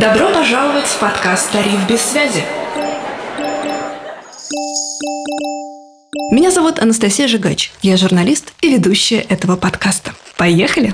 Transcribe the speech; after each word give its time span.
Добро 0.00 0.30
пожаловать 0.30 0.84
в 0.84 1.00
подкаст 1.00 1.50
«Тариф 1.52 1.88
без 1.88 2.02
связи». 2.02 2.44
Меня 6.30 6.50
зовут 6.50 6.78
Анастасия 6.80 7.26
Жигач. 7.26 7.72
Я 7.80 7.96
журналист 7.96 8.52
и 8.60 8.68
ведущая 8.68 9.20
этого 9.20 9.56
подкаста. 9.56 10.12
Поехали! 10.36 10.92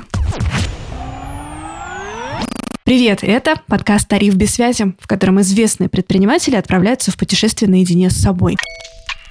Привет, 2.84 3.24
это 3.24 3.60
подкаст 3.66 4.06
«Тариф 4.06 4.37
без 4.37 4.54
связи», 4.54 4.94
в 5.01 5.08
котором 5.08 5.40
известные 5.40 5.88
предприниматели 5.88 6.54
отправляются 6.54 7.10
в 7.10 7.16
путешествие 7.16 7.69
наедине 7.69 8.08
с 8.08 8.22
собой. 8.22 8.56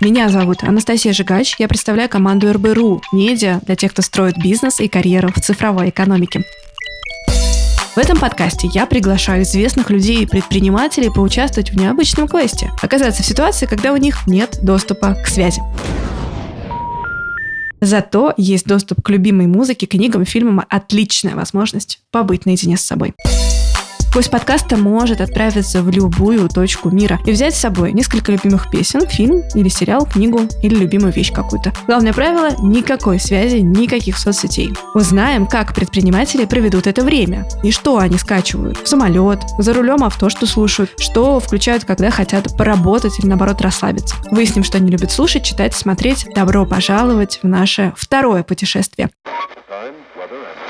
Меня 0.01 0.27
зовут 0.27 0.63
Анастасия 0.63 1.13
Жигач, 1.13 1.55
я 1.59 1.69
представляю 1.69 2.09
команду 2.09 2.51
РБРУ 2.51 3.03
«Медиа» 3.13 3.61
для 3.65 3.77
тех, 3.77 3.93
кто 3.93 4.01
строит 4.01 4.35
бизнес 4.37 4.81
и 4.81 4.89
карьеру 4.89 5.31
в 5.33 5.39
цифровой 5.39 5.91
экономике. 5.91 6.43
В 7.93 7.97
этом 7.97 8.17
подкасте 8.17 8.69
я 8.73 8.85
приглашаю 8.85 9.43
известных 9.43 9.89
людей 9.89 10.23
и 10.23 10.25
предпринимателей 10.25 11.09
поучаствовать 11.09 11.71
в 11.71 11.75
необычном 11.75 12.25
квесте, 12.25 12.71
оказаться 12.81 13.21
в 13.21 13.25
ситуации, 13.25 13.65
когда 13.65 13.91
у 13.91 13.97
них 13.97 14.27
нет 14.27 14.59
доступа 14.61 15.13
к 15.13 15.27
связи. 15.27 15.61
Зато 17.81 18.33
есть 18.37 18.65
доступ 18.65 19.01
к 19.03 19.09
любимой 19.09 19.47
музыке, 19.47 19.87
книгам, 19.87 20.23
фильмам, 20.23 20.63
отличная 20.69 21.35
возможность 21.35 21.99
побыть 22.11 22.45
наедине 22.45 22.77
с 22.77 22.81
собой. 22.81 23.13
Гость 24.13 24.29
подкаста 24.29 24.75
может 24.75 25.21
отправиться 25.21 25.81
в 25.81 25.89
любую 25.89 26.49
точку 26.49 26.89
мира 26.89 27.17
и 27.25 27.31
взять 27.31 27.55
с 27.55 27.59
собой 27.59 27.93
несколько 27.93 28.33
любимых 28.33 28.69
песен, 28.69 29.07
фильм 29.07 29.41
или 29.55 29.69
сериал, 29.69 30.05
книгу 30.05 30.41
или 30.61 30.75
любимую 30.75 31.13
вещь 31.13 31.31
какую-то. 31.31 31.71
Главное 31.87 32.11
правило– 32.11 32.49
никакой 32.61 33.21
связи, 33.21 33.57
никаких 33.57 34.17
соцсетей. 34.17 34.73
Узнаем, 34.93 35.47
как 35.47 35.73
предприниматели 35.73 36.43
проведут 36.43 36.87
это 36.87 37.05
время 37.05 37.47
и 37.63 37.71
что 37.71 37.99
они 37.99 38.17
скачивают. 38.17 38.79
В 38.79 38.87
самолет, 38.89 39.39
за 39.57 39.73
рулем 39.73 40.03
авто, 40.03 40.29
что 40.29 40.45
слушают, 40.45 40.91
что 40.99 41.39
включают, 41.39 41.85
когда 41.85 42.11
хотят 42.11 42.57
поработать 42.57 43.17
или 43.17 43.27
наоборот 43.27 43.61
расслабиться. 43.61 44.15
Выясним, 44.29 44.65
что 44.65 44.77
они 44.77 44.91
любят 44.91 45.11
слушать, 45.11 45.45
читать, 45.45 45.73
смотреть. 45.73 46.27
Добро 46.35 46.65
пожаловать 46.65 47.39
в 47.41 47.47
наше 47.47 47.93
второе 47.95 48.43
путешествие. 48.43 49.09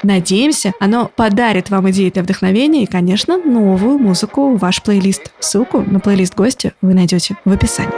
Надеемся, 0.03 0.73
оно 0.79 1.11
подарит 1.15 1.69
вам 1.69 1.89
идеи 1.91 2.09
для 2.09 2.23
вдохновения 2.23 2.83
и, 2.83 2.87
конечно, 2.87 3.37
новую 3.37 3.99
музыку 3.99 4.51
в 4.51 4.57
ваш 4.57 4.81
плейлист. 4.81 5.31
Ссылку 5.39 5.81
на 5.81 5.99
плейлист 5.99 6.35
гостя 6.35 6.73
вы 6.81 6.93
найдете 6.93 7.37
в 7.45 7.51
описании. 7.51 7.91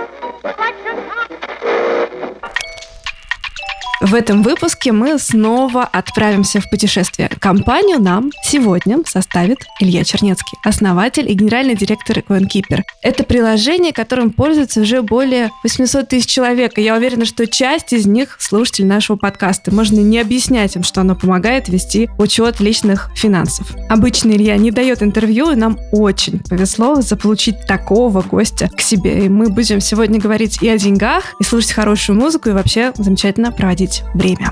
В 4.03 4.15
этом 4.15 4.43
выпуске 4.43 4.91
мы 4.91 5.17
снова 5.17 5.85
отправимся 5.85 6.59
в 6.59 6.69
путешествие. 6.69 7.29
Компанию 7.39 8.01
нам 8.01 8.31
сегодня 8.43 8.97
составит 9.05 9.59
Илья 9.79 10.03
Чернецкий, 10.03 10.57
основатель 10.65 11.31
и 11.31 11.33
генеральный 11.33 11.73
директор 11.73 12.17
CoinKeeper. 12.17 12.81
Это 13.01 13.23
приложение, 13.23 13.93
которым 13.93 14.31
пользуется 14.31 14.81
уже 14.81 15.01
более 15.03 15.51
800 15.63 16.09
тысяч 16.09 16.29
человек, 16.29 16.77
и 16.77 16.81
я 16.81 16.97
уверена, 16.97 17.23
что 17.23 17.47
часть 17.47 17.93
из 17.93 18.05
них 18.05 18.35
слушатель 18.41 18.85
нашего 18.85 19.15
подкаста. 19.15 19.73
Можно 19.73 20.01
не 20.01 20.19
объяснять 20.19 20.75
им, 20.75 20.83
что 20.83 20.99
оно 20.99 21.15
помогает 21.15 21.69
вести 21.69 22.09
учет 22.17 22.59
личных 22.59 23.09
финансов. 23.15 23.71
Обычно 23.87 24.31
Илья 24.31 24.57
не 24.57 24.71
дает 24.71 25.01
интервью, 25.01 25.51
и 25.51 25.55
нам 25.55 25.79
очень 25.93 26.39
повезло 26.39 26.99
заполучить 26.99 27.65
такого 27.67 28.21
гостя 28.21 28.69
к 28.75 28.81
себе. 28.81 29.27
И 29.27 29.29
мы 29.29 29.47
будем 29.47 29.79
сегодня 29.79 30.19
говорить 30.19 30.61
и 30.61 30.67
о 30.67 30.77
деньгах, 30.77 31.35
и 31.39 31.45
слушать 31.45 31.71
хорошую 31.71 32.19
музыку, 32.19 32.49
и 32.49 32.53
вообще 32.53 32.91
замечательно 32.97 33.53
проводить 33.53 33.92
тратить 33.93 34.03
время. 34.13 34.51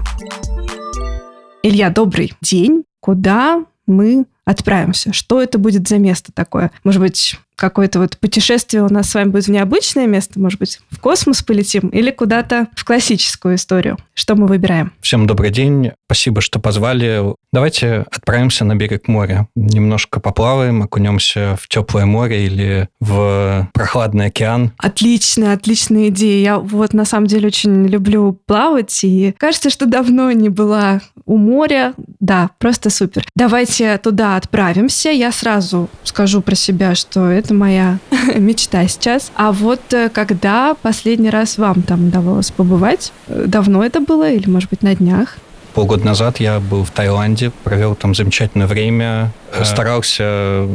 Илья, 1.64 1.90
добрый 1.90 2.34
день. 2.42 2.84
Куда 3.00 3.66
мы 3.88 4.26
отправимся? 4.46 5.14
Что 5.14 5.42
это 5.42 5.58
будет 5.58 5.88
за 5.88 5.98
место 5.98 6.32
такое? 6.32 6.72
Может 6.84 7.02
быть, 7.02 7.40
какое-то 7.62 8.00
вот 8.00 8.18
путешествие 8.18 8.82
у 8.82 8.90
нас 8.92 9.12
с 9.12 9.14
вами 9.14 9.30
будет 9.30 9.46
в 9.46 9.52
необычное 9.52 10.08
место, 10.08 10.40
может 10.40 10.60
быть, 10.60 10.80
в 10.90 11.00
космос 11.00 11.44
полетим 11.44 11.90
или 11.90 12.10
куда-то 12.10 12.68
в 12.76 12.84
классическую 12.84 13.56
историю. 13.56 13.98
Что 14.16 14.36
мы 14.36 14.48
выбираем? 14.48 14.94
Всем 15.00 15.28
добрый 15.28 15.52
день. 15.52 15.92
Спасибо, 16.08 16.42
что 16.42 16.60
позвали. 16.60 17.22
Давайте 17.54 18.06
отправимся 18.12 18.66
на 18.66 18.76
берег 18.76 19.08
моря. 19.08 19.48
Немножко 19.56 20.20
поплаваем, 20.20 20.82
окунемся 20.82 21.56
в 21.62 21.68
теплое 21.68 22.06
море 22.06 22.46
или 22.48 22.90
в 23.00 23.70
прохладный 23.74 24.26
океан. 24.26 24.72
Отличная, 24.78 25.54
отличная 25.54 26.08
идея. 26.08 26.42
Я 26.42 26.58
вот 26.58 26.94
на 26.94 27.06
самом 27.06 27.28
деле 27.28 27.48
очень 27.48 27.86
люблю 27.86 28.40
плавать, 28.48 29.04
и 29.04 29.36
кажется, 29.38 29.70
что 29.70 29.86
давно 29.86 30.32
не 30.32 30.50
была 30.50 31.02
у 31.26 31.38
моря. 31.38 31.94
Да, 32.20 32.50
просто 32.58 32.90
супер. 32.90 33.26
Давайте 33.36 33.98
туда 34.00 34.36
отправимся. 34.36 35.10
Я 35.12 35.32
сразу 35.32 35.90
скажу 36.04 36.42
про 36.42 36.56
себя, 36.56 36.96
что 36.96 37.28
это 37.30 37.51
это 37.52 37.54
моя 37.54 38.00
мечта 38.38 38.88
сейчас. 38.88 39.32
А 39.36 39.52
вот 39.52 39.82
э, 39.94 40.10
когда 40.10 40.76
последний 40.82 41.30
раз 41.30 41.58
вам 41.58 41.82
там 41.82 42.08
удавалось 42.08 42.52
побывать? 42.52 43.12
Э, 43.28 43.46
давно 43.48 43.84
это 43.84 44.00
было 44.00 44.30
или, 44.30 44.50
может 44.50 44.70
быть, 44.70 44.84
на 44.84 44.96
днях? 44.96 45.38
Полгода 45.74 46.06
назад 46.06 46.40
я 46.40 46.60
был 46.60 46.84
в 46.84 46.92
Таиланде, 46.92 47.52
провел 47.64 47.96
там 47.96 48.14
замечательное 48.14 48.68
время, 48.68 49.32
а. 49.54 49.66
старался 49.66 50.68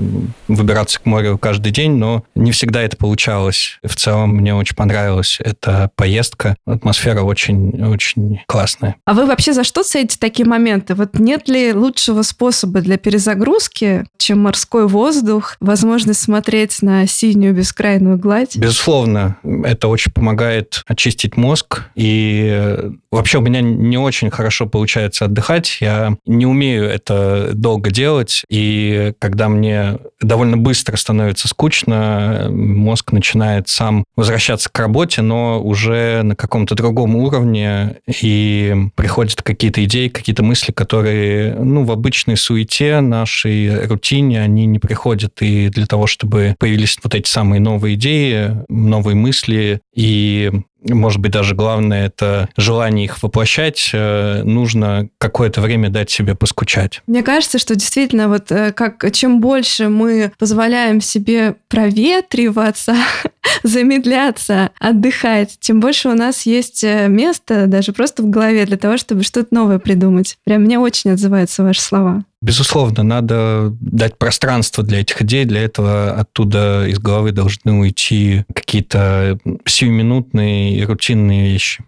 выбираться 0.48 1.00
к 1.00 1.06
морю 1.06 1.38
каждый 1.38 1.72
день, 1.72 1.92
но 1.92 2.24
не 2.34 2.52
всегда 2.52 2.82
это 2.82 2.96
получалось. 2.96 3.78
В 3.82 3.94
целом 3.94 4.36
мне 4.36 4.54
очень 4.54 4.76
понравилась 4.76 5.38
эта 5.40 5.90
поездка. 5.96 6.56
Атмосфера 6.66 7.22
очень-очень 7.22 8.40
классная. 8.46 8.96
А 9.04 9.14
вы 9.14 9.26
вообще 9.26 9.52
за 9.52 9.64
что 9.64 9.82
цените 9.82 10.16
такие 10.18 10.46
моменты? 10.46 10.94
Вот 10.94 11.18
нет 11.18 11.48
ли 11.48 11.72
лучшего 11.72 12.22
способа 12.22 12.80
для 12.80 12.96
перезагрузки, 12.96 14.04
чем 14.18 14.40
морской 14.40 14.86
воздух, 14.86 15.56
возможность 15.60 16.20
смотреть 16.20 16.82
на 16.82 17.06
синюю 17.06 17.54
бескрайную 17.54 18.18
гладь? 18.18 18.56
Безусловно, 18.56 19.36
это 19.64 19.88
очень 19.88 20.12
помогает 20.12 20.82
очистить 20.86 21.36
мозг. 21.36 21.84
И 21.94 22.90
вообще 23.10 23.38
у 23.38 23.40
меня 23.40 23.60
не 23.60 23.98
очень 23.98 24.30
хорошо 24.30 24.66
получается 24.86 25.24
отдыхать. 25.24 25.78
Я 25.80 26.16
не 26.26 26.46
умею 26.46 26.84
это 26.84 27.50
долго 27.54 27.90
делать. 27.90 28.44
И 28.48 29.14
когда 29.18 29.48
мне 29.48 29.98
довольно 30.20 30.56
быстро 30.56 30.96
становится 30.96 31.48
скучно, 31.48 32.46
мозг 32.50 33.10
начинает 33.10 33.68
сам 33.68 34.04
возвращаться 34.14 34.70
к 34.70 34.78
работе, 34.78 35.22
но 35.22 35.60
уже 35.60 36.22
на 36.22 36.36
каком-то 36.36 36.76
другом 36.76 37.16
уровне, 37.16 37.96
и 38.22 38.76
приходят 38.94 39.42
какие-то 39.42 39.84
идеи, 39.84 40.06
какие-то 40.06 40.44
мысли, 40.44 40.70
которые 40.70 41.56
ну, 41.56 41.82
в 41.82 41.90
обычной 41.90 42.36
суете, 42.36 43.00
нашей 43.00 43.86
рутине, 43.88 44.40
они 44.40 44.66
не 44.66 44.78
приходят. 44.78 45.42
И 45.42 45.68
для 45.68 45.86
того, 45.86 46.06
чтобы 46.06 46.54
появились 46.60 46.96
вот 47.02 47.16
эти 47.16 47.28
самые 47.28 47.58
новые 47.58 47.96
идеи, 47.96 48.52
новые 48.68 49.16
мысли, 49.16 49.80
и 49.96 50.52
может 50.88 51.20
быть, 51.20 51.32
даже 51.32 51.54
главное 51.54 52.06
это 52.06 52.48
желание 52.56 53.06
их 53.06 53.22
воплощать, 53.22 53.90
э, 53.92 54.42
нужно 54.44 55.08
какое-то 55.18 55.60
время 55.60 55.90
дать 55.90 56.10
себе 56.10 56.34
поскучать. 56.34 57.02
Мне 57.06 57.22
кажется, 57.22 57.58
что 57.58 57.74
действительно 57.74 58.28
вот 58.28 58.50
э, 58.50 58.72
как 58.72 59.10
чем 59.12 59.40
больше 59.40 59.88
мы 59.88 60.32
позволяем 60.38 61.00
себе 61.00 61.56
проветриваться, 61.68 62.96
замедляться, 63.62 64.70
отдыхать, 64.78 65.56
тем 65.60 65.80
больше 65.80 66.08
у 66.08 66.14
нас 66.14 66.46
есть 66.46 66.84
э, 66.84 67.08
места 67.08 67.66
даже 67.66 67.92
просто 67.92 68.22
в 68.22 68.30
голове 68.30 68.66
для 68.66 68.76
того, 68.76 68.96
чтобы 68.96 69.22
что-то 69.22 69.54
новое 69.54 69.78
придумать. 69.78 70.38
Прям 70.44 70.62
мне 70.62 70.78
очень 70.78 71.10
отзываются 71.10 71.62
ваши 71.62 71.80
слова. 71.80 72.24
Безусловно, 72.46 73.02
надо 73.02 73.74
дать 73.80 74.18
пространство 74.18 74.84
для 74.84 75.00
этих 75.00 75.20
идей. 75.20 75.46
Для 75.46 75.62
этого 75.62 76.12
оттуда 76.12 76.86
из 76.86 77.00
головы 77.00 77.32
должны 77.32 77.72
уйти 77.72 78.44
какие-то 78.54 79.40
сиюминутные 79.64 80.78
и 80.78 80.84
рутинные 80.84 81.52
вещи. 81.52 81.82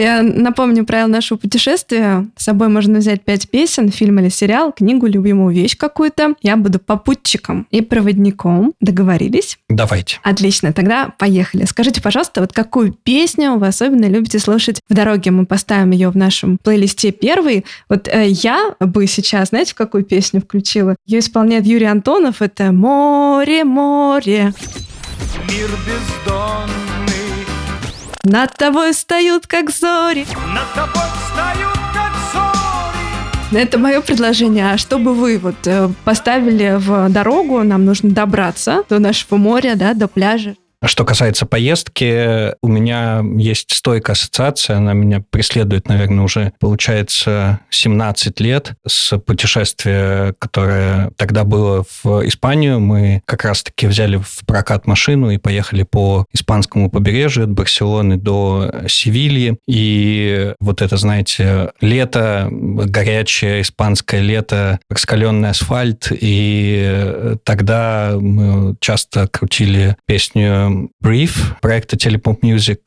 Я 0.00 0.22
напомню 0.22 0.86
правила 0.86 1.08
нашего 1.08 1.36
путешествия. 1.36 2.26
С 2.34 2.44
собой 2.44 2.68
можно 2.68 3.00
взять 3.00 3.20
пять 3.20 3.50
песен, 3.50 3.90
фильм 3.90 4.18
или 4.18 4.30
сериал, 4.30 4.72
книгу, 4.72 5.06
любимую 5.06 5.54
вещь 5.54 5.76
какую-то. 5.76 6.36
Я 6.40 6.56
буду 6.56 6.78
попутчиком 6.78 7.66
и 7.70 7.82
проводником. 7.82 8.72
Договорились? 8.80 9.58
Давайте. 9.68 10.18
Отлично, 10.22 10.72
тогда 10.72 11.12
поехали. 11.18 11.66
Скажите, 11.66 12.00
пожалуйста, 12.00 12.40
вот 12.40 12.54
какую 12.54 12.94
песню 12.94 13.56
вы 13.56 13.66
особенно 13.66 14.06
любите 14.06 14.38
слушать 14.38 14.80
в 14.88 14.94
дороге? 14.94 15.32
Мы 15.32 15.44
поставим 15.44 15.90
ее 15.90 16.08
в 16.08 16.16
нашем 16.16 16.56
плейлисте 16.56 17.12
первый. 17.12 17.66
Вот 17.90 18.08
э, 18.08 18.28
я 18.28 18.76
бы 18.80 19.06
сейчас, 19.06 19.50
знаете, 19.50 19.72
в 19.72 19.74
какую 19.74 20.04
песню 20.04 20.40
включила? 20.40 20.96
Ее 21.04 21.18
исполняет 21.18 21.66
Юрий 21.66 21.84
Антонов. 21.84 22.40
Это 22.40 22.72
«Море, 22.72 23.64
море». 23.64 24.54
Мир 25.46 25.68
бездонный 25.86 26.89
над 28.24 28.52
тобой 28.54 28.92
встают, 28.92 29.46
как 29.46 29.70
зори. 29.70 30.26
Над 30.54 30.72
тобой 30.74 31.08
встают, 31.24 31.78
как 31.94 32.12
зори. 32.32 33.62
Это 33.62 33.78
мое 33.78 34.00
предложение. 34.00 34.72
А 34.72 34.78
чтобы 34.78 35.14
вы 35.14 35.38
вот 35.38 35.66
э, 35.66 35.88
поставили 36.04 36.76
в 36.78 37.08
дорогу, 37.08 37.62
нам 37.62 37.84
нужно 37.84 38.10
добраться 38.10 38.84
до 38.88 38.98
нашего 38.98 39.36
моря, 39.36 39.74
да, 39.74 39.94
до 39.94 40.08
пляжа. 40.08 40.54
Что 40.84 41.04
касается 41.04 41.44
поездки, 41.44 42.54
у 42.62 42.68
меня 42.68 43.22
есть 43.36 43.70
стойкая 43.74 44.14
ассоциация, 44.14 44.78
она 44.78 44.94
меня 44.94 45.22
преследует, 45.30 45.88
наверное, 45.88 46.24
уже, 46.24 46.52
получается, 46.58 47.60
17 47.68 48.40
лет 48.40 48.72
с 48.86 49.18
путешествия, 49.18 50.34
которое 50.38 51.10
тогда 51.16 51.44
было 51.44 51.84
в 52.02 52.26
Испанию. 52.26 52.80
Мы 52.80 53.20
как 53.26 53.44
раз-таки 53.44 53.86
взяли 53.86 54.16
в 54.16 54.40
прокат 54.46 54.86
машину 54.86 55.30
и 55.30 55.36
поехали 55.36 55.82
по 55.82 56.24
испанскому 56.32 56.90
побережью 56.90 57.44
от 57.44 57.50
Барселоны 57.50 58.16
до 58.16 58.72
Севильи. 58.88 59.58
И 59.68 60.54
вот 60.60 60.80
это, 60.80 60.96
знаете, 60.96 61.72
лето, 61.82 62.48
горячее 62.50 63.60
испанское 63.60 64.22
лето, 64.22 64.80
раскаленный 64.88 65.50
асфальт. 65.50 66.08
И 66.10 67.36
тогда 67.44 68.16
мы 68.18 68.76
часто 68.80 69.28
крутили 69.28 69.96
песню 70.06 70.69
Brief 71.03 71.59
проекта 71.61 71.95
Telepop 71.95 72.43
Music. 72.43 72.79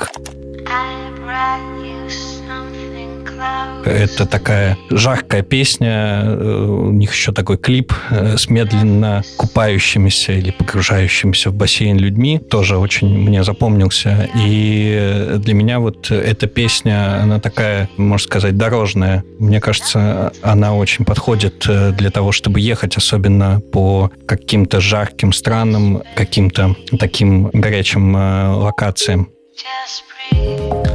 Это 3.85 4.25
такая 4.25 4.77
жаркая 4.89 5.41
песня, 5.41 6.21
э, 6.23 6.65
у 6.65 6.91
них 6.91 7.13
еще 7.13 7.31
такой 7.31 7.57
клип 7.57 7.93
э, 8.09 8.37
с 8.37 8.49
медленно 8.49 9.23
купающимися 9.37 10.33
или 10.33 10.51
погружающимися 10.51 11.49
в 11.49 11.55
бассейн 11.55 11.97
людьми, 11.97 12.39
тоже 12.39 12.77
очень 12.77 13.07
мне 13.07 13.43
запомнился. 13.43 14.29
И 14.35 15.35
для 15.37 15.53
меня 15.53 15.79
вот 15.79 16.11
эта 16.11 16.47
песня, 16.47 17.21
она 17.21 17.39
такая, 17.39 17.89
можно 17.97 18.23
сказать, 18.25 18.57
дорожная. 18.57 19.23
Мне 19.39 19.59
кажется, 19.59 20.31
она 20.41 20.75
очень 20.75 21.05
подходит 21.05 21.65
э, 21.67 21.91
для 21.91 22.09
того, 22.09 22.31
чтобы 22.31 22.59
ехать, 22.59 22.97
особенно 22.97 23.59
по 23.71 24.11
каким-то 24.25 24.79
жарким 24.79 25.33
странам, 25.33 26.03
каким-то 26.15 26.75
таким 26.99 27.49
горячим 27.53 28.15
локациям. 28.15 29.29
Just 29.55 30.03
breathe. 30.31 30.92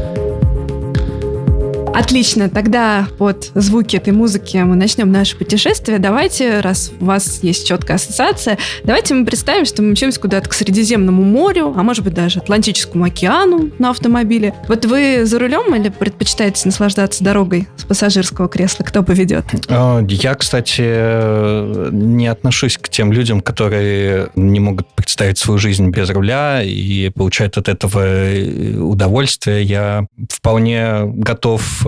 Отлично, 1.98 2.48
тогда 2.48 3.08
под 3.18 3.50
звуки 3.56 3.96
этой 3.96 4.12
музыки 4.12 4.56
мы 4.58 4.76
начнем 4.76 5.10
наше 5.10 5.36
путешествие. 5.36 5.98
Давайте, 5.98 6.60
раз 6.60 6.92
у 7.00 7.06
вас 7.06 7.40
есть 7.42 7.66
четкая 7.66 7.96
ассоциация, 7.96 8.56
давайте 8.84 9.14
мы 9.14 9.26
представим, 9.26 9.64
что 9.64 9.82
мы 9.82 9.90
мчимся 9.90 10.20
куда-то 10.20 10.48
к 10.48 10.52
Средиземному 10.52 11.24
морю, 11.24 11.74
а 11.76 11.82
может 11.82 12.04
быть 12.04 12.14
даже 12.14 12.38
Атлантическому 12.38 13.04
океану 13.04 13.72
на 13.80 13.90
автомобиле. 13.90 14.54
Вот 14.68 14.84
вы 14.84 15.22
за 15.24 15.40
рулем 15.40 15.74
или 15.74 15.88
предпочитаете 15.88 16.62
наслаждаться 16.66 17.24
дорогой 17.24 17.66
с 17.76 17.82
пассажирского 17.82 18.48
кресла? 18.48 18.84
Кто 18.84 19.02
поведет? 19.02 19.46
А, 19.68 20.00
я, 20.08 20.36
кстати, 20.36 21.90
не 21.90 22.28
отношусь 22.28 22.78
к 22.78 22.88
тем 22.88 23.12
людям, 23.12 23.40
которые 23.40 24.28
не 24.36 24.60
могут 24.60 24.86
представить 24.94 25.38
свою 25.38 25.58
жизнь 25.58 25.88
без 25.88 26.10
руля 26.10 26.62
и 26.62 27.08
получают 27.08 27.58
от 27.58 27.68
этого 27.68 28.04
удовольствие. 28.84 29.64
Я 29.64 30.06
вполне 30.30 31.00
готов 31.04 31.87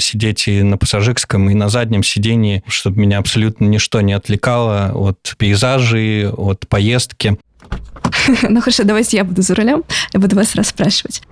сидеть 0.00 0.48
и 0.48 0.62
на 0.62 0.78
пассажирском, 0.78 1.50
и 1.50 1.54
на 1.54 1.68
заднем 1.68 2.02
сидении, 2.02 2.62
чтобы 2.66 3.00
меня 3.00 3.18
абсолютно 3.18 3.64
ничто 3.64 4.00
не 4.00 4.12
отвлекало 4.12 4.92
от 4.94 5.34
пейзажей, 5.38 6.28
от 6.28 6.68
поездки. 6.68 7.38
Ну 8.48 8.60
хорошо, 8.60 8.84
давайте 8.84 9.16
я 9.16 9.24
буду 9.24 9.42
за 9.42 9.54
рулем, 9.54 9.84
я 10.12 10.20
буду 10.20 10.36
вас 10.36 10.54
расспрашивать. 10.54 11.22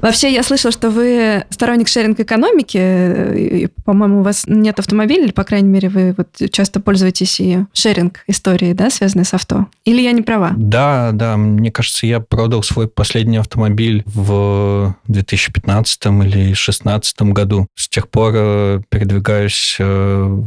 Вообще, 0.00 0.32
я 0.32 0.42
слышала, 0.42 0.72
что 0.72 0.90
вы 0.90 1.44
сторонник 1.50 1.88
шеринг-экономики. 1.88 3.70
По-моему, 3.84 4.20
у 4.20 4.22
вас 4.22 4.44
нет 4.46 4.78
автомобиля, 4.78 5.24
или, 5.24 5.32
по 5.32 5.44
крайней 5.44 5.68
мере, 5.68 5.88
вы 5.88 6.14
вот 6.16 6.28
часто 6.50 6.80
пользуетесь 6.80 7.40
и 7.40 7.58
шеринг-историей, 7.72 8.74
да, 8.74 8.90
связанной 8.90 9.24
с 9.24 9.34
авто. 9.34 9.66
Или 9.84 10.02
я 10.02 10.12
не 10.12 10.22
права? 10.22 10.52
Да, 10.56 11.10
да. 11.12 11.36
Мне 11.36 11.70
кажется, 11.70 12.06
я 12.06 12.20
продал 12.20 12.62
свой 12.62 12.88
последний 12.88 13.38
автомобиль 13.38 14.02
в 14.06 14.96
2015 15.08 16.06
или 16.06 16.48
2016 16.48 17.22
году. 17.22 17.66
С 17.74 17.88
тех 17.88 18.08
пор 18.08 18.32
э, 18.34 18.80
передвигаюсь 18.88 19.76
э, 19.78 20.42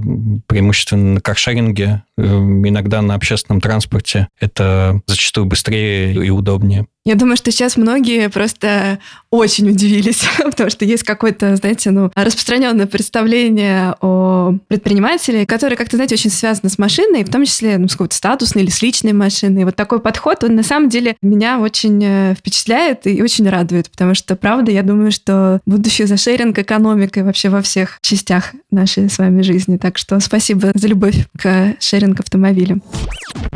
преимущественно 0.47 1.15
на 1.15 1.21
каршеринге, 1.21 2.03
э, 2.17 2.23
иногда 2.23 3.01
на 3.01 3.15
общественном 3.15 3.61
транспорте. 3.61 4.27
Это 4.39 5.01
зачастую 5.07 5.45
быстрее 5.45 6.13
и 6.13 6.29
удобнее. 6.29 6.87
Я 7.03 7.15
думаю, 7.15 7.35
что 7.35 7.49
сейчас 7.49 7.77
многие 7.77 8.29
просто 8.29 8.99
очень 9.31 9.67
удивились, 9.69 10.23
потому 10.37 10.69
что 10.69 10.85
есть 10.85 11.01
какое-то, 11.01 11.55
знаете, 11.55 11.89
ну, 11.89 12.11
распространенное 12.13 12.85
представление 12.85 13.95
о 14.01 14.53
предпринимателе, 14.67 15.47
которое 15.47 15.75
как-то, 15.75 15.95
знаете, 15.95 16.13
очень 16.13 16.29
связано 16.29 16.69
с 16.69 16.77
машиной, 16.77 17.23
в 17.23 17.31
том 17.31 17.43
числе 17.45 17.79
ну, 17.79 17.87
с 17.87 17.93
какой-то 17.93 18.15
статусной 18.15 18.63
или 18.63 18.69
с 18.69 18.83
личной 18.83 19.13
машиной. 19.13 19.65
Вот 19.65 19.75
такой 19.75 19.99
подход, 19.99 20.43
он 20.43 20.55
на 20.55 20.61
самом 20.61 20.89
деле 20.89 21.15
меня 21.23 21.59
очень 21.59 21.99
э, 22.03 22.35
впечатляет 22.35 23.07
и 23.07 23.23
очень 23.23 23.49
радует, 23.49 23.89
потому 23.89 24.13
что, 24.13 24.35
правда, 24.35 24.71
я 24.71 24.83
думаю, 24.83 25.11
что 25.11 25.59
будущее 25.65 26.05
за 26.05 26.17
шеринг 26.17 26.59
экономикой 26.59 27.23
вообще 27.23 27.49
во 27.49 27.63
всех 27.63 27.97
частях 28.01 28.53
нашей 28.69 29.09
с 29.09 29.17
вами 29.17 29.41
жизни. 29.41 29.77
Так 29.77 29.97
что 29.97 30.19
спасибо 30.19 30.71
за 30.75 30.87
любовь 30.87 31.15
к 31.35 31.75
шеринг 31.79 32.19
автомобилям. 32.19 32.83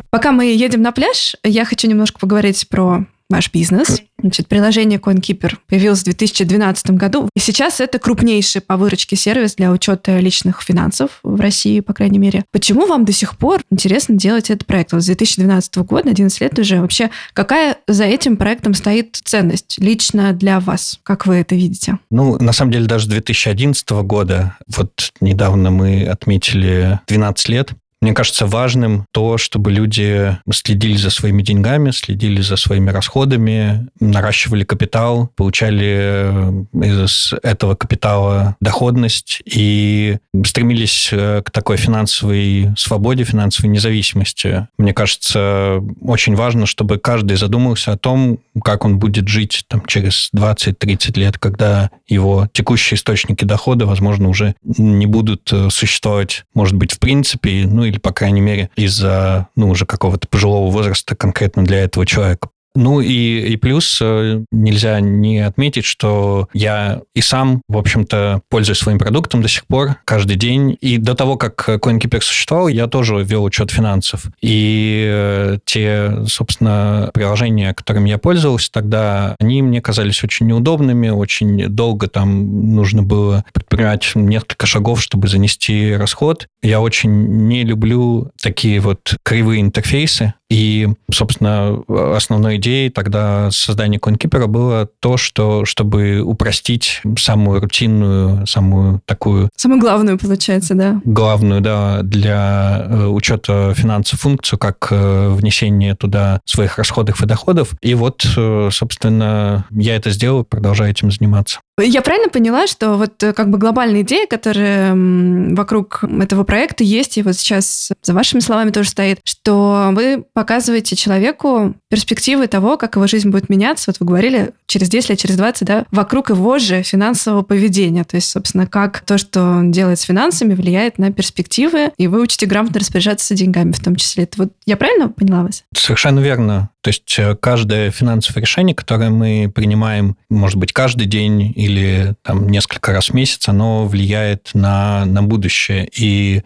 Пока 0.09 0.31
мы 0.31 0.45
едем 0.45 0.81
на 0.81 0.92
пляж, 0.92 1.36
я 1.44 1.63
хочу 1.65 1.88
немножко 1.88 2.19
поговорить 2.19 2.68
про 2.69 3.06
ваш 3.30 3.51
бизнес. 3.51 4.01
Значит, 4.19 4.48
приложение 4.48 5.00
CoinKeeper 5.00 5.57
появилось 5.68 6.01
в 6.01 6.06
2012 6.06 6.92
году. 6.92 7.30
И 7.36 7.39
сейчас 7.39 7.80
это 7.80 8.00
крупнейший 8.00 8.62
по 8.62 8.77
выручке 8.77 9.16
сервис 9.16 9.56
для 9.56 9.72
учета 9.72 10.19
личных 10.19 10.62
финансов 10.62 11.19
в 11.24 11.39
России, 11.39 11.80
по 11.80 11.94
крайней 11.94 12.19
мере. 12.19 12.44
Почему 12.51 12.88
вам 12.88 13.06
до 13.06 13.12
сих 13.12 13.38
пор 13.38 13.62
интересно 13.69 14.16
делать 14.16 14.50
этот 14.50 14.66
проект? 14.66 14.94
Вот 14.94 15.01
с 15.01 15.06
2012 15.06 15.77
года, 15.77 16.10
11 16.10 16.42
лет 16.42 16.57
уже. 16.57 16.81
Вообще, 16.81 17.10
какая 17.33 17.77
за 17.88 18.06
этим 18.06 18.38
проектом 18.38 18.74
стоит 18.74 19.19
ценность 19.24 19.78
лично 19.80 20.33
для 20.33 20.60
вас? 20.60 21.00
Как 21.04 21.25
вы 21.25 21.36
это 21.36 21.56
видите? 21.56 22.00
Ну, 22.10 22.38
на 22.38 22.54
самом 22.54 22.71
деле, 22.71 22.86
даже 22.86 23.10
2011 23.10 23.89
года, 24.04 24.57
вот 24.75 25.12
недавно 25.19 25.71
мы 25.71 26.06
отметили 26.06 27.00
12 27.07 27.50
лет, 27.50 27.71
мне 28.06 28.13
кажется 28.13 28.46
важным 28.46 29.07
то, 29.12 29.40
чтобы 29.40 29.72
люди 29.72 30.38
следили 30.52 30.96
за 30.96 31.10
своими 31.10 31.42
деньгами, 31.42 31.90
следили 31.90 32.40
за 32.40 32.56
своими 32.56 32.92
расходами, 32.92 33.88
наращивали 34.00 34.63
капитал, 34.63 35.31
получали 35.36 35.88
э, 35.88 36.66
из 36.84 37.34
этого 37.42 37.74
капитала 37.74 38.57
доходность 38.62 39.42
и 39.44 40.19
стремились 40.46 41.10
э, 41.12 41.42
к 41.44 41.50
такой 41.50 41.78
финансовой 41.78 42.69
свободе, 42.78 43.24
финансовой 43.24 43.72
независимости. 43.72 44.68
Мне 44.78 44.94
кажется, 44.94 45.81
очень 46.02 46.36
важно, 46.36 46.68
чтобы 46.68 47.00
каждый 47.00 47.38
задумался 47.38 47.94
о 47.94 47.98
том, 47.98 48.38
как 48.63 48.86
он 48.86 49.00
будет 49.00 49.28
жить 49.28 49.66
там, 49.68 49.84
через 49.88 50.30
20-30 50.36 51.19
лет, 51.19 51.40
когда 51.40 51.90
его 52.07 52.48
текущие 52.54 52.98
источники 52.98 53.46
дохода, 53.46 53.88
возможно, 53.88 54.30
уже 54.30 54.54
не 54.63 55.07
будут 55.07 55.52
э, 55.52 55.72
существовать, 55.72 56.44
может 56.54 56.75
быть, 56.75 56.94
в 56.94 57.00
принципе, 57.00 57.66
ну 57.66 57.84
или 57.84 57.94
или, 57.95 58.00
по 58.00 58.11
крайней 58.11 58.42
мере, 58.42 58.69
из-за, 58.75 59.47
ну, 59.56 59.69
уже 59.69 59.85
какого-то 59.85 60.28
пожилого 60.28 60.69
возраста 60.69 61.16
конкретно 61.16 61.64
для 61.64 61.80
этого 61.80 62.06
человека. 62.06 62.49
Ну 62.76 63.00
и, 63.00 63.40
и 63.54 63.56
плюс 63.56 64.00
э, 64.02 64.44
нельзя 64.52 65.00
не 65.00 65.40
отметить, 65.40 65.86
что 65.86 66.50
я 66.54 67.02
и 67.14 67.22
сам, 67.22 67.62
в 67.68 67.78
общем-то, 67.78 68.42
пользуюсь 68.50 68.80
своим 68.80 69.00
продуктом 69.00 69.42
до 69.42 69.48
сих 69.48 69.66
пор, 69.66 69.96
каждый 70.06 70.36
день. 70.36 70.78
И 70.82 70.98
до 70.98 71.16
того, 71.16 71.38
как 71.38 71.68
CoinKeeper 71.68 72.22
существовал, 72.22 72.68
я 72.68 72.88
тоже 72.88 73.24
вел 73.24 73.44
учет 73.44 73.72
финансов. 73.72 74.26
И 74.42 75.06
э, 75.08 75.58
те, 75.66 76.26
собственно, 76.28 77.10
приложения, 77.14 77.74
которыми 77.74 78.10
я 78.10 78.18
пользовался 78.18 78.72
тогда, 78.72 79.36
они 79.40 79.62
мне 79.62 79.82
казались 79.82 80.24
очень 80.24 80.48
неудобными, 80.48 81.10
очень 81.10 81.70
долго 81.70 82.08
там 82.08 82.76
нужно 82.76 83.04
было 83.04 83.46
предпринимать 83.54 84.12
несколько 84.16 84.66
шагов, 84.66 85.02
чтобы 85.02 85.28
занести 85.28 85.96
расход. 85.96 86.48
Я 86.62 86.82
очень 86.82 87.48
не 87.48 87.64
люблю 87.64 88.32
такие 88.42 88.80
вот 88.80 89.16
кривые 89.24 89.62
интерфейсы, 89.62 90.34
и, 90.56 90.88
собственно, 91.12 91.83
основной 92.16 92.56
идеей 92.56 92.90
тогда 92.90 93.52
создания 93.52 93.97
CoinKeeper 93.97 94.47
было 94.47 94.88
то, 95.02 95.18
что, 95.18 95.66
чтобы 95.66 96.21
упростить 96.21 97.02
самую 97.18 97.59
рутинную, 97.59 98.47
самую 98.47 99.02
такую... 99.06 99.50
Самую 99.57 99.81
главную, 99.81 100.18
получается, 100.18 100.74
да? 100.74 101.02
Главную, 101.04 101.59
да, 101.59 102.04
для 102.04 102.85
э, 102.90 103.06
учета 103.07 103.74
финансов 103.76 104.21
функцию, 104.21 104.57
как 104.57 104.88
э, 104.92 105.30
внесение 105.31 105.94
туда 105.94 106.40
своих 106.45 106.78
расходов 106.78 107.21
и 107.21 107.26
доходов. 107.26 107.74
И 107.81 107.94
вот, 107.94 108.26
э, 108.38 108.69
собственно, 108.71 109.66
я 109.71 109.97
это 109.97 110.09
сделал, 110.09 110.45
продолжаю 110.45 110.92
этим 110.92 111.12
заниматься. 111.12 111.59
Я 111.78 112.02
правильно 112.02 112.30
поняла, 112.30 112.68
что 112.68 112.94
вот 112.94 113.21
как 113.35 113.50
бы 113.50 113.57
глобальная 113.57 114.04
идея, 114.04 114.28
которая 114.28 114.94
вокруг 114.95 116.06
этого 116.21 116.45
проекта 116.45 116.85
есть, 116.85 117.18
и 117.18 117.21
вот 117.21 117.35
сейчас 117.35 117.92
за 118.02 118.14
вашими 118.14 118.40
словами 118.40 118.69
тоже 118.69 118.90
стоит, 118.90 119.19
что 119.26 119.90
вы 119.92 120.24
показываете 120.45 120.95
человеку 120.95 121.73
перспективы 121.90 122.45
того, 122.45 122.78
как 122.78 122.97
его 122.97 123.07
жизнь 123.07 123.31
будет 123.31 123.49
меняться. 123.49 123.85
Вот 123.87 123.99
вы 123.99 124.06
говорили, 124.06 124.52
через 124.68 124.90
10 124.90 125.09
лет, 125.09 125.19
через 125.19 125.37
20, 125.37 125.68
да, 125.68 125.85
вокруг 125.90 126.30
его 126.30 126.59
же 126.59 126.83
финансового 126.83 127.42
поведения. 127.42 128.04
То 128.04 128.16
есть, 128.16 128.30
собственно, 128.30 128.68
как 128.68 128.99
то, 128.99 129.18
что 129.18 129.42
он 129.42 129.71
делает 129.71 129.99
с 129.99 130.04
финансами, 130.04 130.54
влияет 130.54 130.99
на 130.99 131.11
перспективы, 131.11 131.90
и 131.97 132.06
вы 132.06 132.21
учите 132.21 132.45
грамотно 132.45 132.80
распоряжаться 132.80 133.33
деньгами 133.33 133.71
в 133.71 133.80
том 133.80 133.95
числе. 133.95 134.25
Это 134.25 134.44
вот 134.44 134.54
я 134.68 134.78
правильно 134.78 135.09
поняла 135.09 135.42
вас? 135.42 135.64
Совершенно 135.75 136.19
верно. 136.19 136.69
То 136.81 136.90
есть 136.90 137.16
э, 137.18 137.35
каждое 137.35 137.90
финансовое 137.90 138.42
решение, 138.42 138.75
которое 138.75 139.09
мы 139.09 139.52
принимаем, 139.54 140.16
может 140.30 140.57
быть, 140.59 140.73
каждый 140.73 141.07
день 141.07 141.52
или 141.56 142.14
там, 142.21 142.47
несколько 142.47 142.92
раз 142.92 143.09
в 143.09 143.16
месяц, 143.16 143.49
оно 143.49 143.87
влияет 143.87 144.52
на, 144.54 145.06
на 145.06 145.23
будущее. 145.23 145.90
И 145.97 146.44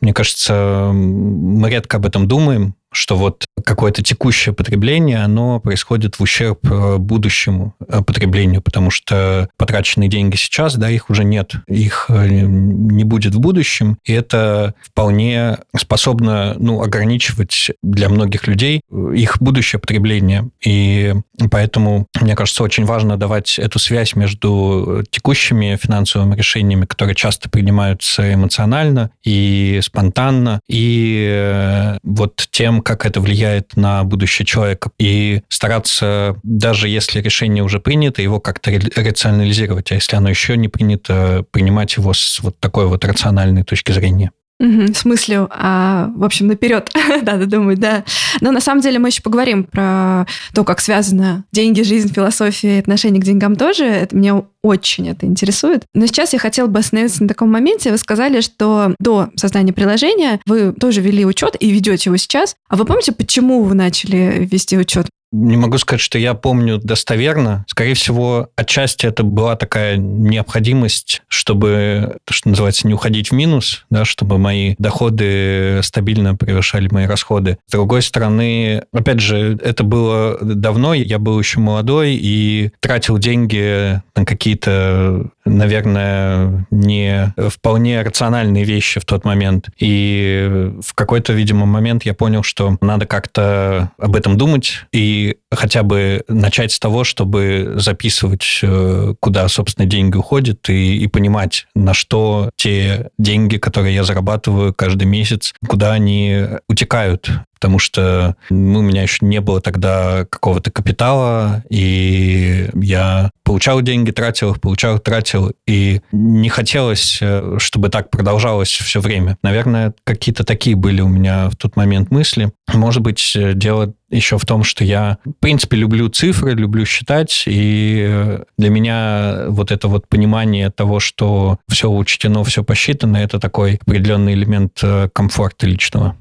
мне 0.00 0.14
кажется, 0.14 0.90
мы 0.94 1.68
редко 1.68 1.98
об 1.98 2.06
этом 2.06 2.26
думаем, 2.26 2.74
что 2.92 3.16
вот 3.16 3.46
какое-то 3.64 4.02
текущее 4.02 4.54
потребление, 4.54 5.18
оно 5.18 5.60
происходит 5.60 6.18
в 6.18 6.22
ущерб 6.22 6.58
э, 6.70 6.96
будущему 6.98 7.74
э, 7.80 8.02
потреблению, 8.02 8.60
потому 8.62 8.90
что 8.90 9.48
потраченные 9.56 10.08
деньги 10.08 10.36
сейчас, 10.36 10.76
да, 10.76 10.90
их 10.90 11.10
уже 11.10 11.24
нет, 11.24 11.54
их 11.66 12.06
э, 12.08 12.28
не 12.28 13.04
будет 13.04 13.34
в 13.34 13.40
будущем, 13.40 13.98
и 14.04 14.12
это 14.12 14.74
вполне 14.82 15.58
способно, 15.76 16.54
ну, 16.58 16.82
ограничивать 16.82 17.70
для 17.82 18.08
многих 18.08 18.46
людей 18.46 18.82
их 19.14 19.40
будущее 19.40 19.80
потребление. 19.80 20.50
И 20.64 21.14
поэтому, 21.50 22.06
мне 22.20 22.36
кажется, 22.36 22.62
очень 22.62 22.84
важно 22.84 23.16
давать 23.16 23.58
эту 23.58 23.78
связь 23.78 24.14
между 24.14 25.04
текущими 25.10 25.78
финансовыми 25.80 26.36
решениями, 26.36 26.84
которые 26.84 27.14
часто 27.14 27.48
принимаются 27.48 28.34
эмоционально 28.34 29.10
и 29.24 29.80
спонтанно, 29.82 30.60
и 30.68 31.96
вот 32.02 32.46
тем, 32.50 32.81
как 32.82 33.06
это 33.06 33.20
влияет 33.20 33.76
на 33.76 34.04
будущее 34.04 34.46
человека, 34.46 34.90
и 34.98 35.42
стараться, 35.48 36.36
даже 36.42 36.88
если 36.88 37.20
решение 37.20 37.62
уже 37.62 37.80
принято, 37.80 38.22
его 38.22 38.40
как-то 38.40 38.70
рационализировать, 38.70 39.92
а 39.92 39.94
если 39.94 40.16
оно 40.16 40.28
еще 40.28 40.56
не 40.56 40.68
принято, 40.68 41.44
принимать 41.50 41.96
его 41.96 42.12
с 42.12 42.40
вот 42.40 42.58
такой 42.58 42.86
вот 42.86 43.04
рациональной 43.04 43.64
точки 43.64 43.92
зрения. 43.92 44.30
Угу, 44.62 44.94
с 44.94 45.04
мыслью, 45.04 45.48
а, 45.50 46.12
в 46.14 46.22
общем, 46.22 46.46
наперед, 46.46 46.88
да, 47.22 47.36
додумать, 47.36 47.80
да. 47.80 48.04
Но 48.40 48.52
на 48.52 48.60
самом 48.60 48.80
деле 48.80 49.00
мы 49.00 49.08
еще 49.08 49.20
поговорим 49.20 49.64
про 49.64 50.24
то, 50.54 50.62
как 50.62 50.80
связаны 50.80 51.42
деньги, 51.50 51.82
жизнь, 51.82 52.12
философия 52.14 52.76
и 52.76 52.80
отношение 52.80 53.20
к 53.20 53.24
деньгам 53.24 53.56
тоже. 53.56 53.84
Это 53.84 54.16
меня 54.16 54.44
очень 54.62 55.08
это 55.08 55.26
интересует. 55.26 55.82
Но 55.94 56.06
сейчас 56.06 56.32
я 56.32 56.38
хотела 56.38 56.68
бы 56.68 56.78
остановиться 56.78 57.24
на 57.24 57.28
таком 57.28 57.50
моменте. 57.50 57.90
Вы 57.90 57.98
сказали, 57.98 58.40
что 58.40 58.94
до 59.00 59.30
создания 59.34 59.72
приложения 59.72 60.40
вы 60.46 60.72
тоже 60.72 61.00
вели 61.00 61.26
учет 61.26 61.56
и 61.58 61.68
ведете 61.68 62.10
его 62.10 62.16
сейчас. 62.16 62.54
А 62.68 62.76
вы 62.76 62.84
помните, 62.84 63.10
почему 63.10 63.64
вы 63.64 63.74
начали 63.74 64.48
вести 64.48 64.78
учет? 64.78 65.08
Не 65.32 65.56
могу 65.56 65.78
сказать, 65.78 66.02
что 66.02 66.18
я 66.18 66.34
помню 66.34 66.78
достоверно. 66.78 67.64
Скорее 67.66 67.94
всего, 67.94 68.50
отчасти 68.54 69.06
это 69.06 69.24
была 69.24 69.56
такая 69.56 69.96
необходимость, 69.96 71.22
чтобы, 71.26 72.18
что 72.28 72.50
называется, 72.50 72.86
не 72.86 72.92
уходить 72.92 73.30
в 73.30 73.34
минус, 73.34 73.86
да, 73.88 74.04
чтобы 74.04 74.36
мои 74.36 74.74
доходы 74.78 75.80
стабильно 75.82 76.34
превышали 76.34 76.88
мои 76.90 77.06
расходы. 77.06 77.56
С 77.66 77.72
другой 77.72 78.02
стороны, 78.02 78.82
опять 78.92 79.20
же, 79.20 79.58
это 79.62 79.84
было 79.84 80.38
давно, 80.40 80.92
я 80.92 81.18
был 81.18 81.38
еще 81.38 81.60
молодой 81.60 82.14
и 82.20 82.70
тратил 82.80 83.16
деньги 83.16 84.02
на 84.14 84.26
какие-то, 84.26 85.30
наверное, 85.44 86.66
не 86.70 87.34
вполне 87.50 88.02
рациональные 88.02 88.64
вещи 88.64 89.00
в 89.00 89.04
тот 89.04 89.24
момент. 89.24 89.68
И 89.78 90.72
в 90.80 90.94
какой-то, 90.94 91.32
видимо, 91.32 91.66
момент 91.66 92.04
я 92.04 92.14
понял, 92.14 92.42
что 92.42 92.76
надо 92.80 93.06
как-то 93.06 93.90
об 93.98 94.16
этом 94.16 94.38
думать 94.38 94.84
и 94.92 95.36
хотя 95.52 95.82
бы 95.82 96.24
начать 96.28 96.72
с 96.72 96.78
того, 96.78 97.04
чтобы 97.04 97.74
записывать, 97.76 98.60
э, 98.62 99.14
куда, 99.20 99.48
собственно, 99.48 99.86
деньги 99.86 100.16
уходят, 100.16 100.68
и, 100.68 100.98
и 100.98 101.06
понимать, 101.06 101.66
на 101.74 101.94
что 101.94 102.50
те 102.56 103.10
деньги, 103.18 103.58
которые 103.58 103.94
я 103.94 104.04
зарабатываю 104.04 104.74
каждый 104.74 105.04
месяц, 105.04 105.52
куда 105.66 105.92
они 105.92 106.46
утекают 106.68 107.30
потому 107.62 107.78
что 107.78 108.34
ну, 108.50 108.80
у 108.80 108.82
меня 108.82 109.02
еще 109.02 109.24
не 109.24 109.40
было 109.40 109.60
тогда 109.60 110.26
какого-то 110.28 110.72
капитала, 110.72 111.62
и 111.70 112.68
я 112.74 113.30
получал 113.44 113.82
деньги, 113.82 114.10
тратил 114.10 114.50
их, 114.50 114.60
получал, 114.60 114.98
тратил, 114.98 115.52
и 115.68 116.00
не 116.10 116.48
хотелось, 116.48 117.18
э, 117.20 117.58
чтобы 117.58 117.88
так 117.88 118.10
продолжалось 118.10 118.70
все 118.70 119.00
время. 119.00 119.38
Наверное, 119.44 119.94
какие-то 120.02 120.42
такие 120.42 120.74
были 120.74 121.02
у 121.02 121.08
меня 121.08 121.50
в 121.50 121.54
тот 121.54 121.76
момент 121.76 122.10
мысли. 122.10 122.50
Может 122.74 123.00
быть, 123.00 123.32
э, 123.36 123.52
дело 123.54 123.94
еще 124.12 124.38
в 124.38 124.44
том, 124.44 124.62
что 124.62 124.84
я, 124.84 125.18
в 125.24 125.32
принципе, 125.40 125.76
люблю 125.76 126.08
цифры, 126.08 126.52
люблю 126.52 126.84
считать, 126.84 127.44
и 127.46 128.06
э, 128.08 128.44
для 128.58 128.70
меня 128.70 129.46
вот 129.48 129.72
это 129.72 129.88
вот 129.88 130.08
понимание 130.08 130.70
того, 130.70 131.00
что 131.00 131.58
все 131.68 131.90
учтено, 131.90 132.44
все 132.44 132.62
посчитано, 132.62 133.16
это 133.16 133.40
такой 133.40 133.80
определенный 133.82 134.34
элемент 134.34 134.80
комфорта 135.12 135.66
личного. 135.66 136.16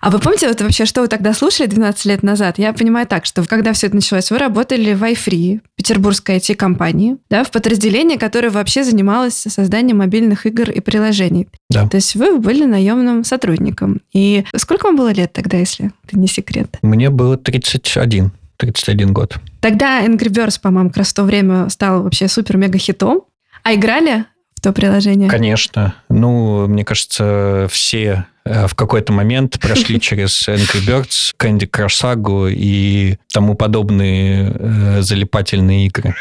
А 0.00 0.10
вы 0.10 0.18
помните 0.18 0.48
вот 0.48 0.60
вообще, 0.60 0.84
что 0.84 1.00
вы 1.00 1.08
тогда 1.08 1.32
слушали 1.32 1.66
12 1.66 2.04
лет 2.06 2.22
назад? 2.22 2.58
Я 2.58 2.72
понимаю 2.72 3.06
так, 3.06 3.24
что 3.24 3.44
когда 3.44 3.72
все 3.72 3.86
это 3.88 3.96
началось, 3.96 4.30
вы 4.30 4.38
работали 4.38 4.94
в 4.94 5.02
iFree, 5.02 5.60
петербургской 5.74 6.36
IT-компании, 6.36 7.16
да, 7.30 7.44
в 7.44 7.50
подразделении, 7.50 8.16
которое 8.16 8.50
вообще 8.50 8.84
занималось 8.84 9.34
созданием 9.34 9.98
мобильных 9.98 10.46
игр 10.46 10.70
и 10.70 10.80
приложений. 10.80 11.48
Да. 11.70 11.88
То 11.88 11.96
есть 11.96 12.14
вы 12.14 12.38
были 12.38 12.64
наемным 12.64 13.24
сотрудником. 13.24 14.00
И 14.12 14.44
сколько 14.54 14.86
вам 14.86 14.96
было 14.96 15.12
лет 15.12 15.32
тогда, 15.32 15.56
если 15.56 15.92
это 16.06 16.18
не 16.18 16.28
секрет? 16.28 16.78
Мне 16.82 17.10
было 17.10 17.36
31. 17.36 18.32
31 18.58 19.12
год. 19.12 19.36
Тогда 19.60 20.04
Angry 20.04 20.28
Birds, 20.28 20.58
по-моему, 20.60 20.90
как 20.90 20.98
раз 20.98 21.08
в 21.08 21.14
то 21.14 21.24
время 21.24 21.68
стал 21.68 22.02
вообще 22.02 22.28
супер-мега-хитом. 22.28 23.22
А 23.62 23.74
играли 23.74 24.24
в 24.66 24.74
то 24.74 24.80
приложение? 24.80 25.28
Конечно. 25.28 25.94
Ну, 26.08 26.66
мне 26.66 26.84
кажется, 26.84 27.68
все 27.70 28.26
Э, 28.46 28.66
в 28.68 28.74
какой-то 28.74 29.12
момент 29.12 29.58
прошли 29.60 30.00
через 30.00 30.48
Angry 30.48 30.86
Birds, 30.86 31.34
Candy 31.38 31.68
Crush 31.68 32.00
Saga 32.00 32.50
и 32.50 33.18
тому 33.32 33.54
подобные 33.54 34.52
э, 34.54 35.02
залипательные 35.02 35.86
игры. 35.86 36.14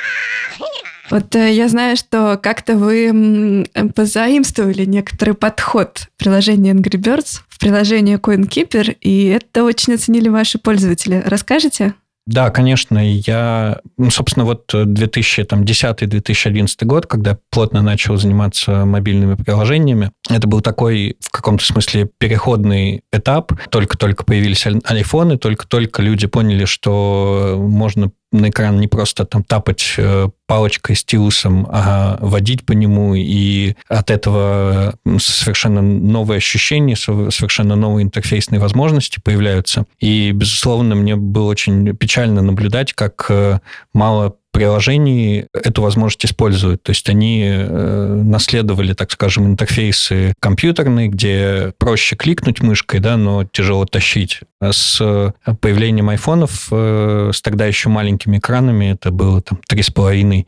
Вот 1.11 1.35
э, 1.35 1.53
я 1.53 1.69
знаю, 1.69 1.95
что 1.97 2.39
как-то 2.41 2.75
вы 2.75 3.67
позаимствовали 3.93 4.85
некоторый 4.85 5.35
подход 5.35 6.07
приложения 6.17 6.73
Angry 6.73 6.99
Birds 6.99 7.41
в 7.47 7.59
приложение 7.59 8.17
CoinKeeper, 8.17 8.97
и 9.01 9.25
это 9.27 9.63
очень 9.63 9.93
оценили 9.93 10.29
ваши 10.29 10.57
пользователи. 10.57 11.21
Расскажите? 11.25 11.93
Да, 12.27 12.49
конечно, 12.49 12.97
я, 12.97 13.81
ну, 13.97 14.09
собственно, 14.09 14.45
вот 14.45 14.73
2010-2011 14.73 16.67
год, 16.85 17.05
когда 17.05 17.37
плотно 17.51 17.83
начал 17.83 18.17
заниматься 18.17 18.83
мобильными 18.83 19.35
приложениями, 19.35 20.11
это 20.27 20.47
был 20.47 20.61
такой, 20.61 21.17
в 21.19 21.29
каком-то 21.29 21.63
смысле, 21.63 22.09
переходный 22.17 23.03
этап. 23.13 23.53
Только-только 23.69 24.23
появились 24.23 24.65
айфоны, 24.65 25.37
только-только 25.37 26.01
люди 26.01 26.25
поняли, 26.25 26.65
что 26.65 27.57
можно 27.59 28.09
на 28.35 28.49
экран 28.49 28.79
не 28.79 28.87
просто 28.87 29.25
там 29.25 29.43
тапать 29.43 29.95
э, 29.97 30.29
палочкой, 30.47 30.95
стилусом, 30.95 31.67
а 31.69 32.17
водить 32.21 32.65
по 32.65 32.73
нему, 32.73 33.15
и 33.15 33.75
от 33.87 34.11
этого 34.11 34.95
совершенно 35.19 35.81
новые 35.81 36.37
ощущения, 36.37 36.95
совершенно 36.95 37.75
новые 37.75 38.03
интерфейсные 38.03 38.59
возможности 38.59 39.19
появляются. 39.23 39.85
И, 39.99 40.31
безусловно, 40.31 40.95
мне 40.95 41.15
было 41.15 41.49
очень 41.49 41.95
печально 41.95 42.41
наблюдать, 42.41 42.93
как 42.93 43.25
э, 43.29 43.59
мало 43.93 44.35
приложений 44.55 45.47
эту 45.53 45.81
возможность 45.81 46.25
используют. 46.25 46.81
То 46.81 46.91
есть 46.91 47.09
они 47.09 47.43
э, 47.45 48.21
наследовали, 48.23 48.93
так 48.93 49.11
скажем, 49.11 49.47
интерфейсы 49.47 50.33
компьютерные, 50.39 51.09
где 51.09 51.73
проще 51.77 52.15
кликнуть 52.15 52.61
мышкой, 52.61 53.01
да, 53.01 53.17
но 53.17 53.43
тяжело 53.43 53.83
тащить. 53.83 54.39
А 54.61 54.71
с 54.71 55.33
появлением 55.59 56.07
айфонов, 56.07 56.69
э, 56.71 57.31
с 57.33 57.41
тогда 57.41 57.65
еще 57.65 57.89
маленькими 57.89 58.37
экранами, 58.37 58.93
это 58.93 59.11
было 59.11 59.41
там 59.41 59.59
3,5-4 59.69 60.45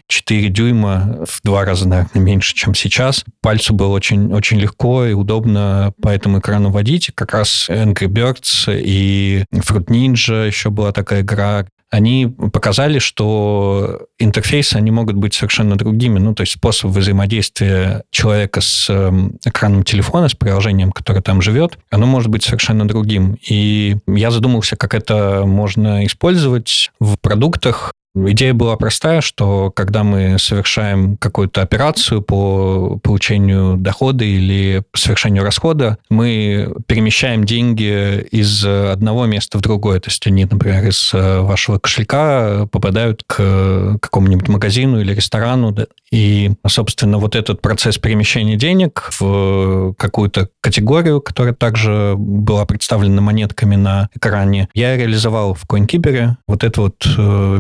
дюйма, 0.48 1.26
в 1.28 1.42
два 1.44 1.66
раза, 1.66 1.86
наверное, 1.86 2.22
меньше, 2.22 2.56
чем 2.56 2.76
сейчас. 2.76 3.26
Пальцу 3.42 3.74
было 3.74 3.90
очень, 3.90 4.34
очень 4.34 4.58
легко 4.58 5.06
и 5.06 5.12
удобно 5.12 5.92
по 6.02 6.08
этому 6.08 6.40
экрану 6.40 6.70
водить. 6.70 7.12
Как 7.14 7.34
раз 7.34 7.68
Angry 7.70 8.08
Birds 8.08 8.74
и 8.74 9.44
Fruit 9.54 9.88
Ninja 9.88 10.48
еще 10.48 10.70
была 10.70 10.94
такая 10.94 11.24
игра, 11.24 11.66
они 11.90 12.28
показали, 12.28 13.00
что 13.00 14.08
интерфейсы, 14.20 14.76
они 14.76 14.92
могут 14.92 15.16
быть 15.16 15.34
совершенно 15.34 15.78
другими. 15.78 16.20
Ну, 16.20 16.34
то 16.34 16.42
есть 16.42 16.54
способ 16.54 16.92
взаимодействия 16.92 18.04
человека 18.12 18.62
с 18.62 18.90
эм, 18.90 19.38
экраном 19.46 19.84
телефона, 19.84 20.28
с 20.28 20.34
приложением, 20.34 20.92
которое 20.92 21.22
там 21.22 21.42
живет, 21.42 21.80
оно 21.90 22.06
может 22.06 22.30
быть 22.30 22.44
совершенно 22.44 22.88
другим. 22.88 23.38
И 23.48 23.98
я 24.08 24.32
задумался, 24.32 24.76
как 24.76 24.94
это 24.94 25.44
можно 25.46 26.06
использовать 26.06 26.92
в 27.00 27.18
продуктах, 27.18 27.94
Идея 28.26 28.54
была 28.54 28.76
простая, 28.78 29.22
что 29.22 29.72
когда 29.72 30.04
мы 30.04 30.40
совершаем 30.40 31.18
какую-то 31.18 31.62
операцию 31.62 32.22
по 32.22 32.98
получению 33.04 33.78
дохода 33.78 34.26
или 34.26 34.84
совершению 34.96 35.44
расхода, 35.44 35.98
мы 36.10 36.74
перемещаем 36.88 37.44
деньги 37.44 38.22
из 38.32 38.66
одного 38.66 39.26
места 39.26 39.58
в 39.58 39.62
другое. 39.62 40.00
То 40.00 40.10
есть 40.10 40.26
они, 40.26 40.46
например, 40.46 40.88
из 40.88 41.12
вашего 41.14 41.78
кошелька 41.78 42.68
попадают 42.72 43.24
к 43.28 43.98
какому-нибудь 44.02 44.48
магазину 44.48 45.00
или 45.00 45.14
ресторану. 45.14 45.76
И, 46.12 46.52
собственно, 46.66 47.18
вот 47.18 47.36
этот 47.36 47.62
процесс 47.62 47.98
перемещения 47.98 48.56
денег 48.56 49.10
в 49.20 49.94
какую-то 49.98 50.50
категорию, 50.62 51.22
которая 51.22 51.54
также 51.54 52.16
была 52.18 52.66
представлена 52.66 53.22
монетками 53.22 53.76
на 53.76 54.10
экране, 54.16 54.70
я 54.74 54.96
реализовал 54.96 55.54
в 55.54 55.66
CoinKeeper 55.66 56.36
вот 56.48 56.64
эту 56.64 56.84
вот 56.84 57.06
э, 57.06 57.58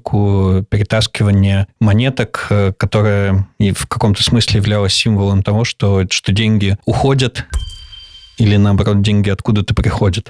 механику 0.00 0.64
перетаскивания 0.68 1.68
монеток, 1.80 2.46
э, 2.50 2.72
которая 2.76 3.48
и 3.58 3.72
в 3.72 3.86
каком-то 3.86 4.22
смысле 4.22 4.58
являлась 4.58 4.94
символом 4.94 5.42
того, 5.42 5.64
что, 5.64 6.04
что 6.10 6.32
деньги 6.32 6.76
уходят 6.84 7.44
или, 8.38 8.56
наоборот, 8.56 9.02
деньги 9.02 9.30
откуда-то 9.30 9.74
приходят. 9.74 10.28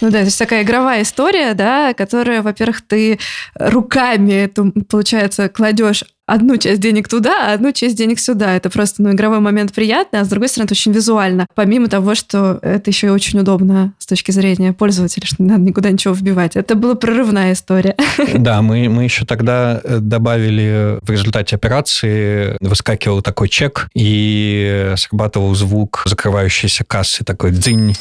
Ну 0.00 0.10
да, 0.10 0.18
то 0.18 0.24
есть 0.24 0.38
такая 0.38 0.62
игровая 0.62 1.02
история, 1.02 1.54
да, 1.54 1.94
которая, 1.94 2.42
во-первых, 2.42 2.82
ты 2.86 3.18
руками, 3.54 4.32
эту, 4.32 4.72
получается, 4.88 5.48
кладешь 5.48 6.04
одну 6.26 6.56
часть 6.56 6.80
денег 6.80 7.08
туда, 7.08 7.50
а 7.50 7.54
одну 7.54 7.72
часть 7.72 7.96
денег 7.96 8.20
сюда. 8.20 8.54
Это 8.54 8.68
просто 8.68 9.02
ну, 9.02 9.12
игровой 9.12 9.40
момент 9.40 9.72
приятный, 9.72 10.20
а 10.20 10.24
с 10.24 10.28
другой 10.28 10.48
стороны, 10.48 10.66
это 10.66 10.74
очень 10.74 10.92
визуально. 10.92 11.46
Помимо 11.54 11.88
того, 11.88 12.14
что 12.14 12.58
это 12.62 12.90
еще 12.90 13.08
и 13.08 13.10
очень 13.10 13.38
удобно 13.38 13.94
с 13.98 14.06
точки 14.06 14.32
зрения 14.32 14.72
пользователя, 14.72 15.26
что 15.26 15.42
не 15.42 15.48
надо 15.48 15.62
никуда 15.62 15.90
ничего 15.90 16.14
вбивать. 16.14 16.56
Это 16.56 16.74
была 16.74 16.94
прорывная 16.94 17.52
история. 17.52 17.96
Да, 18.36 18.60
мы, 18.60 18.88
мы 18.88 19.04
еще 19.04 19.24
тогда 19.24 19.80
э, 19.82 19.98
добавили 19.98 20.98
в 21.02 21.10
результате 21.10 21.56
операции, 21.56 22.56
выскакивал 22.60 23.22
такой 23.22 23.48
чек 23.48 23.88
и 23.94 24.92
срабатывал 24.96 25.54
звук 25.54 26.02
закрывающейся 26.04 26.84
кассы, 26.84 27.24
такой 27.24 27.50
дзынь. 27.50 27.94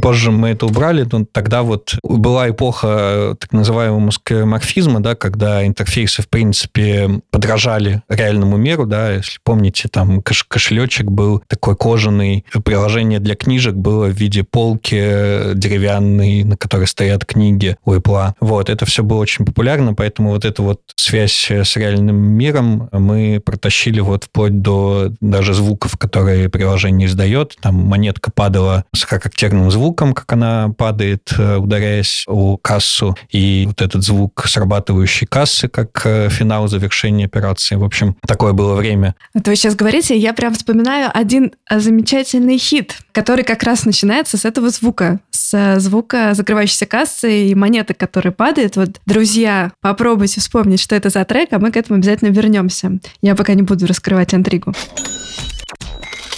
Позже 0.00 0.30
мы 0.30 0.50
это 0.50 0.66
убрали, 0.66 1.06
но 1.10 1.24
тогда 1.30 1.62
вот 1.62 1.96
была 2.02 2.50
эпоха 2.50 2.88
э, 2.88 3.34
так 3.38 3.52
называемого 3.52 4.10
скеоморфизма, 4.10 5.00
да, 5.00 5.14
когда 5.14 5.64
интерфейсы, 5.66 6.22
в 6.22 6.28
принципе, 6.28 7.20
подражали 7.30 8.02
реальному 8.08 8.56
миру, 8.56 8.86
да, 8.86 9.12
если 9.12 9.38
помните, 9.44 9.88
там 9.88 10.20
кош 10.22 10.44
кошелечек 10.44 11.06
был 11.06 11.42
такой 11.46 11.76
кожаный, 11.76 12.44
приложение 12.64 13.20
для 13.20 13.34
книжек 13.34 13.74
было 13.74 14.06
в 14.06 14.12
виде 14.12 14.42
полки 14.42 14.98
э, 15.00 15.52
деревянной, 15.54 16.44
на 16.44 16.56
которой 16.56 16.86
стоят 16.86 17.24
книги 17.24 17.76
у 17.84 17.94
Apple. 17.94 18.32
Вот, 18.40 18.70
это 18.70 18.86
все 18.86 19.02
было 19.02 19.18
очень 19.18 19.44
популярно, 19.44 19.94
поэтому 19.94 20.30
вот 20.30 20.44
эту 20.44 20.64
вот 20.64 20.80
связь 20.96 21.50
с 21.50 21.76
реальным 21.76 22.16
миром 22.16 22.88
мы 22.92 23.40
протащили 23.44 24.00
вот 24.00 24.24
вплоть 24.24 24.60
до 24.60 25.12
даже 25.20 25.54
звуков, 25.54 25.96
которые 25.96 26.48
приложение 26.48 27.06
издает. 27.06 27.56
Там 27.60 27.76
монетка 27.76 28.30
падала 28.30 28.84
с 28.94 29.04
характерным 29.04 29.70
звуком, 29.70 29.83
звуком, 29.84 30.14
как 30.14 30.32
она 30.32 30.70
падает, 30.78 31.34
э, 31.38 31.56
ударяясь 31.56 32.24
о 32.26 32.56
кассу, 32.56 33.14
и 33.28 33.64
вот 33.66 33.82
этот 33.82 34.02
звук 34.02 34.44
срабатывающей 34.46 35.26
кассы, 35.26 35.68
как 35.68 36.00
э, 36.06 36.30
финал 36.30 36.68
завершения 36.68 37.26
операции. 37.26 37.74
В 37.74 37.84
общем, 37.84 38.16
такое 38.26 38.54
было 38.54 38.76
время. 38.76 39.14
Это 39.34 39.50
вы 39.50 39.56
сейчас 39.56 39.76
говорите, 39.76 40.16
я 40.16 40.32
прям 40.32 40.54
вспоминаю 40.54 41.10
один 41.12 41.52
э, 41.68 41.80
замечательный 41.80 42.56
хит, 42.56 42.96
который 43.12 43.44
как 43.44 43.62
раз 43.62 43.84
начинается 43.84 44.38
с 44.38 44.46
этого 44.46 44.70
звука, 44.70 45.20
с 45.30 45.78
звука 45.80 46.32
закрывающейся 46.32 46.86
кассы 46.86 47.48
и 47.50 47.54
монеты, 47.54 47.92
которая 47.92 48.32
падает. 48.32 48.76
Вот, 48.76 49.00
друзья, 49.04 49.72
попробуйте 49.82 50.40
вспомнить, 50.40 50.80
что 50.80 50.96
это 50.96 51.10
за 51.10 51.22
трек, 51.26 51.52
а 51.52 51.58
мы 51.58 51.70
к 51.70 51.76
этому 51.76 51.98
обязательно 51.98 52.30
вернемся. 52.30 52.90
Я 53.20 53.34
пока 53.34 53.52
не 53.52 53.62
буду 53.62 53.86
раскрывать 53.86 54.34
интригу. 54.34 54.72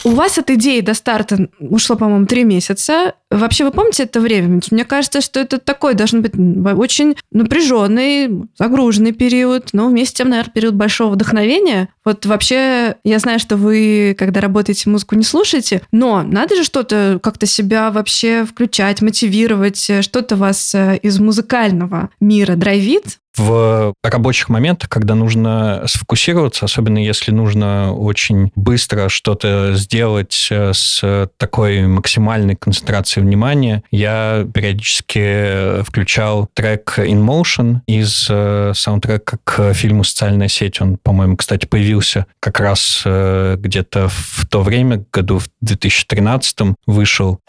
У 0.06 0.10
вас 0.10 0.38
от 0.38 0.50
идеи 0.50 0.82
до 0.82 0.94
старта 0.94 1.48
ушло, 1.58 1.96
по-моему, 1.96 2.26
три 2.26 2.44
месяца. 2.44 3.14
Вообще, 3.28 3.64
вы 3.64 3.72
помните 3.72 4.04
это 4.04 4.20
время? 4.20 4.60
Мне 4.70 4.84
кажется, 4.84 5.20
что 5.20 5.40
это 5.40 5.58
такой 5.58 5.94
должен 5.94 6.22
быть 6.22 6.34
очень 6.78 7.16
напряженный, 7.32 8.30
загруженный 8.56 9.10
период, 9.10 9.70
но 9.72 9.88
вместе 9.88 10.14
с 10.14 10.16
тем, 10.18 10.28
наверное, 10.28 10.52
период 10.52 10.74
большого 10.76 11.14
вдохновения. 11.14 11.88
Вот 12.04 12.24
вообще, 12.24 12.94
я 13.02 13.18
знаю, 13.18 13.40
что 13.40 13.56
вы, 13.56 14.14
когда 14.16 14.40
работаете, 14.40 14.88
музыку 14.88 15.16
не 15.16 15.24
слушаете, 15.24 15.82
но 15.90 16.22
надо 16.22 16.54
же 16.54 16.62
что-то 16.62 17.18
как-то 17.20 17.46
себя 17.46 17.90
вообще 17.90 18.44
включать, 18.44 19.02
мотивировать, 19.02 19.90
что-то 20.02 20.36
вас 20.36 20.72
э, 20.76 20.98
из 21.02 21.18
музыкального 21.18 22.10
мира 22.20 22.54
драйвит, 22.54 23.18
в 23.36 23.94
рабочих 24.02 24.48
моментах, 24.48 24.88
когда 24.88 25.14
нужно 25.14 25.82
сфокусироваться, 25.86 26.64
особенно 26.64 26.98
если 26.98 27.30
нужно 27.30 27.92
очень 27.92 28.50
быстро 28.54 29.08
что-то 29.08 29.74
сделать 29.74 30.48
э, 30.50 30.72
с 30.72 31.28
такой 31.36 31.86
максимальной 31.86 32.56
концентрацией 32.56 33.24
внимания, 33.24 33.82
я 33.90 34.46
периодически 34.52 35.82
включал 35.82 36.48
трек 36.54 36.98
In 36.98 37.24
Motion 37.24 37.80
из 37.86 38.26
э, 38.30 38.72
саундтрека 38.74 39.38
к 39.44 39.72
фильму 39.74 40.04
«Социальная 40.04 40.48
сеть». 40.48 40.80
Он, 40.80 40.96
по-моему, 40.96 41.36
кстати, 41.36 41.66
появился 41.66 42.26
как 42.40 42.60
раз 42.60 43.02
э, 43.04 43.56
где-то 43.58 44.08
в 44.08 44.46
то 44.46 44.62
время, 44.62 45.04
году 45.12 45.38
в 45.38 45.48
2013 45.60 46.76
вышел. 46.86 47.40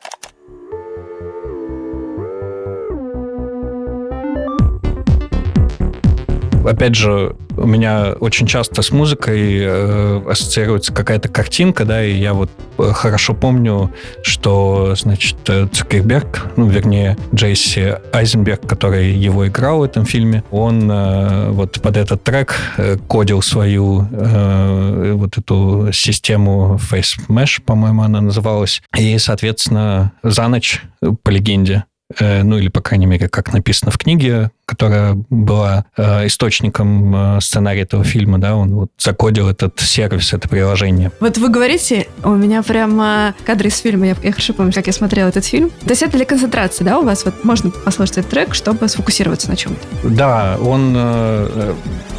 Опять 6.68 6.96
же, 6.96 7.36
у 7.56 7.66
меня 7.66 8.14
очень 8.20 8.46
часто 8.46 8.82
с 8.82 8.92
музыкой 8.92 9.60
э, 9.62 10.22
ассоциируется 10.30 10.94
какая-то 10.94 11.30
картинка, 11.30 11.86
да, 11.86 12.04
и 12.04 12.14
я 12.14 12.34
вот 12.34 12.50
э, 12.78 12.92
хорошо 12.94 13.34
помню, 13.34 13.92
что, 14.22 14.94
значит, 14.96 15.38
э, 15.48 15.68
Цукерберг, 15.72 16.52
ну, 16.56 16.68
вернее, 16.68 17.18
Джейси 17.34 17.98
Айзенберг, 18.14 18.68
который 18.68 19.12
его 19.12 19.48
играл 19.48 19.80
в 19.80 19.84
этом 19.84 20.06
фильме, 20.06 20.44
он 20.52 20.90
э, 20.92 21.50
вот 21.52 21.82
под 21.82 21.98
этот 21.98 22.24
трек 22.24 22.56
э, 22.78 22.98
кодил 23.08 23.42
свою 23.42 24.08
э, 24.12 25.14
вот 25.14 25.38
эту 25.38 25.90
систему 25.94 26.80
Face 26.92 27.18
Mesh, 27.28 27.62
по-моему, 27.66 28.04
она 28.04 28.22
называлась, 28.22 28.82
и, 28.96 29.18
соответственно, 29.18 30.12
за 30.24 30.48
ночь, 30.48 30.82
по 31.24 31.30
легенде, 31.30 31.86
ну 32.20 32.58
или, 32.58 32.70
по 32.70 32.82
крайней 32.82 33.06
мере, 33.06 33.28
как 33.28 33.54
написано 33.54 33.92
в 33.92 33.98
книге, 33.98 34.52
которая 34.68 35.14
была 35.30 35.86
э, 35.96 36.28
источником 36.28 37.38
э, 37.38 37.42
сценария 37.42 37.84
этого 37.84 38.04
фильма, 38.04 38.38
да, 38.38 38.56
он 38.56 38.76
вот 38.76 38.92
закодил 39.00 39.48
этот 39.48 39.80
сервис, 39.80 40.34
это 40.34 40.50
приложение. 40.50 41.12
Вот 41.22 41.38
вы 41.38 41.48
говорите, 41.48 42.08
у 42.24 42.32
меня 42.32 42.62
прямо 42.64 43.34
кадры 43.46 43.70
из 43.70 43.78
фильма, 43.78 44.08
я, 44.08 44.18
я 44.22 44.32
хорошо 44.32 44.54
помню, 44.54 44.74
как 44.74 44.88
я 44.88 44.94
смотрела 44.94 45.30
этот 45.30 45.46
фильм. 45.46 45.70
То 45.70 45.92
есть 45.92 46.04
это 46.04 46.18
для 46.18 46.26
концентрации, 46.26 46.84
да, 46.84 47.00
у 47.00 47.04
вас? 47.04 47.24
Вот 47.24 47.46
можно 47.46 47.72
послушать 47.72 48.18
этот 48.18 48.32
трек, 48.32 48.54
чтобы 48.54 48.90
сфокусироваться 48.90 49.50
на 49.50 49.56
чем-то? 49.56 50.10
Да, 50.10 50.58
он 50.60 50.94
э, 50.98 51.74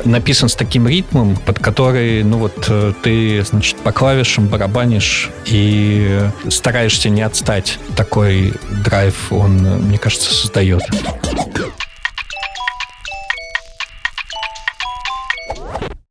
написан 0.07 0.49
с 0.49 0.55
таким 0.55 0.89
ритмом, 0.89 1.37
под 1.37 1.59
который, 1.59 2.25
ну 2.25 2.39
вот, 2.39 2.65
э, 2.69 2.95
ты, 3.03 3.43
значит, 3.43 3.77
по 3.77 3.93
клавишам 3.93 4.47
барабанишь 4.49 5.29
и 5.45 6.19
стараешься 6.49 7.11
не 7.11 7.21
отстать. 7.21 7.79
Такой 7.95 8.55
драйв 8.85 9.31
он, 9.31 9.67
мне 9.79 9.99
кажется, 9.99 10.33
создает. 10.33 10.83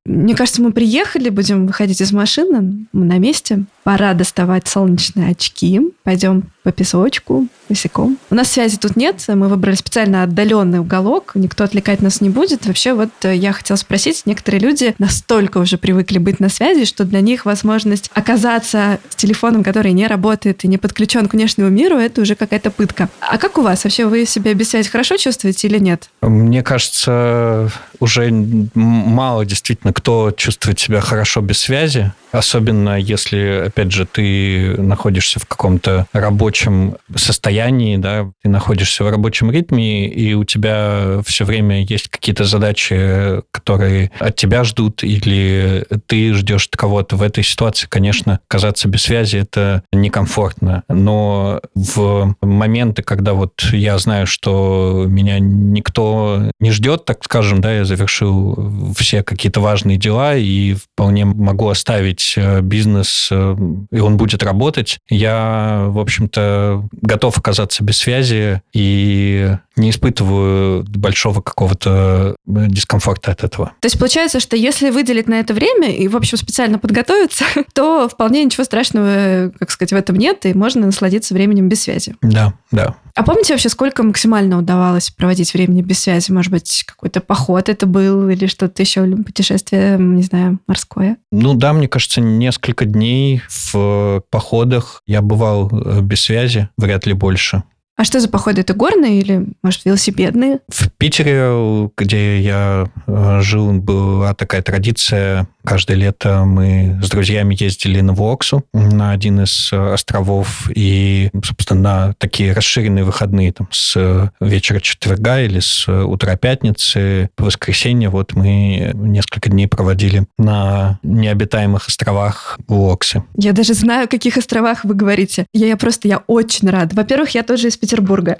Мне 0.05 0.35
кажется, 0.35 0.61
мы 0.61 0.71
приехали, 0.71 1.29
будем 1.29 1.67
выходить 1.67 2.01
из 2.01 2.11
машины, 2.11 2.87
мы 2.91 3.05
на 3.05 3.17
месте. 3.17 3.65
Пора 3.83 4.13
доставать 4.13 4.67
солнечные 4.67 5.31
очки. 5.31 5.81
Пойдем 6.03 6.49
по 6.67 6.73
песочку, 6.73 7.47
босиком. 7.69 8.17
У 8.29 8.35
нас 8.35 8.51
связи 8.51 8.75
тут 8.75 8.97
нет, 8.97 9.23
мы 9.29 9.47
выбрали 9.47 9.75
специально 9.75 10.23
отдаленный 10.23 10.79
уголок, 10.79 11.31
никто 11.35 11.63
отвлекать 11.63 12.01
нас 12.01 12.19
не 12.19 12.29
будет. 12.29 12.65
Вообще, 12.65 12.93
вот 12.93 13.09
э, 13.23 13.33
я 13.35 13.53
хотела 13.53 13.77
спросить, 13.77 14.23
некоторые 14.25 14.59
люди 14.59 14.93
настолько 14.99 15.59
уже 15.59 15.77
привыкли 15.77 16.17
быть 16.17 16.41
на 16.41 16.49
связи, 16.49 16.83
что 16.83 17.05
для 17.05 17.21
них 17.21 17.45
возможность 17.45 18.11
оказаться 18.13 18.99
с 19.07 19.15
телефоном, 19.15 19.63
который 19.63 19.93
не 19.93 20.07
работает 20.07 20.65
и 20.65 20.67
не 20.67 20.77
подключен 20.77 21.27
к 21.27 21.33
внешнему 21.33 21.69
миру, 21.69 21.95
это 21.95 22.19
уже 22.19 22.35
какая-то 22.35 22.69
пытка. 22.69 23.07
А 23.21 23.37
как 23.37 23.57
у 23.57 23.61
вас? 23.61 23.85
Вообще, 23.85 24.05
вы 24.05 24.25
себя 24.25 24.53
без 24.53 24.71
связи 24.71 24.89
хорошо 24.89 25.15
чувствуете 25.15 25.69
или 25.69 25.79
нет? 25.79 26.09
Мне 26.21 26.63
кажется, 26.63 27.71
уже 28.01 28.29
мало 28.29 29.45
действительно 29.45 29.93
кто 29.93 30.31
чувствует 30.35 30.79
себя 30.81 30.99
хорошо 30.99 31.39
без 31.39 31.59
связи, 31.59 32.11
особенно 32.31 32.99
если, 32.99 33.67
опять 33.67 33.91
же, 33.93 34.05
ты 34.05 34.75
находишься 34.77 35.39
в 35.39 35.45
каком-то 35.45 36.07
рабочем 36.11 36.56
рабочем 36.57 36.97
состоянии, 37.15 37.97
да, 37.97 38.31
ты 38.41 38.49
находишься 38.49 39.03
в 39.03 39.09
рабочем 39.09 39.51
ритме, 39.51 40.07
и 40.07 40.33
у 40.33 40.43
тебя 40.43 41.21
все 41.25 41.45
время 41.45 41.83
есть 41.83 42.09
какие-то 42.09 42.45
задачи, 42.45 43.41
которые 43.51 44.11
от 44.19 44.35
тебя 44.35 44.63
ждут, 44.63 45.03
или 45.03 45.85
ты 46.07 46.33
ждешь 46.33 46.69
кого-то. 46.75 47.15
В 47.15 47.21
этой 47.21 47.43
ситуации, 47.43 47.87
конечно, 47.87 48.39
казаться 48.47 48.87
без 48.87 49.03
связи 49.03 49.37
это 49.37 49.83
некомфортно. 49.91 50.83
Но 50.89 51.61
в 51.75 52.35
моменты, 52.41 53.03
когда 53.03 53.33
вот 53.33 53.69
я 53.71 53.97
знаю, 53.97 54.27
что 54.27 55.05
меня 55.07 55.39
никто 55.39 56.51
не 56.59 56.71
ждет, 56.71 57.05
так 57.05 57.23
скажем, 57.23 57.61
да, 57.61 57.73
я 57.73 57.85
завершил 57.85 58.93
все 58.97 59.23
какие-то 59.23 59.59
важные 59.59 59.97
дела 59.97 60.35
и 60.35 60.73
вполне 60.73 61.25
могу 61.25 61.69
оставить 61.69 62.33
э, 62.35 62.61
бизнес, 62.61 63.29
э, 63.31 63.55
и 63.91 63.99
он 63.99 64.17
будет 64.17 64.43
работать, 64.43 64.99
я, 65.09 65.85
в 65.87 65.99
общем-то, 65.99 66.46
готов 66.91 67.37
оказаться 67.37 67.83
без 67.83 67.97
связи 67.97 68.61
и 68.73 69.55
не 69.75 69.91
испытываю 69.91 70.83
большого 70.83 71.41
какого-то 71.41 72.35
э, 72.47 72.65
дискомфорта 72.67 73.31
от 73.31 73.43
этого. 73.43 73.73
То 73.79 73.85
есть 73.85 73.99
получается, 73.99 74.39
что 74.39 74.55
если 74.55 74.89
выделить 74.89 75.27
на 75.27 75.39
это 75.39 75.53
время 75.53 75.91
и, 75.91 76.07
в 76.07 76.15
общем, 76.15 76.37
специально 76.37 76.79
подготовиться, 76.79 77.45
то 77.73 78.09
вполне 78.09 78.43
ничего 78.43 78.63
страшного, 78.63 79.51
как 79.59 79.71
сказать, 79.71 79.91
в 79.91 79.95
этом 79.95 80.15
нет, 80.15 80.45
и 80.45 80.53
можно 80.53 80.85
насладиться 80.85 81.33
временем 81.33 81.69
без 81.69 81.83
связи. 81.83 82.15
Да, 82.21 82.53
да. 82.71 82.95
А 83.17 83.23
помните 83.23 83.51
вообще, 83.51 83.69
сколько 83.69 84.03
максимально 84.03 84.59
удавалось 84.59 85.09
проводить 85.09 85.51
времени 85.55 85.81
без 85.81 85.97
связи? 85.97 86.31
Может 86.31 86.51
быть, 86.51 86.83
какой-то 86.85 87.19
поход 87.19 87.67
это 87.67 87.87
был 87.87 88.29
или 88.29 88.45
что-то 88.45 88.83
еще, 88.83 89.07
путешествие, 89.07 89.97
не 89.97 90.21
знаю, 90.21 90.59
морское? 90.67 91.17
Ну 91.31 91.55
да, 91.55 91.73
мне 91.73 91.87
кажется, 91.87 92.21
несколько 92.21 92.85
дней 92.85 93.41
в 93.49 94.21
походах 94.29 95.01
я 95.07 95.23
бывал 95.23 95.67
э, 95.71 96.01
без 96.01 96.21
связи, 96.21 96.69
вряд 96.77 97.07
ли 97.07 97.13
больше. 97.13 97.63
А 97.97 98.03
что 98.03 98.19
за 98.19 98.29
походы? 98.29 98.61
Это 98.61 98.75
горные 98.75 99.19
или, 99.19 99.47
может, 99.63 99.83
велосипедные? 99.83 100.59
В 100.69 100.91
Питере, 100.91 101.89
где 101.97 102.39
я 102.39 102.87
э, 103.07 103.39
жил, 103.41 103.73
была 103.73 104.35
такая 104.35 104.61
традиция. 104.61 105.47
Каждое 105.65 105.97
лето 105.97 106.43
мы 106.45 106.99
с 107.01 107.09
друзьями 107.09 107.57
ездили 107.59 108.01
на 108.01 108.13
Воксу, 108.13 108.63
на 108.71 109.11
один 109.11 109.41
из 109.41 109.73
э, 109.73 109.93
островов, 109.93 110.69
и, 110.75 111.31
собственно, 111.43 111.81
на 111.81 112.13
такие 112.19 112.53
расширенные 112.53 113.03
выходные, 113.03 113.51
там, 113.51 113.67
с 113.71 114.31
вечера 114.39 114.79
четверга 114.79 115.41
или 115.41 115.59
с 115.59 115.87
утра 115.87 116.35
пятницы 116.37 117.31
по 117.35 117.45
воскресенье, 117.45 118.09
вот 118.09 118.33
мы 118.33 118.91
несколько 118.93 119.49
дней 119.49 119.67
проводили 119.67 120.27
на 120.37 120.99
необитаемых 121.01 121.87
островах 121.87 122.59
Воксы. 122.67 123.23
Я 123.35 123.53
даже 123.53 123.73
знаю, 123.73 124.05
о 124.05 124.07
каких 124.07 124.37
островах 124.37 124.85
вы 124.85 124.93
говорите. 124.93 125.47
Я, 125.51 125.65
я 125.65 125.77
просто, 125.77 126.07
я 126.07 126.19
очень 126.27 126.69
рада. 126.69 126.95
Во-первых, 126.95 127.31
я 127.31 127.41
тоже 127.41 127.69
из 127.69 127.77
Петербурга. 127.87 128.37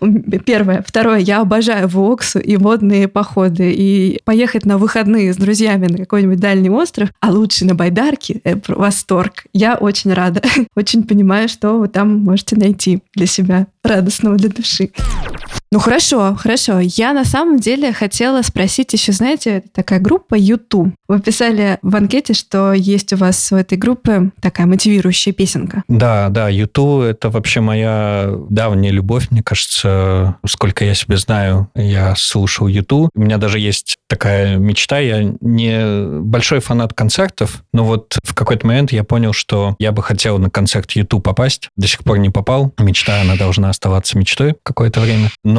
Первое. 0.44 0.84
Второе. 0.84 1.18
Я 1.18 1.40
обожаю 1.40 1.86
Воксу 1.86 2.40
и 2.40 2.56
водные 2.56 3.06
походы. 3.06 3.72
И 3.72 4.18
поехать 4.24 4.66
на 4.66 4.76
выходные 4.76 5.32
с 5.32 5.36
друзьями 5.36 5.86
на 5.86 5.98
какой-нибудь 5.98 6.40
дальний 6.40 6.68
остров, 6.68 7.10
а 7.20 7.30
лучше 7.30 7.64
на 7.64 7.76
байдарке, 7.76 8.40
это 8.42 8.74
восторг. 8.74 9.44
Я 9.52 9.76
очень 9.76 10.12
рада. 10.12 10.42
Очень 10.74 11.04
понимаю, 11.04 11.48
что 11.48 11.78
вы 11.78 11.88
там 11.88 12.18
можете 12.18 12.56
найти 12.56 13.00
для 13.14 13.26
себя 13.26 13.68
радостного 13.84 14.36
для 14.36 14.48
души. 14.48 14.90
Ну 15.70 15.80
хорошо, 15.80 16.34
хорошо. 16.34 16.80
Я 16.80 17.12
на 17.12 17.24
самом 17.24 17.58
деле 17.58 17.92
хотела 17.92 18.40
спросить 18.42 18.92
еще, 18.94 19.12
знаете, 19.12 19.62
такая 19.74 20.00
группа 20.00 20.34
YouTube. 20.34 20.94
Вы 21.08 21.20
писали 21.20 21.78
в 21.82 21.94
анкете, 21.94 22.32
что 22.32 22.72
есть 22.72 23.12
у 23.12 23.16
вас 23.16 23.52
у 23.52 23.56
этой 23.56 23.76
группы 23.76 24.30
такая 24.40 24.66
мотивирующая 24.66 25.34
песенка. 25.34 25.82
Да, 25.88 26.30
да, 26.30 26.48
YouTube 26.48 27.02
это 27.02 27.28
вообще 27.28 27.60
моя 27.60 28.30
давняя 28.48 28.92
любовь, 28.92 29.30
мне 29.30 29.42
кажется. 29.42 30.36
Сколько 30.46 30.84
я 30.84 30.94
себе 30.94 31.18
знаю, 31.18 31.68
я 31.74 32.14
слушал 32.16 32.66
YouTube. 32.66 33.10
У 33.14 33.20
меня 33.20 33.36
даже 33.36 33.58
есть 33.58 33.96
такая 34.08 34.56
мечта. 34.56 34.98
Я 34.98 35.34
не 35.40 36.20
большой 36.20 36.60
фанат 36.60 36.94
концертов, 36.94 37.62
но 37.74 37.84
вот 37.84 38.16
в 38.22 38.34
какой-то 38.34 38.66
момент 38.66 38.90
я 38.92 39.04
понял, 39.04 39.34
что 39.34 39.76
я 39.78 39.92
бы 39.92 40.02
хотел 40.02 40.38
на 40.38 40.48
концерт 40.48 40.90
YouTube 40.92 41.22
попасть. 41.22 41.68
До 41.76 41.86
сих 41.86 42.04
пор 42.04 42.18
не 42.18 42.30
попал. 42.30 42.72
Мечта, 42.78 43.20
она 43.20 43.36
должна 43.36 43.68
оставаться 43.68 44.16
мечтой 44.16 44.56
какое-то 44.62 45.00
время. 45.00 45.28
Но 45.44 45.57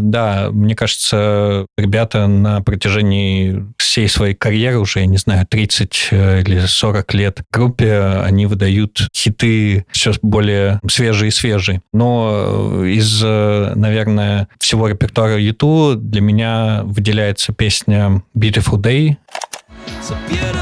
да, 0.00 0.48
мне 0.50 0.74
кажется, 0.74 1.66
ребята 1.76 2.26
на 2.26 2.60
протяжении 2.62 3.64
всей 3.78 4.08
своей 4.08 4.34
карьеры, 4.34 4.78
уже, 4.78 5.00
я 5.00 5.06
не 5.06 5.16
знаю, 5.16 5.46
30 5.46 6.08
э, 6.10 6.42
или 6.42 6.60
40 6.60 7.14
лет 7.14 7.42
группе, 7.52 7.98
они 8.24 8.46
выдают 8.46 9.08
хиты 9.14 9.86
все 9.90 10.12
более 10.22 10.80
свежие 10.88 11.28
и 11.28 11.32
свежие. 11.32 11.82
Но 11.92 12.84
из, 12.84 13.22
э, 13.24 13.72
наверное, 13.74 14.48
всего 14.58 14.88
репертуара 14.88 15.38
YouTube 15.38 16.00
для 16.00 16.20
меня 16.20 16.82
выделяется 16.84 17.52
песня 17.52 18.22
Beautiful 18.36 18.80
Day. 18.80 19.16
It's 19.86 20.12
beautiful 20.28 20.55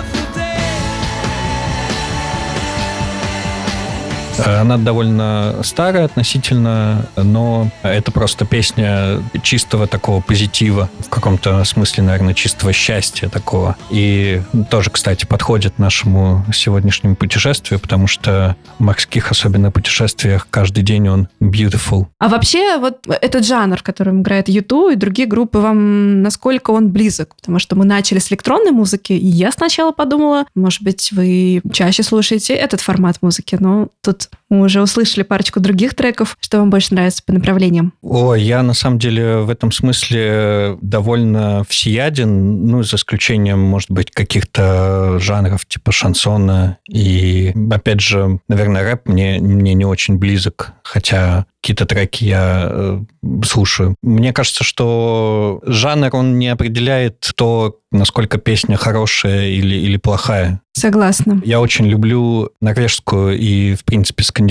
Она 4.44 4.78
довольно 4.78 5.56
старая 5.62 6.04
относительно, 6.04 7.06
но 7.16 7.70
это 7.82 8.10
просто 8.12 8.44
песня 8.44 9.22
чистого 9.42 9.86
такого 9.86 10.20
позитива, 10.20 10.88
в 11.00 11.08
каком-то 11.08 11.62
смысле, 11.64 12.04
наверное, 12.04 12.34
чистого 12.34 12.72
счастья 12.72 13.28
такого. 13.28 13.76
И 13.90 14.40
тоже, 14.70 14.90
кстати, 14.90 15.24
подходит 15.24 15.78
нашему 15.78 16.44
сегодняшнему 16.52 17.16
путешествию, 17.16 17.80
потому 17.80 18.06
что 18.06 18.56
в 18.78 18.82
морских, 18.82 19.30
особенно 19.30 19.70
путешествиях, 19.70 20.46
каждый 20.50 20.82
день 20.82 21.08
он 21.08 21.28
beautiful. 21.40 22.06
А 22.18 22.28
вообще 22.28 22.78
вот 22.78 23.06
этот 23.06 23.46
жанр, 23.46 23.78
в 23.78 23.82
котором 23.82 24.22
играет 24.22 24.48
YouTube 24.48 24.92
и 24.92 24.96
другие 24.96 25.28
группы, 25.28 25.58
вам 25.58 26.22
насколько 26.22 26.70
он 26.70 26.90
близок? 26.90 27.34
Потому 27.36 27.58
что 27.58 27.76
мы 27.76 27.84
начали 27.84 28.18
с 28.18 28.30
электронной 28.30 28.72
музыки, 28.72 29.12
и 29.12 29.26
я 29.26 29.52
сначала 29.52 29.92
подумала, 29.92 30.46
может 30.54 30.82
быть, 30.82 31.10
вы 31.12 31.62
чаще 31.72 32.02
слушаете 32.02 32.54
этот 32.54 32.80
формат 32.80 33.22
музыки, 33.22 33.56
но 33.58 33.88
тут 34.02 34.23
that. 34.26 34.43
Мы 34.54 34.66
уже 34.66 34.80
услышали 34.80 35.22
парочку 35.22 35.60
других 35.60 35.94
треков. 35.94 36.36
Что 36.40 36.58
вам 36.58 36.70
больше 36.70 36.94
нравится 36.94 37.22
по 37.24 37.32
направлениям? 37.32 37.92
О, 38.02 38.34
я 38.34 38.62
на 38.62 38.74
самом 38.74 38.98
деле 38.98 39.38
в 39.38 39.50
этом 39.50 39.72
смысле 39.72 40.78
довольно 40.80 41.64
всеяден, 41.68 42.66
ну, 42.66 42.82
за 42.82 42.96
исключением, 42.96 43.60
может 43.60 43.90
быть, 43.90 44.10
каких-то 44.10 45.18
жанров 45.18 45.66
типа 45.66 45.92
шансона. 45.92 46.78
И, 46.88 47.54
опять 47.70 48.00
же, 48.00 48.38
наверное, 48.48 48.84
рэп 48.84 49.08
мне, 49.08 49.38
мне 49.40 49.74
не 49.74 49.84
очень 49.84 50.16
близок, 50.18 50.72
хотя 50.82 51.46
какие-то 51.64 51.86
треки 51.86 52.24
я 52.24 52.68
э, 52.70 53.00
слушаю. 53.42 53.96
Мне 54.02 54.34
кажется, 54.34 54.64
что 54.64 55.62
жанр, 55.64 56.10
он 56.12 56.38
не 56.38 56.48
определяет 56.48 57.32
то, 57.36 57.78
насколько 57.90 58.36
песня 58.36 58.76
хорошая 58.76 59.48
или, 59.48 59.74
или 59.74 59.96
плохая. 59.96 60.60
Согласна. 60.74 61.40
Я 61.42 61.60
очень 61.62 61.86
люблю 61.86 62.50
норвежскую 62.60 63.38
и, 63.38 63.74
в 63.76 63.84
принципе, 63.84 64.24
скандинавскую 64.24 64.43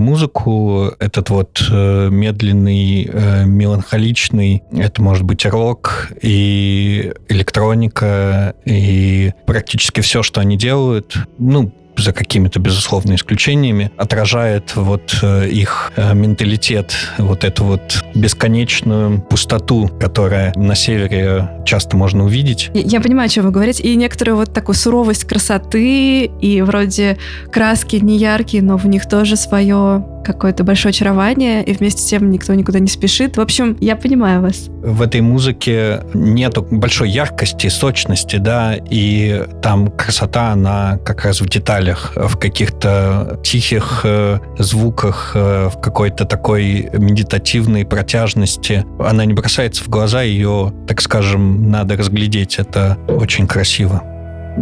музыку. 0.00 0.92
Этот 0.98 1.30
вот 1.30 1.62
э, 1.70 2.08
медленный, 2.10 3.08
э, 3.10 3.44
меланхоличный, 3.44 4.62
это 4.72 5.02
может 5.02 5.24
быть 5.24 5.44
рок 5.46 6.08
и 6.20 7.12
электроника, 7.28 8.54
и 8.64 9.32
практически 9.46 10.00
все, 10.00 10.22
что 10.22 10.40
они 10.40 10.56
делают, 10.56 11.16
ну, 11.38 11.72
за 11.98 12.12
какими-то, 12.12 12.60
безусловно, 12.60 13.14
исключениями, 13.14 13.90
отражает 13.96 14.76
вот 14.76 15.18
э, 15.22 15.48
их 15.48 15.92
э, 15.96 16.14
менталитет, 16.14 16.94
вот 17.18 17.44
эту 17.44 17.64
вот 17.64 18.04
бесконечную 18.14 19.20
пустоту, 19.20 19.88
которая 20.00 20.52
на 20.56 20.74
севере 20.74 21.50
часто 21.64 21.96
можно 21.96 22.24
увидеть. 22.24 22.70
Я 22.74 23.00
понимаю, 23.00 23.26
о 23.26 23.28
чем 23.28 23.44
вы 23.44 23.50
говорите. 23.50 23.82
И 23.82 23.94
некоторую 23.96 24.36
вот 24.36 24.52
такую 24.52 24.74
суровость 24.74 25.24
красоты, 25.24 26.24
и 26.24 26.62
вроде 26.62 27.18
краски 27.52 27.96
не 27.96 28.16
яркие, 28.16 28.62
но 28.62 28.76
в 28.76 28.86
них 28.86 29.08
тоже 29.08 29.36
свое 29.36 30.04
какое-то 30.26 30.64
большое 30.64 30.90
очарование, 30.90 31.62
и 31.62 31.72
вместе 31.72 32.02
с 32.02 32.06
тем 32.06 32.30
никто 32.30 32.52
никуда 32.54 32.80
не 32.80 32.88
спешит. 32.88 33.36
В 33.36 33.40
общем, 33.40 33.76
я 33.80 33.94
понимаю 33.94 34.42
вас. 34.42 34.66
В 34.68 35.02
этой 35.02 35.20
музыке 35.20 36.02
нету 36.14 36.66
большой 36.68 37.10
яркости, 37.10 37.68
сочности, 37.68 38.36
да, 38.36 38.74
и 38.90 39.44
там 39.62 39.88
красота, 39.90 40.50
она 40.50 40.98
как 41.04 41.24
раз 41.24 41.40
в 41.40 41.48
деталях, 41.86 42.12
в 42.16 42.36
каких-то 42.36 43.40
тихих 43.42 44.00
э, 44.04 44.38
звуках, 44.58 45.32
э, 45.34 45.68
в 45.72 45.80
какой-то 45.80 46.24
такой 46.24 46.88
медитативной 46.92 47.84
протяжности. 47.84 48.84
Она 48.98 49.24
не 49.24 49.34
бросается 49.34 49.84
в 49.84 49.88
глаза, 49.88 50.22
ее, 50.22 50.72
так 50.86 51.00
скажем, 51.00 51.70
надо 51.70 51.96
разглядеть. 51.96 52.58
Это 52.58 52.98
очень 53.08 53.46
красиво. 53.46 54.02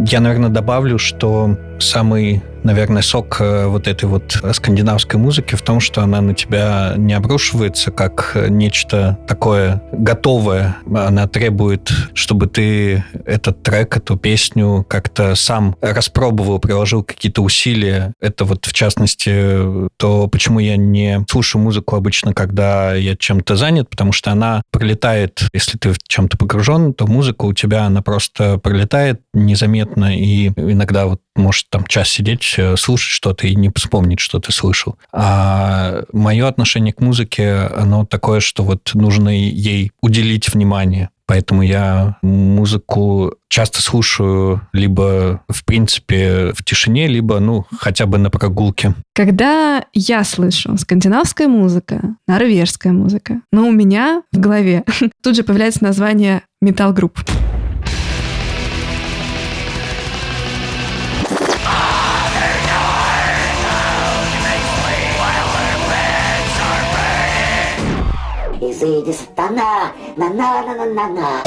Я, 0.07 0.19
наверное, 0.19 0.49
добавлю, 0.49 0.97
что 0.97 1.57
самый 1.79 2.41
наверное, 2.65 3.03
сок 3.03 3.37
э, 3.39 3.67
вот 3.67 3.87
этой 3.87 4.05
вот 4.05 4.37
скандинавской 4.53 5.19
музыки 5.19 5.55
в 5.55 5.61
том, 5.61 5.79
что 5.79 6.01
она 6.01 6.19
на 6.19 6.33
тебя 6.33 6.95
не 6.97 7.13
обрушивается 7.13 7.91
как 7.91 8.35
нечто 8.49 9.17
такое 9.27 9.83
готовое. 9.91 10.77
Она 10.93 11.27
требует, 11.27 11.91
чтобы 12.13 12.47
ты 12.47 13.05
этот 13.25 13.61
трек, 13.63 13.95
эту 13.95 14.17
песню 14.17 14.83
как-то 14.89 15.35
сам 15.35 15.75
распробовал, 15.79 16.59
приложил 16.59 17.03
какие-то 17.03 17.43
усилия. 17.43 18.13
Это 18.19 18.45
вот, 18.45 18.65
в 18.65 18.73
частности, 18.73 19.87
то, 19.97 20.27
почему 20.27 20.59
я 20.59 20.75
не 20.75 21.23
слушаю 21.29 21.61
музыку 21.61 21.95
обычно, 21.95 22.33
когда 22.33 22.95
я 22.95 23.15
чем-то 23.15 23.55
занят, 23.55 23.89
потому 23.89 24.11
что 24.11 24.31
она 24.31 24.63
пролетает, 24.71 25.43
если 25.53 25.77
ты 25.77 25.91
в 25.91 25.99
чем-то 25.99 26.37
погружен, 26.37 26.93
то 26.95 27.05
музыка 27.05 27.45
у 27.45 27.53
тебя, 27.53 27.83
она 27.83 28.01
просто 28.01 28.57
пролетает 28.57 29.21
незаметно, 29.33 30.17
и 30.17 30.47
иногда 30.47 31.05
вот 31.05 31.21
может 31.35 31.69
там 31.69 31.85
час 31.85 32.09
сидеть 32.09 32.55
Э, 32.65 32.75
слушать 32.77 33.11
что-то 33.11 33.47
и 33.47 33.55
не 33.55 33.71
вспомнить, 33.75 34.19
что 34.19 34.39
ты 34.39 34.51
слышал. 34.51 34.97
А 35.11 36.03
мое 36.11 36.47
отношение 36.47 36.93
к 36.93 37.01
музыке, 37.01 37.69
оно 37.75 38.05
такое, 38.05 38.39
что 38.39 38.63
вот 38.63 38.91
нужно 38.93 39.29
ей 39.29 39.91
уделить 40.01 40.53
внимание. 40.53 41.09
Поэтому 41.27 41.63
я 41.63 42.17
музыку 42.21 43.33
часто 43.49 43.81
слушаю 43.81 44.61
либо, 44.73 45.41
в 45.49 45.65
принципе, 45.65 46.53
в 46.55 46.63
тишине, 46.63 47.07
либо, 47.07 47.39
ну, 47.39 47.65
хотя 47.79 48.05
бы 48.05 48.19
на 48.19 48.29
прогулке. 48.29 48.93
Когда 49.15 49.83
я 49.93 50.23
слышу 50.23 50.77
скандинавская 50.77 51.47
музыка, 51.47 52.15
норвежская 52.27 52.93
музыка, 52.93 53.41
но 53.51 53.67
у 53.67 53.71
меня 53.71 54.21
в 54.31 54.39
голове 54.39 54.83
тут 55.23 55.35
же 55.35 55.43
появляется 55.43 55.83
название 55.83 56.43
металл-групп. 56.61 57.19
Изыди 68.75 69.13
сатана, 69.13 69.91
на 70.17 70.29
на 70.29 70.61
на 70.61 70.75
на 70.75 70.85
на 70.85 71.09
на 71.09 71.43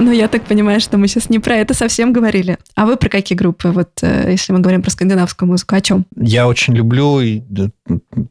но 0.00 0.10
я 0.10 0.26
так 0.26 0.42
понимаю, 0.42 0.80
что 0.80 0.98
мы 0.98 1.06
сейчас 1.06 1.30
не 1.30 1.38
про 1.38 1.54
это 1.54 1.72
совсем 1.72 2.12
говорили. 2.12 2.58
А 2.74 2.84
вы 2.84 2.96
про 2.96 3.08
какие 3.08 3.38
группы? 3.38 3.68
Вот 3.68 3.90
э, 4.02 4.32
если 4.32 4.52
мы 4.52 4.58
говорим 4.58 4.82
про 4.82 4.90
скандинавскую 4.90 5.48
музыку, 5.48 5.76
о 5.76 5.80
чем? 5.80 6.04
Я 6.16 6.48
очень 6.48 6.74
люблю 6.74 7.20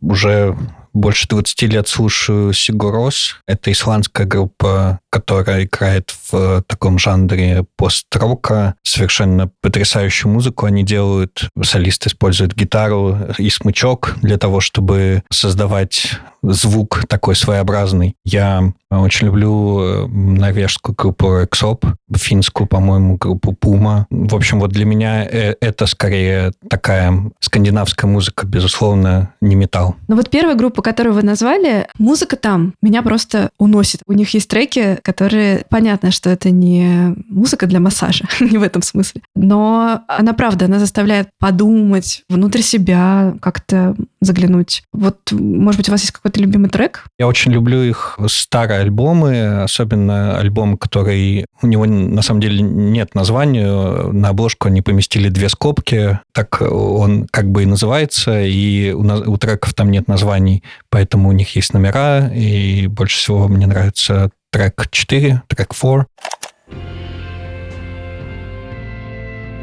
уже 0.02 0.58
больше 0.94 1.28
20 1.28 1.62
лет 1.64 1.88
слушаю 1.88 2.54
Сигурос. 2.54 3.38
Это 3.48 3.72
исландская 3.72 4.26
группа, 4.26 5.00
которая 5.10 5.66
играет 5.66 6.14
в 6.32 6.64
таком 6.68 7.00
жанре 7.00 7.66
пост-рока. 7.76 8.76
Совершенно 8.84 9.52
потрясающую 9.62 10.32
музыку 10.32 10.66
они 10.66 10.84
делают. 10.84 11.50
Солист 11.62 12.08
использует 12.08 12.56
гитару 12.56 13.18
и 13.38 13.50
смычок 13.50 14.16
для 14.22 14.38
того, 14.38 14.60
чтобы 14.60 15.24
создавать 15.32 16.20
звук 16.44 17.06
такой 17.08 17.36
своеобразный. 17.36 18.16
Я 18.26 18.74
очень 18.90 19.28
люблю 19.28 19.80
э, 19.80 20.08
норвежскую 20.08 20.96
группу 20.96 21.28
Rexop, 21.28 21.86
финскую, 22.16 22.68
по-моему, 22.68 23.18
группу 23.18 23.54
Puma. 23.54 24.06
В 24.10 24.36
общем, 24.36 24.60
вот 24.60 24.72
для 24.72 24.86
меня 24.86 25.24
э, 25.24 25.56
это 25.62 25.86
скорее 25.86 26.52
такая 26.70 27.32
скандинавская 27.40 28.10
музыка, 28.10 28.46
безусловно, 28.46 29.34
не 29.42 29.56
металл. 29.56 29.96
Ну 30.08 30.16
вот 30.16 30.30
первая 30.30 30.56
группа, 30.56 30.82
которую 30.84 31.16
вы 31.16 31.24
назвали, 31.24 31.88
музыка 31.98 32.36
там 32.36 32.76
меня 32.82 33.02
просто 33.02 33.50
уносит. 33.58 34.02
У 34.06 34.14
них 34.14 34.34
есть 34.34 34.50
треки, 34.50 35.00
которые, 35.02 35.66
понятно, 35.70 36.12
что 36.12 36.30
это 36.30 36.52
не 36.52 37.16
музыка 37.28 37.66
для 37.66 37.80
массажа, 37.80 38.26
не 38.40 38.58
в 38.58 38.64
этом 38.64 38.82
смысле, 38.82 39.22
но 39.36 40.04
она, 40.08 40.34
правда, 40.34 40.66
она 40.66 40.80
заставляет 40.80 41.30
подумать 41.40 42.24
внутрь 42.30 42.62
себя, 42.62 43.36
как-то 43.42 43.96
заглянуть. 44.24 44.84
Вот, 44.94 45.18
может 45.32 45.80
быть, 45.80 45.90
у 45.90 45.92
вас 45.92 46.02
есть 46.02 46.12
какой-то 46.12 46.40
любимый 46.40 46.70
трек? 46.70 47.06
Я 47.20 47.28
очень 47.28 47.52
люблю 47.52 47.82
их 47.84 48.18
старые 48.28 48.82
альбомы, 48.82 49.64
особенно 49.64 50.38
альбом, 50.38 50.78
который... 50.78 51.46
У 51.62 51.68
него, 51.68 51.86
на 51.86 52.22
самом 52.22 52.42
деле, 52.42 52.62
нет 52.62 53.16
названия. 53.16 54.12
На 54.12 54.30
обложку 54.30 54.68
они 54.68 54.82
поместили 54.82 55.30
две 55.30 55.50
скобки. 55.50 56.20
Так 56.34 56.62
он 56.62 57.28
как 57.32 57.50
бы 57.50 57.64
и 57.64 57.66
называется, 57.66 58.42
и 58.42 58.92
у, 58.92 59.02
у 59.02 59.38
треков 59.38 59.74
там 59.74 59.92
нет 59.92 60.08
названий, 60.08 60.64
поэтому 60.90 61.30
у 61.30 61.32
них 61.32 61.56
есть 61.56 61.74
номера, 61.74 62.30
и 62.34 62.88
больше 62.88 63.18
всего 63.18 63.48
мне 63.48 63.68
нравится 63.68 64.32
трек 64.52 64.88
4, 64.92 65.44
трек 65.48 65.74
4. 65.74 66.06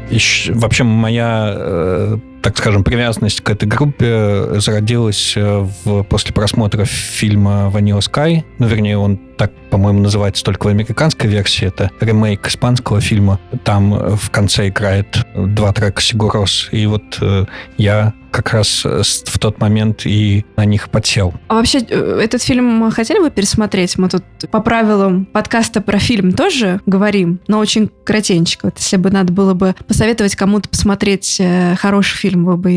Еще, 0.09 0.53
вообще 0.53 0.83
моя 0.83 1.53
э, 1.55 2.17
так 2.41 2.57
скажем, 2.57 2.83
привязанность 2.83 3.41
к 3.41 3.49
этой 3.49 3.67
группе 3.67 4.59
зародилась 4.59 5.33
э, 5.35 5.67
в, 5.83 6.03
после 6.03 6.33
просмотра 6.33 6.85
фильма 6.85 7.71
«Vanilla 7.73 7.99
Sky». 7.99 8.43
Ну, 8.57 8.67
вернее, 8.67 8.97
он 8.97 9.19
так, 9.41 9.51
по-моему, 9.71 10.01
называется 10.01 10.43
только 10.43 10.67
в 10.67 10.69
американской 10.69 11.27
версии. 11.27 11.65
Это 11.65 11.89
ремейк 11.99 12.45
испанского 12.47 13.01
фильма. 13.01 13.39
Там 13.63 14.15
в 14.15 14.29
конце 14.29 14.67
играет 14.67 15.25
два 15.35 15.73
трека 15.73 15.99
«Сигурос». 15.99 16.69
И 16.71 16.85
вот 16.85 17.17
э, 17.21 17.45
я 17.77 18.13
как 18.31 18.53
раз 18.53 18.83
э, 18.85 19.01
в 19.03 19.39
тот 19.39 19.59
момент 19.59 20.05
и 20.05 20.45
на 20.55 20.65
них 20.65 20.89
подсел. 20.89 21.33
А 21.49 21.55
вообще, 21.55 21.79
э, 21.79 22.19
этот 22.23 22.41
фильм 22.41 22.89
хотели 22.91 23.19
бы 23.19 23.29
пересмотреть? 23.29 23.97
Мы 23.97 24.09
тут 24.09 24.23
по 24.49 24.61
правилам 24.61 25.25
подкаста 25.25 25.81
про 25.81 25.99
фильм 25.99 26.31
тоже 26.31 26.79
говорим, 26.85 27.39
но 27.47 27.59
очень 27.59 27.91
кратенько. 28.03 28.67
Вот 28.67 28.79
если 28.79 28.97
бы 28.97 29.11
надо 29.11 29.33
было 29.33 29.53
бы 29.53 29.75
посоветовать 29.87 30.35
кому-то 30.35 30.69
посмотреть 30.69 31.37
э, 31.39 31.75
хороший 31.75 32.17
фильм, 32.17 32.45
вы 32.45 32.57
бы 32.57 32.71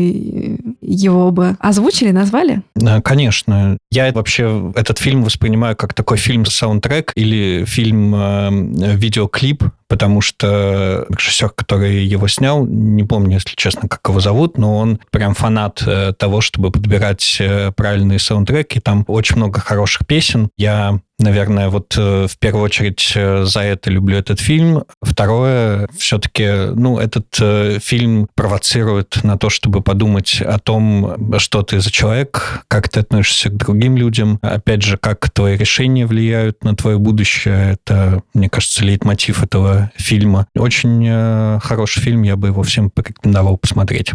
его 0.81 1.31
бы 1.31 1.55
озвучили, 1.59 2.11
назвали? 2.11 2.61
Конечно. 3.03 3.77
Я 3.91 4.11
вообще 4.11 4.73
этот 4.75 4.99
фильм 4.99 5.23
воспринимаю 5.23 5.75
как 5.75 5.93
такой 5.93 6.17
фильм-саундтрек 6.55 7.11
или 7.15 7.65
фильм-видеоклип, 7.65 9.63
потому 9.87 10.21
что 10.21 11.05
режиссер, 11.09 11.49
который 11.49 12.05
его 12.05 12.27
снял, 12.27 12.65
не 12.65 13.03
помню, 13.03 13.33
если 13.35 13.55
честно, 13.55 13.87
как 13.87 14.01
его 14.07 14.19
зовут, 14.19 14.57
но 14.57 14.77
он 14.77 14.99
прям 15.11 15.35
фанат 15.35 15.83
э, 15.85 16.13
того, 16.17 16.41
чтобы 16.41 16.71
подбирать 16.71 17.37
э, 17.39 17.71
правильные 17.71 18.19
саундтреки. 18.19 18.79
Там 18.79 19.05
очень 19.07 19.37
много 19.37 19.59
хороших 19.59 20.07
песен. 20.07 20.49
Я 20.57 20.99
Наверное, 21.17 21.69
вот 21.69 21.95
э, 21.97 22.27
в 22.29 22.37
первую 22.37 22.65
очередь 22.65 23.13
за 23.15 23.59
это 23.61 23.89
люблю 23.89 24.17
этот 24.17 24.39
фильм. 24.39 24.83
Второе, 25.01 25.87
все-таки, 25.97 26.73
ну, 26.75 26.99
этот 26.99 27.83
фильм 27.83 28.27
провоцирует 28.35 29.23
на 29.23 29.37
то, 29.37 29.49
чтобы 29.49 29.81
подумать 29.81 30.41
о 30.41 30.59
том, 30.59 31.39
что 31.39 31.63
ты 31.63 31.79
за 31.79 31.91
человек, 31.91 32.63
как 32.67 32.89
ты 32.89 32.99
относишься 32.99 33.49
к 33.49 33.55
другим 33.55 33.97
людям. 33.97 34.39
Опять 34.41 34.81
же, 34.81 34.97
как 34.97 35.29
твои 35.29 35.55
решения 35.57 36.05
влияют 36.05 36.63
на 36.63 36.75
твое 36.75 36.97
будущее. 36.97 37.73
Это, 37.73 38.21
мне 38.33 38.49
кажется, 38.49 38.83
лейтмотив 38.83 39.43
этого 39.43 39.91
фильма. 39.95 40.47
Очень 40.55 41.59
хороший 41.61 42.01
фильм, 42.01 42.23
я 42.23 42.35
бы 42.35 42.47
его 42.47 42.63
всем 42.63 42.89
порекомендовал 42.89 43.57
посмотреть. 43.57 44.11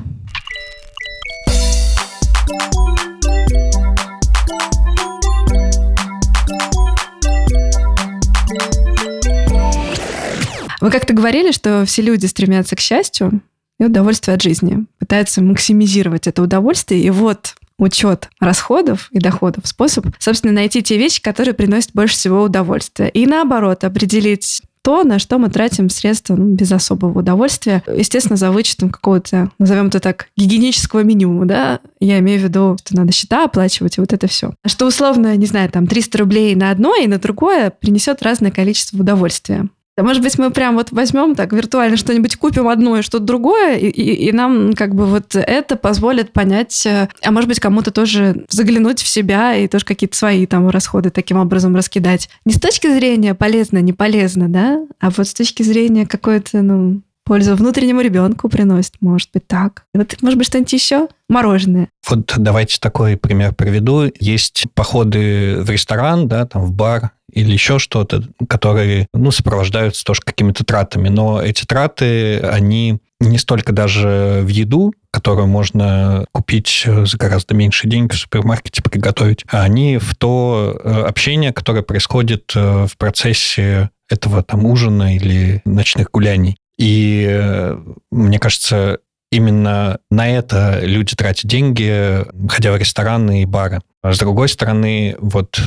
Вы 10.80 10.90
как-то 10.90 11.12
говорили, 11.12 11.52
что 11.52 11.84
все 11.86 12.02
люди 12.02 12.26
стремятся 12.26 12.76
к 12.76 12.80
счастью 12.80 13.42
и 13.78 13.84
удовольствию 13.84 14.34
от 14.34 14.42
жизни, 14.42 14.86
пытаются 14.98 15.42
максимизировать 15.42 16.26
это 16.26 16.42
удовольствие. 16.42 17.02
И 17.02 17.10
вот 17.10 17.54
учет 17.78 18.28
расходов 18.40 19.08
и 19.10 19.18
доходов 19.18 19.66
способ, 19.66 20.06
собственно, 20.18 20.52
найти 20.52 20.82
те 20.82 20.98
вещи, 20.98 21.22
которые 21.22 21.54
приносят 21.54 21.90
больше 21.94 22.14
всего 22.14 22.42
удовольствия. 22.42 23.08
И 23.08 23.26
наоборот, 23.26 23.84
определить 23.84 24.62
то, 24.82 25.04
на 25.04 25.18
что 25.18 25.38
мы 25.38 25.50
тратим 25.50 25.90
средства 25.90 26.36
ну, 26.36 26.54
без 26.54 26.72
особого 26.72 27.18
удовольствия. 27.18 27.82
Естественно, 27.86 28.36
за 28.36 28.50
вычетом 28.50 28.90
какого-то, 28.90 29.50
назовем 29.58 29.88
это 29.88 30.00
так, 30.00 30.28
гигиенического 30.36 31.02
минимума, 31.02 31.44
да, 31.44 31.80
я 32.00 32.18
имею 32.20 32.40
в 32.40 32.44
виду, 32.44 32.78
что 32.82 32.96
надо 32.96 33.12
счета 33.12 33.44
оплачивать, 33.44 33.98
и 33.98 34.00
вот 34.00 34.12
это 34.12 34.26
все. 34.26 34.54
Что 34.64 34.86
условно, 34.86 35.36
не 35.36 35.46
знаю, 35.46 35.70
там 35.70 35.86
300 35.86 36.18
рублей 36.18 36.54
на 36.54 36.70
одно 36.70 36.94
и 36.96 37.06
на 37.06 37.18
другое 37.18 37.70
принесет 37.70 38.22
разное 38.22 38.50
количество 38.50 38.98
удовольствия. 38.98 39.68
А 40.00 40.02
может 40.02 40.22
быть, 40.22 40.38
мы 40.38 40.50
прям 40.50 40.76
вот 40.76 40.92
возьмем 40.92 41.34
так 41.34 41.52
виртуально 41.52 41.98
что-нибудь 41.98 42.36
купим 42.36 42.68
одно 42.68 42.96
и 42.96 43.02
что-то 43.02 43.24
другое, 43.24 43.76
и, 43.76 43.86
и, 43.86 44.28
и 44.28 44.32
нам 44.32 44.72
как 44.72 44.94
бы 44.94 45.04
вот 45.04 45.36
это 45.36 45.76
позволит 45.76 46.32
понять, 46.32 46.86
э, 46.86 47.10
а 47.22 47.30
может 47.30 47.48
быть, 47.48 47.60
кому-то 47.60 47.90
тоже 47.90 48.46
заглянуть 48.48 49.02
в 49.02 49.06
себя 49.06 49.54
и 49.54 49.68
тоже 49.68 49.84
какие-то 49.84 50.16
свои 50.16 50.46
там 50.46 50.70
расходы 50.70 51.10
таким 51.10 51.36
образом 51.36 51.76
раскидать. 51.76 52.30
Не 52.46 52.54
с 52.54 52.58
точки 52.58 52.86
зрения 52.86 53.34
полезно, 53.34 53.76
не 53.82 53.92
полезно, 53.92 54.48
да, 54.48 54.80
а 55.00 55.10
вот 55.10 55.28
с 55.28 55.34
точки 55.34 55.62
зрения 55.62 56.06
какой-то, 56.06 56.62
ну, 56.62 57.02
пользу 57.30 57.54
внутреннему 57.54 58.00
ребенку 58.00 58.48
приносит, 58.48 58.94
может 59.00 59.28
быть, 59.34 59.46
так. 59.46 59.84
Вот, 59.92 60.16
может 60.22 60.38
быть, 60.38 60.46
что-нибудь 60.46 60.72
еще? 60.72 61.08
Мороженое. 61.28 61.88
Вот 62.08 62.32
давайте 62.38 62.80
такой 62.80 63.16
пример 63.16 63.54
приведу. 63.54 64.10
Есть 64.18 64.64
походы 64.74 65.58
в 65.60 65.68
ресторан, 65.70 66.26
да, 66.26 66.46
там 66.46 66.62
в 66.62 66.72
бар, 66.72 67.12
или 67.32 67.52
еще 67.52 67.78
что-то, 67.78 68.24
которые, 68.48 69.06
ну, 69.14 69.30
сопровождаются 69.30 70.04
тоже 70.04 70.20
какими-то 70.24 70.64
тратами. 70.64 71.08
Но 71.08 71.42
эти 71.42 71.64
траты, 71.64 72.38
они 72.40 73.00
не 73.20 73.38
столько 73.38 73.72
даже 73.72 74.40
в 74.42 74.48
еду, 74.48 74.92
которую 75.10 75.46
можно 75.46 76.24
купить 76.32 76.86
за 76.86 77.16
гораздо 77.18 77.54
меньше 77.54 77.88
денег 77.88 78.14
в 78.14 78.16
супермаркете 78.18 78.82
приготовить, 78.82 79.44
а 79.50 79.62
они 79.62 79.98
в 79.98 80.14
то 80.16 80.78
э, 80.82 81.02
общение, 81.02 81.52
которое 81.52 81.82
происходит 81.82 82.52
э, 82.54 82.86
в 82.86 82.96
процессе 82.96 83.90
этого 84.08 84.42
там 84.42 84.64
ужина 84.64 85.14
или 85.14 85.62
ночных 85.64 86.10
гуляний. 86.10 86.56
И 86.78 87.26
э, 87.28 87.78
мне 88.10 88.38
кажется, 88.38 88.98
именно 89.30 89.98
на 90.10 90.28
это 90.28 90.80
люди 90.82 91.14
тратят 91.14 91.46
деньги, 91.46 92.24
ходя 92.48 92.72
в 92.72 92.76
рестораны 92.76 93.42
и 93.42 93.46
бары. 93.46 93.80
А 94.02 94.12
с 94.12 94.18
другой 94.18 94.48
стороны, 94.48 95.16
вот 95.20 95.60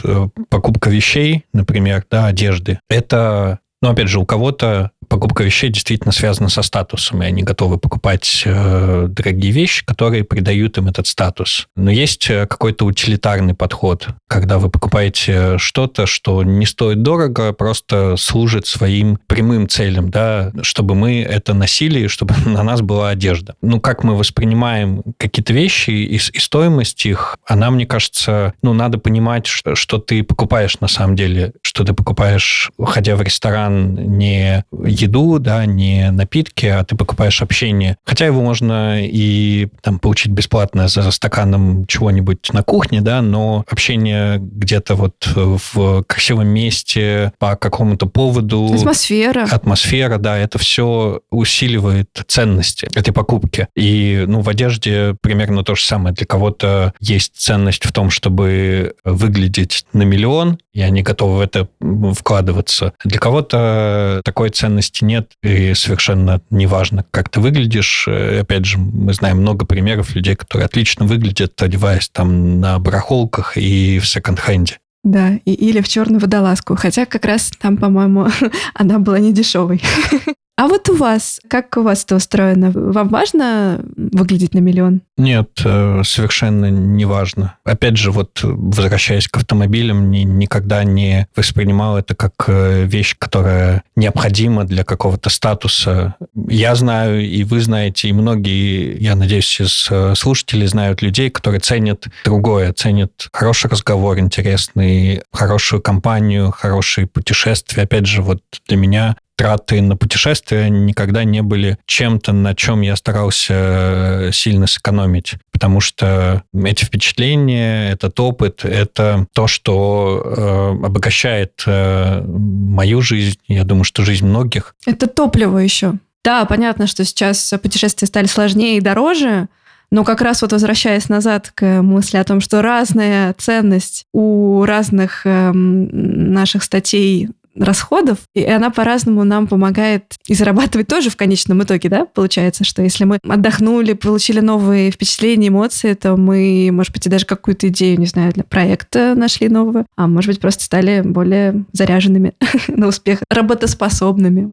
покупка 0.50 0.90
вещей, 0.90 1.46
например, 1.54 2.06
да, 2.10 2.26
одежды, 2.28 2.80
это, 2.90 3.60
ну, 3.82 3.90
опять 3.90 4.08
же, 4.08 4.20
у 4.20 4.26
кого-то 4.26 4.92
покупка 5.14 5.44
вещей 5.44 5.70
действительно 5.70 6.12
связана 6.12 6.50
со 6.50 6.64
статусом, 6.64 7.22
и 7.22 7.28
они 7.28 7.44
готовы 7.44 7.78
покупать 7.78 8.42
э, 8.46 9.06
дорогие 9.08 9.52
вещи, 9.52 9.86
которые 9.86 10.24
придают 10.24 10.80
им 10.80 10.88
этот 10.88 11.06
статус. 11.06 11.68
Но 11.76 11.92
есть 11.92 12.32
э, 12.32 12.48
какой-то 12.48 12.86
утилитарный 12.86 13.54
подход, 13.54 14.08
когда 14.28 14.58
вы 14.58 14.72
покупаете 14.72 15.60
что-то, 15.60 16.08
что 16.08 16.42
не 16.44 16.66
стоит 16.66 17.04
дорого, 17.04 17.50
а 17.50 17.54
просто 17.54 18.18
служит 18.18 18.66
своим 18.66 19.20
прямым 19.28 19.70
целям, 19.70 20.10
да, 20.10 20.52
чтобы 20.64 20.96
мы 20.96 21.22
это 21.22 21.54
носили, 21.54 22.08
чтобы 22.08 22.34
на 22.48 22.64
нас 22.64 22.82
была 22.82 23.10
одежда. 23.10 23.54
Ну, 23.62 23.80
как 23.80 24.04
мы 24.04 24.18
воспринимаем 24.18 25.04
какие-то 25.20 25.54
вещи 25.54 25.92
и, 25.92 26.16
и 26.16 26.40
стоимость 26.40 27.06
их, 27.06 27.38
она, 27.46 27.70
мне 27.70 27.86
кажется, 27.86 28.56
ну, 28.64 28.74
надо 28.74 28.98
понимать, 28.98 29.46
что, 29.46 29.76
что 29.76 30.00
ты 30.00 30.24
покупаешь 30.24 30.80
на 30.80 30.88
самом 30.88 31.16
деле, 31.16 31.54
что 31.62 31.84
ты 31.84 31.94
покупаешь, 31.94 32.72
ходя 32.84 33.16
в 33.16 33.22
ресторан, 33.22 33.94
не 34.18 34.66
еду, 35.04 35.40
да, 35.40 35.66
не 35.66 36.12
напитки, 36.12 36.66
а 36.66 36.84
ты 36.84 36.96
покупаешь 36.96 37.42
общение. 37.42 37.98
Хотя 38.06 38.26
его 38.26 38.42
можно 38.42 39.06
и 39.06 39.68
там 39.82 40.00
получить 40.00 40.32
бесплатно 40.32 40.88
за 40.88 41.10
стаканом 41.12 41.86
чего-нибудь 41.88 42.52
на 42.54 42.64
кухне, 42.64 43.02
да, 43.02 43.22
но 43.22 43.66
общение 43.70 44.38
где-то 44.40 44.96
вот 44.96 45.14
в 45.26 46.04
красивом 46.04 46.48
месте 46.48 47.32
по 47.40 47.56
какому-то 47.56 48.06
поводу. 48.06 48.74
Атмосфера. 48.74 49.48
Атмосфера, 49.50 50.18
да, 50.18 50.38
это 50.38 50.58
все 50.58 51.22
усиливает 51.32 52.10
ценности 52.28 52.88
этой 52.96 53.14
покупки. 53.14 53.68
И, 53.76 54.26
ну, 54.28 54.42
в 54.42 54.50
одежде 54.50 55.16
примерно 55.22 55.64
то 55.64 55.76
же 55.76 55.84
самое. 55.84 56.16
Для 56.16 56.26
кого-то 56.26 56.94
есть 57.00 57.36
ценность 57.36 57.86
в 57.86 57.92
том, 57.92 58.10
чтобы 58.10 58.96
выглядеть 59.04 59.86
на 59.94 60.04
миллион, 60.04 60.60
и 60.74 60.82
они 60.82 61.04
готовы 61.04 61.38
в 61.38 61.42
это 61.42 61.68
вкладываться. 62.16 62.94
Для 63.04 63.20
кого-то 63.20 64.22
такой 64.24 64.50
ценности 64.50 64.83
нет, 65.02 65.32
и 65.42 65.74
совершенно 65.74 66.42
неважно, 66.50 67.06
как 67.12 67.30
ты 67.30 67.40
выглядишь. 67.40 68.06
Э, 68.08 68.42
опять 68.42 68.66
же, 68.66 68.78
мы 68.78 69.14
знаем 69.14 69.38
много 69.38 69.66
примеров 69.66 70.16
людей, 70.16 70.36
которые 70.36 70.66
отлично 70.66 71.06
выглядят, 71.06 71.62
одеваясь 71.62 72.10
там 72.10 72.60
на 72.60 72.80
барахолках 72.80 73.58
и 73.58 74.00
в 74.00 74.08
секонд-хенде. 74.08 74.80
Да, 75.04 75.34
и, 75.46 75.54
или 75.54 75.82
в 75.82 75.88
черную 75.88 76.22
водолазку. 76.22 76.76
Хотя 76.76 77.06
как 77.06 77.26
раз 77.26 77.52
там, 77.60 77.78
по-моему, 77.78 78.28
она 78.74 79.00
была 79.00 79.20
не 79.20 79.34
дешевой. 79.34 79.82
А 80.56 80.68
вот 80.68 80.88
у 80.90 80.96
вас, 80.96 81.42
как 81.48 81.78
у 81.78 81.82
вас 81.82 82.04
это 82.04 82.16
устроено? 82.16 82.72
Вам 82.76 83.10
важно 83.10 83.84
выглядеть 83.96 84.54
на 84.54 84.60
миллион? 84.60 85.02
Нет, 85.18 85.50
э, 85.66 86.02
совершенно 86.06 86.70
не 86.70 87.06
важно. 87.06 87.58
Опять 87.64 87.98
же, 87.98 88.12
вот 88.12 88.40
возвращаясь 88.44 89.28
к 89.28 89.38
автомобилям, 89.38 90.12
ни, 90.12 90.20
никогда 90.20 90.84
не 90.84 91.28
воспринимал 91.36 91.98
это 91.98 92.14
как 92.14 92.34
э, 92.48 92.84
вещь, 92.86 93.16
которая 93.18 93.84
необходима 93.96 94.66
для 94.66 94.84
какого-то 94.84 95.32
статуса. 95.32 96.16
Я 96.48 96.76
знаю, 96.76 97.28
и 97.28 97.44
вы 97.44 97.60
знаете, 97.60 98.10
и 98.10 98.14
многие, 98.14 99.02
я 99.02 99.16
надеюсь, 99.16 99.60
из 99.60 99.88
э, 99.90 100.14
слушателей 100.16 100.68
знают 100.68 101.02
людей, 101.02 101.32
которые 101.32 101.62
ценят 101.62 102.06
другое, 102.26 102.74
ценят 102.74 103.28
хороший 103.34 103.72
разговор 103.72 104.20
интересный, 104.20 105.24
хорошую 105.32 105.82
компанию, 105.82 106.52
хорошие 106.52 107.08
путешествия. 107.08 107.84
Опять 107.84 108.06
же, 108.06 108.22
вот 108.22 108.42
для 108.68 108.78
меня 108.78 109.16
траты 109.36 109.82
на 109.82 109.98
путешествия 109.98 110.70
никогда 110.70 111.24
не 111.24 111.42
были 111.42 111.78
чем-то, 111.86 112.34
на 112.34 112.56
чем 112.56 112.82
я 112.82 112.96
старался 112.96 113.54
э, 113.54 114.32
сильно 114.32 114.68
сэкономить. 114.68 115.36
Потому 115.52 115.80
что 115.80 116.44
эти 116.54 116.86
впечатления, 116.86 117.92
этот 117.92 118.20
опыт, 118.20 118.66
это 118.66 119.28
то, 119.34 119.48
что 119.48 120.24
э, 120.26 120.86
обогащает 120.86 121.64
э, 121.66 122.22
мою 122.24 123.02
жизнь, 123.02 123.40
я 123.48 123.64
думаю, 123.64 123.84
что 123.84 124.04
жизнь 124.04 124.26
многих. 124.26 124.76
Это 124.86 125.08
топливо 125.08 125.58
еще. 125.60 125.94
Да, 126.24 126.46
понятно, 126.46 126.88
что 126.88 127.04
сейчас 127.04 127.54
путешествия 127.62 128.08
стали 128.08 128.28
сложнее 128.28 128.78
и 128.78 128.82
дороже, 128.82 129.50
но 129.92 130.04
как 130.04 130.22
раз 130.22 130.42
вот 130.42 130.54
возвращаясь 130.54 131.10
назад 131.10 131.52
к 131.54 131.82
мысли 131.82 132.18
о 132.18 132.24
том, 132.24 132.40
что 132.40 132.62
разная 132.62 133.34
ценность 133.38 134.06
у 134.14 134.64
разных 134.66 135.26
э, 135.26 135.52
наших 135.54 136.64
статей 136.64 137.30
расходов, 137.56 138.20
и 138.34 138.44
она 138.44 138.70
по-разному 138.70 139.24
нам 139.24 139.48
помогает 139.48 140.16
и 140.28 140.34
зарабатывать 140.34 140.88
тоже 140.88 141.10
в 141.10 141.18
конечном 141.18 141.64
итоге, 141.64 141.90
да, 141.90 142.06
получается, 142.06 142.64
что 142.64 142.82
если 142.82 143.04
мы 143.04 143.20
отдохнули, 143.28 143.94
получили 143.94 144.40
новые 144.40 144.92
впечатления, 144.92 145.50
эмоции, 145.50 145.94
то 145.94 146.16
мы, 146.16 146.70
может 146.72 146.94
быть, 146.94 147.06
и 147.06 147.10
даже 147.10 147.26
какую-то 147.26 147.68
идею, 147.68 148.00
не 148.00 148.06
знаю, 148.06 148.34
для 148.34 148.44
проекта 148.44 149.14
нашли 149.16 149.50
новую, 149.50 149.86
а 149.96 150.08
может 150.08 150.30
быть, 150.30 150.40
просто 150.40 150.64
стали 150.64 151.02
более 151.02 151.66
заряженными 151.72 152.34
на 152.68 152.88
успех, 152.88 153.20
работоспособными. 153.30 154.52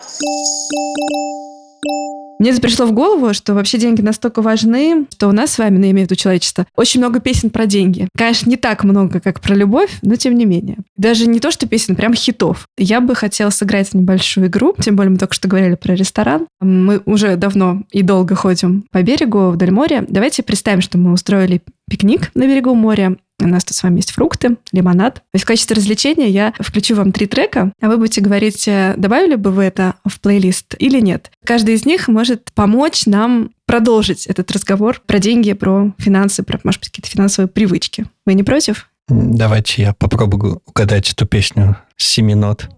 Мне 2.41 2.55
пришло 2.55 2.87
в 2.87 2.93
голову, 2.93 3.35
что 3.35 3.53
вообще 3.53 3.77
деньги 3.77 4.01
настолько 4.01 4.41
важны, 4.41 5.05
что 5.13 5.29
у 5.29 5.33
нас 5.33 5.53
с 5.53 5.59
вами, 5.59 5.77
ну, 5.77 5.85
я 5.85 5.91
имею 5.91 6.07
в 6.07 6.11
виду 6.11 6.19
человечество, 6.19 6.67
очень 6.75 6.99
много 6.99 7.21
песен 7.21 7.51
про 7.51 7.67
деньги. 7.67 8.09
Конечно, 8.17 8.49
не 8.49 8.57
так 8.57 8.83
много, 8.83 9.21
как 9.21 9.41
про 9.41 9.55
любовь, 9.55 9.99
но 10.01 10.17
тем 10.17 10.35
не 10.37 10.47
менее. 10.47 10.79
Даже 10.97 11.27
не 11.27 11.39
то, 11.39 11.51
что 11.51 11.69
песен, 11.69 11.97
прям 11.97 12.15
хитов. 12.15 12.67
Я 12.79 13.03
бы 13.03 13.15
хотела 13.15 13.51
сыграть 13.51 13.93
небольшую 13.93 14.47
игру, 14.47 14.75
тем 14.81 14.97
более 14.97 15.11
мы 15.11 15.19
только 15.19 15.35
что 15.35 15.49
говорили 15.49 15.75
про 15.75 15.95
ресторан. 15.95 16.47
Мы 16.63 17.03
уже 17.05 17.37
давно 17.37 17.83
и 17.91 18.01
долго 18.01 18.35
ходим 18.35 18.85
по 18.91 19.03
берегу 19.03 19.51
вдоль 19.51 19.71
моря. 19.71 20.07
Давайте 20.09 20.43
представим, 20.43 20.81
что 20.81 20.97
мы 20.97 21.13
устроили 21.13 21.61
пикник 21.91 22.31
на 22.35 22.47
берегу 22.47 22.75
моря, 22.75 23.17
у 23.45 23.49
нас 23.49 23.65
тут 23.65 23.77
с 23.77 23.83
вами 23.83 23.97
есть 23.97 24.13
фрукты, 24.13 24.57
лимонад. 24.73 25.23
Есть 25.33 25.45
в 25.45 25.49
качестве 25.49 25.77
развлечения 25.77 26.29
я 26.29 26.53
включу 26.59 26.95
вам 26.95 27.13
три 27.13 27.27
трека, 27.27 27.73
а 27.81 27.89
вы 27.89 27.97
будете 27.97 28.21
говорить, 28.21 28.67
э, 28.69 28.95
добавили 28.97 29.35
бы 29.35 29.51
вы 29.51 29.65
это 29.65 29.95
в 30.05 30.21
плейлист 30.21 30.75
или 30.79 31.01
нет. 31.01 31.31
Каждый 31.45 31.75
из 31.75 31.85
них 31.85 32.09
может 32.09 32.53
помочь 32.53 33.07
нам 33.07 33.51
продолжить 33.67 34.27
этот 34.27 34.51
разговор 34.51 35.01
про 35.07 35.19
деньги, 35.19 35.53
про 35.53 35.93
финансы, 35.99 36.43
про, 36.43 36.59
может 36.65 36.81
быть, 36.81 36.91
какие-то 36.91 37.11
финансовые 37.11 37.49
привычки. 37.49 38.07
Вы 38.27 38.35
не 38.35 38.43
против? 38.43 38.89
Давайте 39.09 39.83
я 39.83 39.95
попробую 39.95 40.63
угадать 40.67 41.13
эту 41.13 41.27
песню 41.27 41.77
с 41.97 42.07
семи 42.07 42.35
нот. 42.35 42.69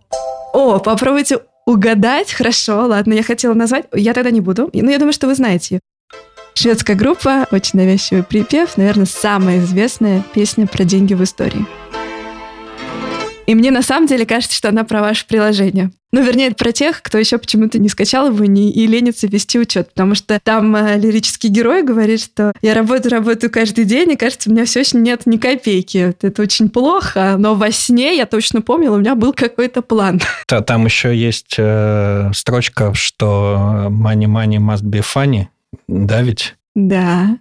О, 0.52 0.78
попробуйте 0.78 1.40
угадать. 1.66 2.32
Хорошо, 2.32 2.86
ладно, 2.86 3.14
я 3.14 3.22
хотела 3.22 3.54
назвать. 3.54 3.86
Я 3.94 4.14
тогда 4.14 4.30
не 4.30 4.40
буду. 4.40 4.70
Но 4.72 4.90
я 4.90 4.98
думаю, 4.98 5.12
что 5.12 5.26
вы 5.26 5.34
знаете 5.34 5.76
ее. 5.76 5.80
Шведская 6.54 6.94
группа, 6.94 7.46
очень 7.50 7.78
навязчивый 7.78 8.22
припев, 8.22 8.76
наверное, 8.76 9.06
самая 9.06 9.58
известная 9.60 10.22
песня 10.34 10.66
про 10.66 10.84
деньги 10.84 11.14
в 11.14 11.22
истории. 11.22 11.66
И 13.46 13.54
мне 13.54 13.70
на 13.70 13.82
самом 13.82 14.06
деле 14.06 14.24
кажется, 14.24 14.56
что 14.56 14.68
она 14.68 14.84
про 14.84 15.00
ваше 15.00 15.26
приложение. 15.26 15.90
Ну, 16.12 16.22
вернее, 16.22 16.52
про 16.52 16.72
тех, 16.72 17.02
кто 17.02 17.18
еще 17.18 17.38
почему-то 17.38 17.78
не 17.78 17.88
скачал 17.88 18.28
его 18.28 18.44
не, 18.44 18.70
и 18.70 18.86
ленится 18.86 19.26
вести 19.26 19.58
учет. 19.58 19.88
Потому 19.88 20.14
что 20.14 20.38
там 20.42 20.76
э, 20.76 20.98
лирический 20.98 21.48
герой 21.48 21.82
говорит, 21.82 22.22
что 22.22 22.52
я 22.60 22.74
работаю, 22.74 23.12
работаю 23.12 23.50
каждый 23.50 23.84
день, 23.84 24.12
и 24.12 24.16
кажется, 24.16 24.50
у 24.50 24.52
меня 24.52 24.66
все 24.66 24.80
еще 24.80 24.98
нет 24.98 25.22
ни 25.24 25.38
копейки. 25.38 26.14
Это 26.20 26.42
очень 26.42 26.68
плохо, 26.68 27.36
но 27.38 27.54
во 27.54 27.70
сне 27.72 28.16
я 28.16 28.26
точно 28.26 28.60
помнила, 28.60 28.96
у 28.96 29.00
меня 29.00 29.14
был 29.14 29.32
какой-то 29.32 29.80
план. 29.80 30.20
Там 30.46 30.84
еще 30.84 31.16
есть 31.16 31.54
э, 31.56 32.30
строчка, 32.34 32.92
что 32.94 33.88
money, 33.90 34.26
money 34.26 34.58
must 34.58 34.84
be 34.84 35.02
funny. 35.02 35.46
Да 35.88 36.22
ведь? 36.22 36.54
Да. 36.74 37.38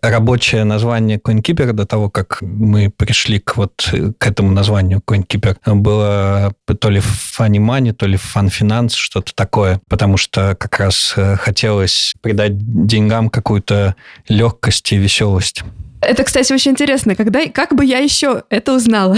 Рабочее 0.00 0.64
название 0.64 1.18
CoinKeeper 1.18 1.72
до 1.72 1.86
того, 1.86 2.10
как 2.10 2.38
мы 2.40 2.90
пришли 2.90 3.38
к 3.38 3.56
вот 3.56 3.92
к 4.18 4.26
этому 4.26 4.52
названию 4.52 5.02
CoinKeeper, 5.06 5.56
было 5.74 6.52
то 6.80 6.90
ли 6.90 7.00
Funny 7.00 7.58
Money, 7.58 7.92
то 7.92 8.06
ли 8.06 8.16
Fun 8.16 8.48
Finance, 8.48 8.92
что-то 8.94 9.34
такое, 9.34 9.80
потому 9.88 10.16
что 10.16 10.56
как 10.58 10.78
раз 10.78 11.14
э, 11.16 11.36
хотелось 11.36 12.14
придать 12.20 12.52
деньгам 12.86 13.30
какую-то 13.30 13.96
легкость 14.28 14.92
и 14.92 14.96
веселость. 14.96 15.62
Это, 16.02 16.24
кстати, 16.24 16.52
очень 16.52 16.72
интересно. 16.72 17.14
Когда, 17.14 17.46
как 17.46 17.74
бы 17.76 17.84
я 17.84 17.98
еще 17.98 18.42
это 18.50 18.74
узнала? 18.74 19.16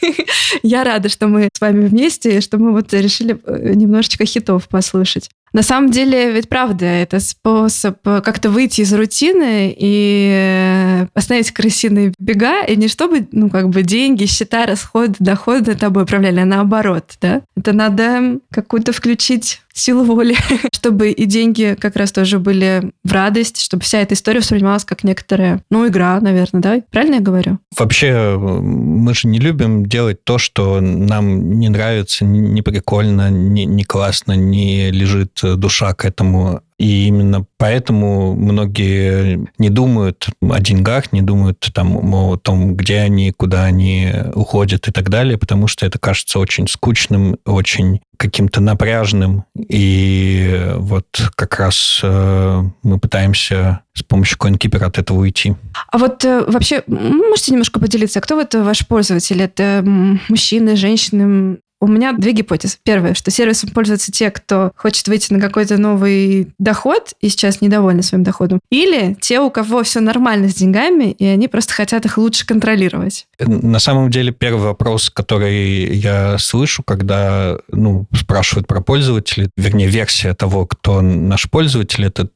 я 0.62 0.84
рада, 0.84 1.08
что 1.08 1.26
мы 1.26 1.48
с 1.52 1.60
вами 1.60 1.86
вместе, 1.86 2.40
что 2.40 2.56
мы 2.58 2.70
вот 2.70 2.92
решили 2.92 3.38
э, 3.44 3.72
немножечко 3.74 4.24
хитов 4.24 4.68
послушать. 4.68 5.28
На 5.52 5.62
самом 5.62 5.90
деле, 5.90 6.30
ведь 6.32 6.48
правда, 6.48 6.86
это 6.86 7.18
способ 7.20 7.98
как-то 8.02 8.50
выйти 8.50 8.82
из 8.82 8.92
рутины 8.92 9.74
и 9.76 11.06
остановить 11.14 11.50
крысиные 11.50 12.12
бега, 12.18 12.64
и 12.64 12.76
не 12.76 12.88
чтобы, 12.88 13.26
ну, 13.32 13.50
как 13.50 13.68
бы 13.68 13.82
деньги, 13.82 14.26
счета, 14.26 14.66
расходы, 14.66 15.14
доходы 15.18 15.74
тобой 15.74 16.04
управляли, 16.04 16.40
а 16.40 16.44
наоборот, 16.44 17.14
да? 17.20 17.42
Это 17.56 17.72
надо 17.72 18.38
какую-то 18.50 18.92
включить 18.92 19.60
силу 19.72 20.04
воли, 20.04 20.36
чтобы 20.72 21.10
и 21.10 21.24
деньги 21.26 21.76
как 21.78 21.96
раз 21.96 22.12
тоже 22.12 22.38
были 22.38 22.92
в 23.04 23.12
радость, 23.12 23.60
чтобы 23.60 23.82
вся 23.82 24.00
эта 24.00 24.14
история 24.14 24.40
воспринималась 24.40 24.84
как 24.84 25.04
некоторая, 25.04 25.62
ну, 25.70 25.86
игра, 25.86 26.20
наверное, 26.20 26.60
да? 26.60 26.80
Правильно 26.90 27.16
я 27.16 27.20
говорю? 27.20 27.58
Вообще, 27.76 28.36
мы 28.38 29.14
же 29.14 29.28
не 29.28 29.38
любим 29.38 29.86
делать 29.86 30.24
то, 30.24 30.38
что 30.38 30.80
нам 30.80 31.58
не 31.58 31.68
нравится, 31.68 32.24
не 32.24 32.62
прикольно, 32.62 33.30
не, 33.30 33.64
не 33.64 33.84
классно, 33.84 34.32
не 34.32 34.90
лежит 34.90 35.40
душа 35.42 35.94
к 35.94 36.04
этому 36.04 36.62
и 36.80 37.08
именно 37.08 37.44
поэтому 37.58 38.34
многие 38.34 39.46
не 39.58 39.68
думают 39.68 40.28
о 40.40 40.58
деньгах, 40.60 41.12
не 41.12 41.20
думают 41.20 41.68
там, 41.74 42.14
о 42.14 42.38
том, 42.38 42.74
где 42.74 43.00
они, 43.00 43.32
куда 43.32 43.64
они 43.64 44.10
уходят 44.32 44.88
и 44.88 44.90
так 44.90 45.10
далее, 45.10 45.36
потому 45.36 45.66
что 45.66 45.84
это 45.84 45.98
кажется 45.98 46.38
очень 46.38 46.66
скучным, 46.68 47.36
очень 47.44 48.00
каким-то 48.16 48.62
напряжным. 48.62 49.44
И 49.58 50.72
вот 50.76 51.04
как 51.34 51.58
раз 51.58 52.00
э, 52.02 52.62
мы 52.82 52.98
пытаемся 52.98 53.80
с 53.92 54.02
помощью 54.02 54.38
CoinKeeper 54.38 54.82
от 54.82 54.96
этого 54.96 55.18
уйти. 55.18 55.56
А 55.92 55.98
вот 55.98 56.24
э, 56.24 56.44
вообще 56.46 56.82
можете 56.86 57.52
немножко 57.52 57.78
поделиться, 57.78 58.22
кто 58.22 58.36
вот 58.36 58.54
ваш 58.54 58.86
пользователь? 58.86 59.42
Это 59.42 59.82
мужчины, 59.84 60.76
женщины? 60.76 61.58
У 61.80 61.86
меня 61.86 62.12
две 62.12 62.32
гипотезы. 62.32 62.76
Первое, 62.84 63.14
что 63.14 63.30
сервисом 63.30 63.70
пользуются 63.70 64.12
те, 64.12 64.30
кто 64.30 64.72
хочет 64.76 65.08
выйти 65.08 65.32
на 65.32 65.40
какой-то 65.40 65.78
новый 65.78 66.48
доход 66.58 67.14
и 67.22 67.30
сейчас 67.30 67.62
недовольны 67.62 68.02
своим 68.02 68.22
доходом. 68.22 68.60
Или 68.70 69.16
те, 69.18 69.40
у 69.40 69.50
кого 69.50 69.82
все 69.82 70.00
нормально 70.00 70.50
с 70.50 70.54
деньгами, 70.54 71.12
и 71.12 71.24
они 71.24 71.48
просто 71.48 71.72
хотят 71.72 72.04
их 72.04 72.18
лучше 72.18 72.44
контролировать. 72.46 73.26
На 73.38 73.78
самом 73.78 74.10
деле, 74.10 74.30
первый 74.30 74.62
вопрос, 74.62 75.08
который 75.08 75.96
я 75.96 76.36
слышу, 76.36 76.82
когда 76.82 77.58
ну, 77.68 78.06
спрашивают 78.14 78.66
про 78.66 78.82
пользователей, 78.82 79.48
вернее, 79.56 79.88
версия 79.88 80.34
того, 80.34 80.66
кто 80.66 81.00
наш 81.00 81.48
пользователь, 81.48 82.04
это 82.04 82.28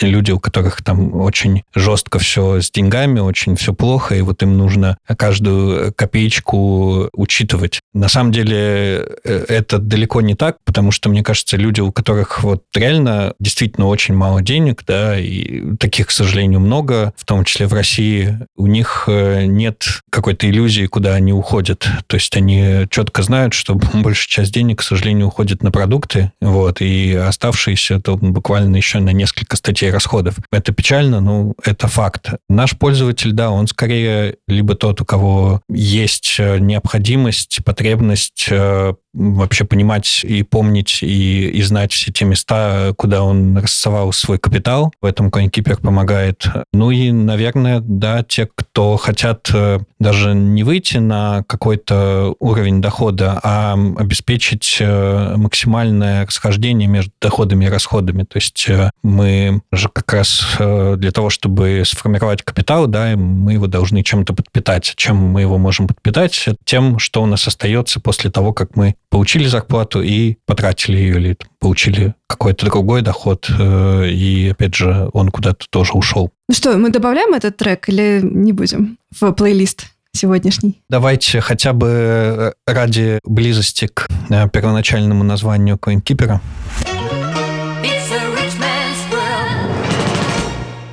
люди, 0.00 0.32
у 0.32 0.38
которых 0.38 0.82
там 0.82 1.14
очень 1.14 1.62
жестко 1.74 2.18
все 2.18 2.60
с 2.60 2.70
деньгами, 2.70 3.20
очень 3.20 3.56
все 3.56 3.72
плохо, 3.72 4.16
и 4.16 4.20
вот 4.20 4.42
им 4.42 4.58
нужно 4.58 4.98
каждую 5.16 5.94
копеечку 5.94 7.08
учитывать. 7.14 7.80
На 7.94 8.08
самом 8.08 8.32
деле, 8.32 8.81
Э, 8.81 8.81
это 9.24 9.78
далеко 9.78 10.20
не 10.20 10.34
так, 10.34 10.58
потому 10.64 10.90
что, 10.90 11.08
мне 11.08 11.22
кажется, 11.22 11.56
люди, 11.56 11.80
у 11.80 11.92
которых 11.92 12.42
вот 12.42 12.64
реально 12.74 13.34
действительно 13.38 13.86
очень 13.86 14.14
мало 14.14 14.42
денег, 14.42 14.84
да, 14.86 15.18
и 15.18 15.76
таких, 15.76 16.08
к 16.08 16.10
сожалению, 16.10 16.60
много, 16.60 17.12
в 17.16 17.24
том 17.24 17.44
числе 17.44 17.66
в 17.66 17.72
России, 17.72 18.38
у 18.56 18.66
них 18.66 19.04
э, 19.06 19.44
нет 19.44 19.84
какой-то 20.10 20.48
иллюзии, 20.48 20.86
куда 20.86 21.14
они 21.14 21.32
уходят. 21.32 21.86
То 22.06 22.16
есть 22.16 22.36
они 22.36 22.86
четко 22.90 23.22
знают, 23.22 23.54
что 23.54 23.74
большая 23.94 24.28
часть 24.28 24.54
денег, 24.54 24.80
к 24.80 24.82
сожалению, 24.82 25.28
уходит 25.28 25.62
на 25.62 25.70
продукты, 25.70 26.32
вот, 26.40 26.80
и 26.80 27.14
оставшиеся 27.14 28.00
то 28.00 28.16
буквально 28.16 28.76
еще 28.76 29.00
на 29.00 29.10
несколько 29.10 29.56
статей 29.56 29.90
расходов. 29.90 30.36
Это 30.50 30.72
печально, 30.72 31.20
но 31.20 31.54
это 31.64 31.88
факт. 31.88 32.30
Наш 32.48 32.76
пользователь, 32.76 33.32
да, 33.32 33.50
он 33.50 33.66
скорее 33.66 34.36
либо 34.48 34.74
тот, 34.74 35.00
у 35.00 35.04
кого 35.04 35.60
есть 35.68 36.36
э, 36.38 36.58
необходимость, 36.58 37.60
потребность 37.64 38.48
э, 38.72 38.94
вообще 39.14 39.64
понимать 39.64 40.24
и 40.24 40.42
помнить 40.42 41.02
и, 41.02 41.48
и 41.48 41.62
знать 41.62 41.92
все 41.92 42.12
те 42.12 42.24
места, 42.24 42.94
куда 42.96 43.22
он 43.22 43.56
рассовал 43.58 44.12
свой 44.12 44.38
капитал. 44.38 44.92
В 45.00 45.06
этом 45.06 45.28
CoinKeeper 45.28 45.80
помогает. 45.80 46.46
Ну 46.72 46.90
и, 46.90 47.12
наверное, 47.12 47.80
да, 47.80 48.22
те, 48.22 48.48
кто 48.54 48.96
хотят 48.96 49.50
э, 49.52 49.80
даже 49.98 50.34
не 50.34 50.64
выйти 50.64 50.98
на 50.98 51.44
какой-то 51.46 52.34
уровень 52.38 52.80
дохода, 52.80 53.38
а 53.42 53.74
обеспечить 53.96 54.78
э, 54.80 55.34
максимальное 55.36 56.26
расхождение 56.26 56.88
между 56.88 57.12
доходами 57.20 57.66
и 57.66 57.68
расходами. 57.68 58.24
То 58.24 58.38
есть 58.38 58.66
э, 58.68 58.90
мы 59.02 59.60
же 59.72 59.88
как 59.88 60.12
раз 60.12 60.56
для 60.58 61.10
того, 61.12 61.30
чтобы 61.30 61.82
сформировать 61.86 62.42
капитал, 62.42 62.86
да, 62.86 63.16
мы 63.16 63.54
его 63.54 63.66
должны 63.66 64.02
чем-то 64.02 64.34
подпитать. 64.34 64.94
Чем 64.96 65.16
мы 65.16 65.42
его 65.42 65.58
можем 65.58 65.86
подпитать? 65.86 66.48
Тем, 66.64 66.98
что 66.98 67.22
у 67.22 67.26
нас 67.26 67.46
остается 67.46 68.00
после 68.00 68.30
того, 68.30 68.52
как 68.52 68.76
мы 68.76 68.94
получили 69.12 69.46
зарплату 69.46 70.02
и 70.02 70.36
потратили 70.46 70.96
ее, 70.96 71.16
или 71.16 71.36
получили 71.60 72.14
какой-то 72.26 72.66
другой 72.66 73.02
доход, 73.02 73.46
э, 73.48 74.08
и, 74.08 74.48
опять 74.48 74.74
же, 74.74 75.10
он 75.12 75.28
куда-то 75.28 75.66
тоже 75.70 75.92
ушел. 75.92 76.30
Ну 76.48 76.54
что, 76.54 76.76
мы 76.78 76.88
добавляем 76.88 77.34
этот 77.34 77.58
трек 77.58 77.88
или 77.88 78.20
не 78.22 78.52
будем 78.52 78.98
в 79.20 79.30
плейлист? 79.32 79.86
сегодняшний? 80.14 80.82
Давайте 80.90 81.40
хотя 81.40 81.72
бы 81.72 81.86
э, 81.88 82.52
ради 82.66 83.18
близости 83.24 83.86
к 83.86 84.06
э, 84.28 84.48
первоначальному 84.50 85.24
названию 85.24 85.76
CoinKeeper. 85.76 86.38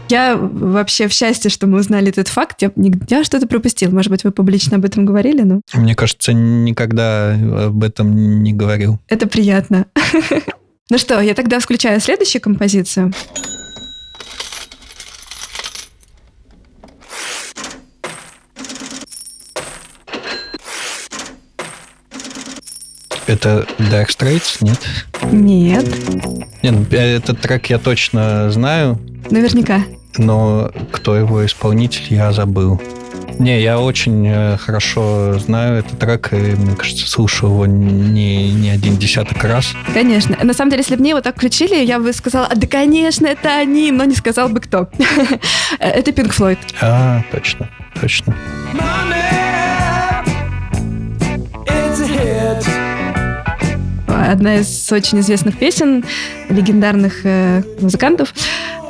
Я 0.10 0.36
вообще 0.38 1.08
в 1.08 1.14
счастье, 1.14 1.52
что 1.52 1.68
мы 1.68 1.80
узнали 1.80 2.10
этот 2.10 2.30
факт. 2.30 2.64
Я, 2.64 2.72
я 3.10 3.24
что-то 3.24 3.46
пропустил. 3.46 3.92
Может 3.92 4.10
быть, 4.12 4.24
вы 4.24 4.32
публично 4.32 4.78
об 4.78 4.86
этом 4.86 5.06
говорили, 5.06 5.44
но... 5.44 5.62
Мне 5.74 5.94
кажется, 5.94 6.34
никогда 6.34 7.34
об 7.68 7.84
этом 7.84 8.44
не 8.44 8.52
говорил. 8.54 9.00
Это 9.08 9.28
приятно. 9.28 9.86
Ну 10.92 10.98
что, 10.98 11.22
я 11.22 11.36
тогда 11.36 11.60
включаю 11.60 12.00
следующую 12.00 12.42
композицию. 12.42 13.14
Это 23.28 23.68
Dark 23.78 24.08
Straits, 24.08 24.58
нет? 24.62 24.80
Нет. 25.32 25.86
Нет, 26.64 26.74
ну, 26.74 26.86
этот 26.90 27.40
трек 27.40 27.68
я 27.68 27.78
точно 27.78 28.50
знаю. 28.50 29.00
Наверняка 29.30 29.84
но 30.18 30.72
кто 30.92 31.16
его 31.16 31.46
исполнитель, 31.46 32.14
я 32.14 32.32
забыл. 32.32 32.82
Не, 33.40 33.62
я 33.62 33.80
очень 33.80 34.28
э, 34.28 34.58
хорошо 34.58 35.40
знаю 35.40 35.80
этот 35.80 35.98
трек, 35.98 36.34
и, 36.34 36.36
мне 36.36 36.76
кажется, 36.76 37.10
слушал 37.10 37.50
его 37.50 37.66
не, 37.66 38.52
не 38.52 38.70
один 38.70 38.98
десяток 38.98 39.42
раз. 39.46 39.72
Конечно. 39.94 40.38
На 40.44 40.54
самом 40.54 40.72
деле, 40.72 40.82
если 40.82 40.96
бы 40.96 41.02
мне 41.02 41.12
его 41.12 41.22
так 41.22 41.38
включили, 41.38 41.76
я 41.76 42.00
бы 42.00 42.12
сказала, 42.12 42.48
а, 42.48 42.56
да, 42.56 42.68
конечно, 42.68 43.28
это 43.28 43.56
они, 43.56 43.92
но 43.92 44.04
не 44.04 44.16
сказал 44.16 44.50
бы 44.50 44.60
кто. 44.60 44.90
это 45.80 46.12
Pink 46.12 46.36
Floyd. 46.36 46.58
А, 46.82 47.24
точно, 47.32 47.70
точно. 48.02 48.36
Одна 54.08 54.58
из 54.58 54.92
очень 54.92 55.22
известных 55.22 55.58
песен 55.58 56.04
легендарных 56.50 57.26
э, 57.26 57.64
музыкантов. 57.80 58.34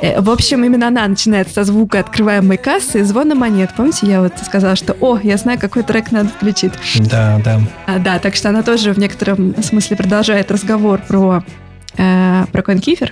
Э, 0.00 0.20
в 0.20 0.30
общем, 0.30 0.64
именно 0.64 0.88
она 0.88 1.06
начинается 1.06 1.54
со 1.54 1.64
звука 1.64 2.00
открываемой 2.00 2.56
кассы 2.56 3.00
и 3.00 3.02
звона 3.02 3.34
монет. 3.34 3.70
Помните, 3.76 4.06
я 4.06 4.20
вот 4.20 4.32
сказала, 4.44 4.76
что 4.76 4.96
«О, 5.00 5.18
я 5.22 5.36
знаю, 5.36 5.58
какой 5.58 5.82
трек 5.82 6.10
надо 6.12 6.30
включить». 6.30 6.72
Да, 6.98 7.40
да. 7.44 7.60
А, 7.86 7.98
да, 7.98 8.18
так 8.18 8.34
что 8.34 8.48
она 8.48 8.62
тоже 8.62 8.92
в 8.92 8.98
некотором 8.98 9.60
смысле 9.62 9.96
продолжает 9.96 10.50
разговор 10.50 11.00
про 11.06 11.44
э, 11.96 12.44
про 12.50 12.62
CoinKeeper. 12.62 13.10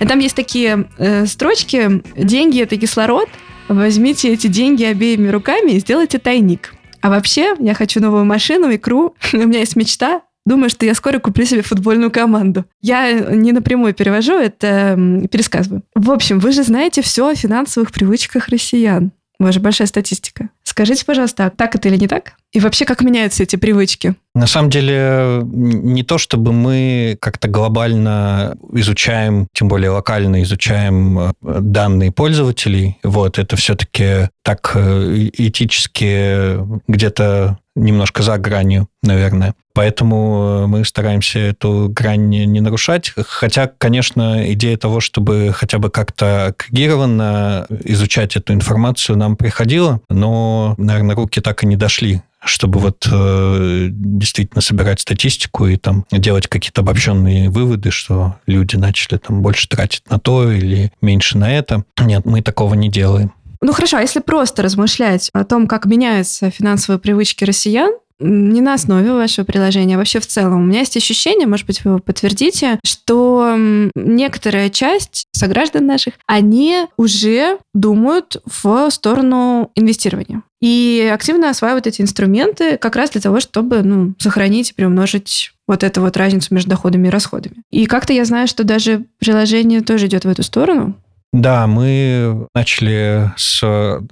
Там 0.08 0.18
есть 0.18 0.36
такие 0.36 0.86
э, 0.98 1.26
строчки 1.26 2.02
«Деньги– 2.16 2.60
это 2.62 2.76
кислород, 2.76 3.28
возьмите 3.68 4.32
эти 4.32 4.46
деньги 4.46 4.84
обеими 4.84 5.28
руками 5.28 5.72
и 5.72 5.78
сделайте 5.78 6.18
тайник». 6.18 6.74
А 7.00 7.10
вообще, 7.10 7.54
я 7.60 7.74
хочу 7.74 8.00
новую 8.00 8.24
машину, 8.24 8.74
икру, 8.74 9.14
у 9.32 9.36
меня 9.36 9.60
есть 9.60 9.76
мечта, 9.76 10.22
Думаю, 10.46 10.70
что 10.70 10.86
я 10.86 10.94
скоро 10.94 11.18
куплю 11.18 11.44
себе 11.44 11.62
футбольную 11.62 12.10
команду. 12.10 12.64
Я 12.80 13.12
не 13.12 13.52
напрямую 13.52 13.92
перевожу, 13.92 14.38
это 14.38 14.94
пересказываю. 15.30 15.82
В 15.94 16.10
общем, 16.10 16.38
вы 16.38 16.52
же 16.52 16.62
знаете 16.62 17.02
все 17.02 17.28
о 17.28 17.34
финансовых 17.34 17.90
привычках 17.92 18.48
россиян. 18.48 19.10
У 19.38 19.44
вас 19.44 19.54
же 19.54 19.60
большая 19.60 19.86
статистика. 19.86 20.48
Скажите, 20.62 21.04
пожалуйста, 21.04 21.52
так 21.54 21.74
это 21.74 21.88
или 21.88 21.96
не 21.96 22.08
так? 22.08 22.34
И 22.52 22.60
вообще, 22.60 22.86
как 22.86 23.02
меняются 23.02 23.42
эти 23.42 23.56
привычки? 23.56 24.14
На 24.34 24.46
самом 24.46 24.70
деле, 24.70 25.42
не 25.44 26.02
то 26.04 26.16
чтобы 26.16 26.52
мы 26.52 27.18
как-то 27.20 27.48
глобально 27.48 28.56
изучаем, 28.72 29.46
тем 29.52 29.68
более 29.68 29.90
локально 29.90 30.42
изучаем 30.42 31.18
э, 31.18 31.32
данные 31.42 32.12
пользователей. 32.12 32.98
Вот, 33.02 33.38
это 33.38 33.56
все-таки 33.56 34.30
так 34.42 34.72
э, 34.74 35.28
этически 35.34 36.58
где-то 36.88 37.58
немножко 37.76 38.22
за 38.22 38.36
гранью, 38.38 38.88
наверное. 39.02 39.54
Поэтому 39.72 40.62
э, 40.64 40.66
мы 40.66 40.84
стараемся 40.84 41.38
эту 41.38 41.88
грань 41.90 42.28
не 42.28 42.60
нарушать. 42.60 43.12
Хотя, 43.28 43.70
конечно, 43.78 44.50
идея 44.52 44.76
того, 44.76 45.00
чтобы 45.00 45.52
хотя 45.54 45.78
бы 45.78 45.90
как-то 45.90 46.46
агрегированно 46.46 47.66
изучать 47.84 48.36
эту 48.36 48.54
информацию, 48.54 49.16
нам 49.16 49.36
приходила, 49.36 50.00
но, 50.08 50.74
наверное, 50.78 51.14
руки 51.14 51.40
так 51.40 51.62
и 51.62 51.66
не 51.66 51.76
дошли 51.76 52.22
чтобы 52.44 52.78
вот 52.78 53.08
э, 53.10 53.88
действительно 53.90 54.60
собирать 54.60 55.00
статистику 55.00 55.66
и 55.66 55.76
там 55.76 56.04
делать 56.12 56.46
какие-то 56.46 56.82
обобщенные 56.82 57.50
выводы, 57.50 57.90
что 57.90 58.36
люди 58.46 58.76
начали 58.76 59.18
там 59.18 59.42
больше 59.42 59.68
тратить 59.68 60.08
на 60.08 60.20
то 60.20 60.50
или 60.52 60.92
меньше 61.00 61.38
на 61.38 61.52
это. 61.52 61.84
Нет, 61.98 62.24
мы 62.24 62.42
такого 62.42 62.74
не 62.74 62.88
делаем. 62.88 63.32
Ну 63.66 63.72
хорошо, 63.72 63.96
а 63.96 64.00
если 64.00 64.20
просто 64.20 64.62
размышлять 64.62 65.28
о 65.32 65.44
том, 65.44 65.66
как 65.66 65.86
меняются 65.86 66.50
финансовые 66.50 67.00
привычки 67.00 67.42
россиян, 67.42 67.90
не 68.20 68.60
на 68.60 68.74
основе 68.74 69.12
вашего 69.12 69.44
приложения, 69.44 69.96
а 69.96 69.98
вообще 69.98 70.20
в 70.20 70.26
целом. 70.28 70.62
У 70.62 70.64
меня 70.64 70.78
есть 70.78 70.96
ощущение, 70.96 71.48
может 71.48 71.66
быть, 71.66 71.84
вы 71.84 71.90
его 71.90 71.98
подтвердите, 71.98 72.78
что 72.84 73.56
некоторая 73.96 74.70
часть 74.70 75.26
сограждан 75.32 75.84
наших, 75.84 76.14
они 76.28 76.86
уже 76.96 77.58
думают 77.74 78.40
в 78.46 78.88
сторону 78.90 79.72
инвестирования. 79.74 80.44
И 80.62 81.10
активно 81.12 81.50
осваивают 81.50 81.88
эти 81.88 82.02
инструменты 82.02 82.78
как 82.78 82.94
раз 82.94 83.10
для 83.10 83.20
того, 83.20 83.40
чтобы 83.40 83.82
ну, 83.82 84.14
сохранить 84.18 84.70
и 84.70 84.74
приумножить 84.74 85.54
вот 85.66 85.82
эту 85.82 86.02
вот 86.02 86.16
разницу 86.16 86.54
между 86.54 86.70
доходами 86.70 87.08
и 87.08 87.10
расходами. 87.10 87.56
И 87.72 87.86
как-то 87.86 88.12
я 88.12 88.24
знаю, 88.26 88.46
что 88.46 88.62
даже 88.62 89.06
приложение 89.18 89.80
тоже 89.80 90.06
идет 90.06 90.24
в 90.24 90.28
эту 90.28 90.44
сторону. 90.44 90.94
Да, 91.32 91.66
мы 91.66 92.46
начали 92.54 93.30
с 93.36 93.62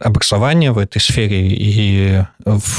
образования 0.01 0.73
в 0.73 0.79
этой 0.79 1.01
сфере, 1.01 1.49
и 1.49 2.23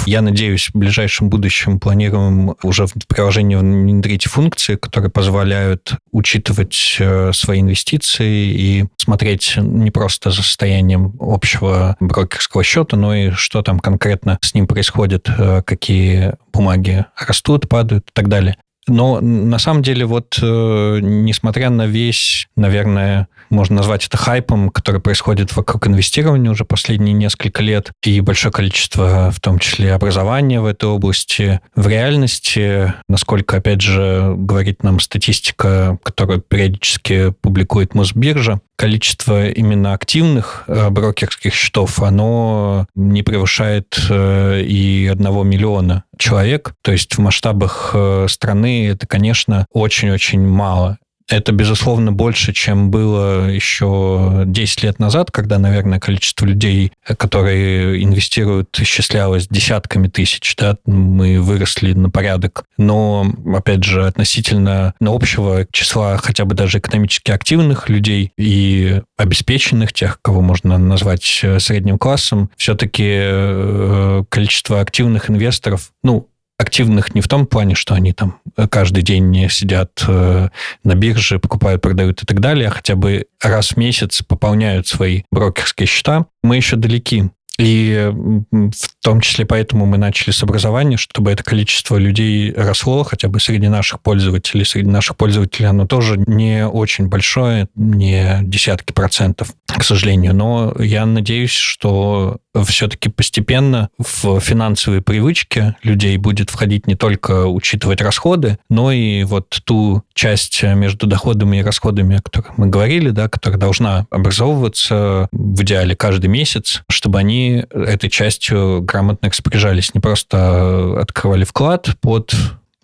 я 0.06 0.22
надеюсь, 0.22 0.70
в 0.72 0.78
ближайшем 0.78 1.30
будущем 1.30 1.80
планируем 1.80 2.56
уже 2.62 2.86
в 2.86 2.94
приложении 3.08 3.56
внедрить 3.56 4.26
функции, 4.26 4.76
которые 4.76 5.10
позволяют 5.10 5.96
учитывать 6.12 6.98
э, 7.00 7.32
свои 7.34 7.62
инвестиции 7.62 8.52
и 8.52 8.86
смотреть 8.98 9.54
не 9.58 9.90
просто 9.90 10.30
за 10.30 10.44
состоянием 10.44 11.16
общего 11.20 11.96
брокерского 12.00 12.64
счета, 12.64 12.98
но 12.98 13.16
и 13.16 13.32
что 13.32 13.64
там 13.64 13.80
конкретно 13.80 14.38
с 14.42 14.54
ним 14.54 14.68
происходит, 14.68 15.28
э, 15.30 15.64
какие 15.66 16.34
бумаги 16.54 17.06
растут, 17.18 17.68
падают 17.68 18.06
и 18.10 18.14
так 18.14 18.28
далее. 18.30 18.58
Но 18.88 19.20
на 19.20 19.58
самом 19.58 19.82
деле 19.82 20.06
вот, 20.06 20.38
э, 20.42 21.00
несмотря 21.02 21.70
на 21.72 21.88
весь, 21.88 22.48
наверное, 22.56 23.28
можно 23.56 23.78
назвать 23.78 24.06
это 24.06 24.18
хайпом, 24.18 24.70
который 24.70 25.02
происходит 25.02 25.56
вокруг 25.56 25.88
инвестирования 25.88 26.52
уже 26.52 26.66
последние 26.66 27.14
несколько 27.14 27.64
лет, 27.64 27.92
и 28.04 28.20
большое 28.20 28.52
количество, 28.52 29.32
в 29.32 29.40
том 29.40 29.60
числе, 29.60 29.94
образования 29.94 30.62
в 30.62 30.66
этой 30.66 30.90
области, 30.90 31.62
в 31.76 31.88
реальности, 31.88 32.94
насколько, 33.08 33.58
опять 33.58 33.82
же, 33.82 34.34
говорит 34.38 34.84
нам 34.84 35.00
статистика, 35.00 35.98
которую 36.04 36.42
периодически 36.42 37.34
публикует 37.42 37.96
Мосбиржа, 37.96 38.60
количество 38.76 39.48
именно 39.48 39.94
активных 39.94 40.66
э, 40.68 40.90
брокерских 40.90 41.54
счетов, 41.54 42.02
оно 42.02 42.88
не 42.96 43.24
превышает 43.24 43.98
э, 44.10 44.62
и 44.62 45.08
одного 45.08 45.44
миллиона 45.44 46.04
человек. 46.18 46.74
То 46.82 46.92
есть 46.92 47.16
в 47.16 47.20
масштабах 47.20 47.92
э, 47.94 48.28
страны 48.30 48.90
это, 48.90 49.08
конечно, 49.08 49.66
очень-очень 49.72 50.46
мало. 50.46 50.98
Это, 51.28 51.52
безусловно, 51.52 52.12
больше, 52.12 52.54
чем 52.54 52.92
было 52.92 53.50
еще 53.50 54.44
10 54.46 54.84
лет 54.84 55.00
назад, 55.00 55.32
когда, 55.32 55.58
наверное, 55.58 56.00
количество 56.00 56.46
людей, 56.46 56.92
которые 57.18 58.04
инвестируют, 58.04 58.78
исчислялось 58.80 59.48
десятками 59.48 60.08
тысяч. 60.08 60.56
Да? 60.56 60.78
Мы 60.86 61.42
выросли 61.42 61.94
на 61.94 62.10
порядок. 62.10 62.66
Но, 62.78 63.26
опять 63.56 63.84
же, 63.84 64.06
относительно 64.06 64.94
общего 65.00 65.66
числа 65.72 66.18
хотя 66.18 66.46
бы 66.46 66.54
даже 66.54 66.78
экономически 66.78 67.32
активных 67.32 67.90
людей 67.90 68.32
и 68.38 69.02
обеспеченных, 69.18 69.94
тех, 69.94 70.20
кого 70.22 70.42
можно 70.42 70.78
назвать 70.78 71.40
э, 71.44 71.60
средним 71.60 71.98
классом, 71.98 72.50
все-таки 72.58 73.06
э, 73.08 74.24
количество 74.30 74.82
активных 74.82 75.30
инвесторов, 75.30 75.92
ну, 76.04 76.30
активных 76.58 77.16
не 77.16 77.22
в 77.22 77.28
том 77.28 77.46
плане, 77.46 77.76
что 77.76 77.94
они 77.94 78.14
там 78.14 78.40
каждый 78.70 79.04
день 79.04 79.50
сидят 79.50 80.04
э, 80.08 80.50
на 80.84 80.96
бирже, 80.96 81.40
покупают, 81.40 81.82
продают 81.82 82.24
и 82.24 82.26
так 82.26 82.40
далее, 82.40 82.70
а 82.70 82.72
хотя 82.72 82.96
бы 82.96 83.26
раз 83.42 83.72
в 83.72 83.78
месяц 83.78 84.22
пополняют 84.22 84.88
свои 84.88 85.24
брокерские 85.32 85.88
счета. 85.88 86.26
Мы 86.44 86.56
еще 86.56 86.76
далеки 86.76 87.30
и 87.58 88.12
в 88.52 89.04
том 89.04 89.22
числе 89.22 89.46
поэтому 89.46 89.86
мы 89.86 89.98
начали 89.98 90.32
с 90.32 90.44
образования, 90.44 90.98
чтобы 90.98 91.32
это 91.32 91.44
количество 91.44 91.98
людей 91.98 92.52
росло, 92.52 93.04
хотя 93.04 93.28
бы 93.28 93.40
среди 93.40 93.68
наших 93.68 94.02
пользователей. 94.02 94.66
Среди 94.66 94.90
наших 94.90 95.16
пользователей 95.16 95.68
оно 95.68 95.88
тоже 95.88 96.18
не 96.28 96.68
очень 96.68 97.08
большое, 97.08 97.68
не 97.76 98.40
десятки 98.42 98.92
процентов, 98.92 99.54
к 99.68 99.84
сожалению. 99.84 100.36
Но 100.36 100.76
я 100.80 101.06
надеюсь, 101.06 101.52
что 101.52 102.40
все-таки 102.66 103.10
постепенно 103.10 103.90
в 103.98 104.40
финансовые 104.40 105.02
привычки 105.02 105.76
людей 105.84 106.18
будет 106.18 106.50
входить 106.50 106.88
не 106.88 106.96
только 106.96 107.48
учитывать 107.48 108.02
расходы, 108.02 108.58
но 108.70 108.92
и 108.92 109.24
вот 109.24 109.62
ту 109.66 110.04
часть 110.14 110.64
между 110.64 111.08
доходами 111.08 111.58
и 111.58 111.64
расходами, 111.64 112.18
о 112.18 112.22
которых 112.22 112.58
мы 112.58 112.68
говорили, 112.68 113.10
да, 113.10 113.28
которая 113.28 113.60
должна 113.60 114.08
образовываться 114.10 115.28
в 115.32 115.62
идеале 115.62 115.96
каждый 115.96 116.28
месяц, 116.28 116.84
чтобы 116.90 117.20
они 117.20 117.45
этой 117.54 118.10
частью 118.10 118.82
грамотно 118.82 119.30
распоряжались, 119.30 119.94
не 119.94 120.00
просто 120.00 121.00
открывали 121.00 121.44
вклад 121.44 121.90
под 122.02 122.34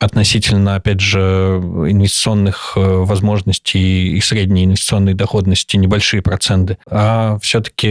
относительно, 0.01 0.76
опять 0.76 0.99
же, 0.99 1.20
инвестиционных 1.20 2.74
э, 2.76 2.80
возможностей 2.80 4.18
и 4.18 4.20
средней 4.20 4.66
инвестиционной 4.66 5.14
доходности 5.14 5.78
небольшие 5.78 6.24
проценты, 6.24 6.80
а 6.89 7.38
все-таки 7.39 7.88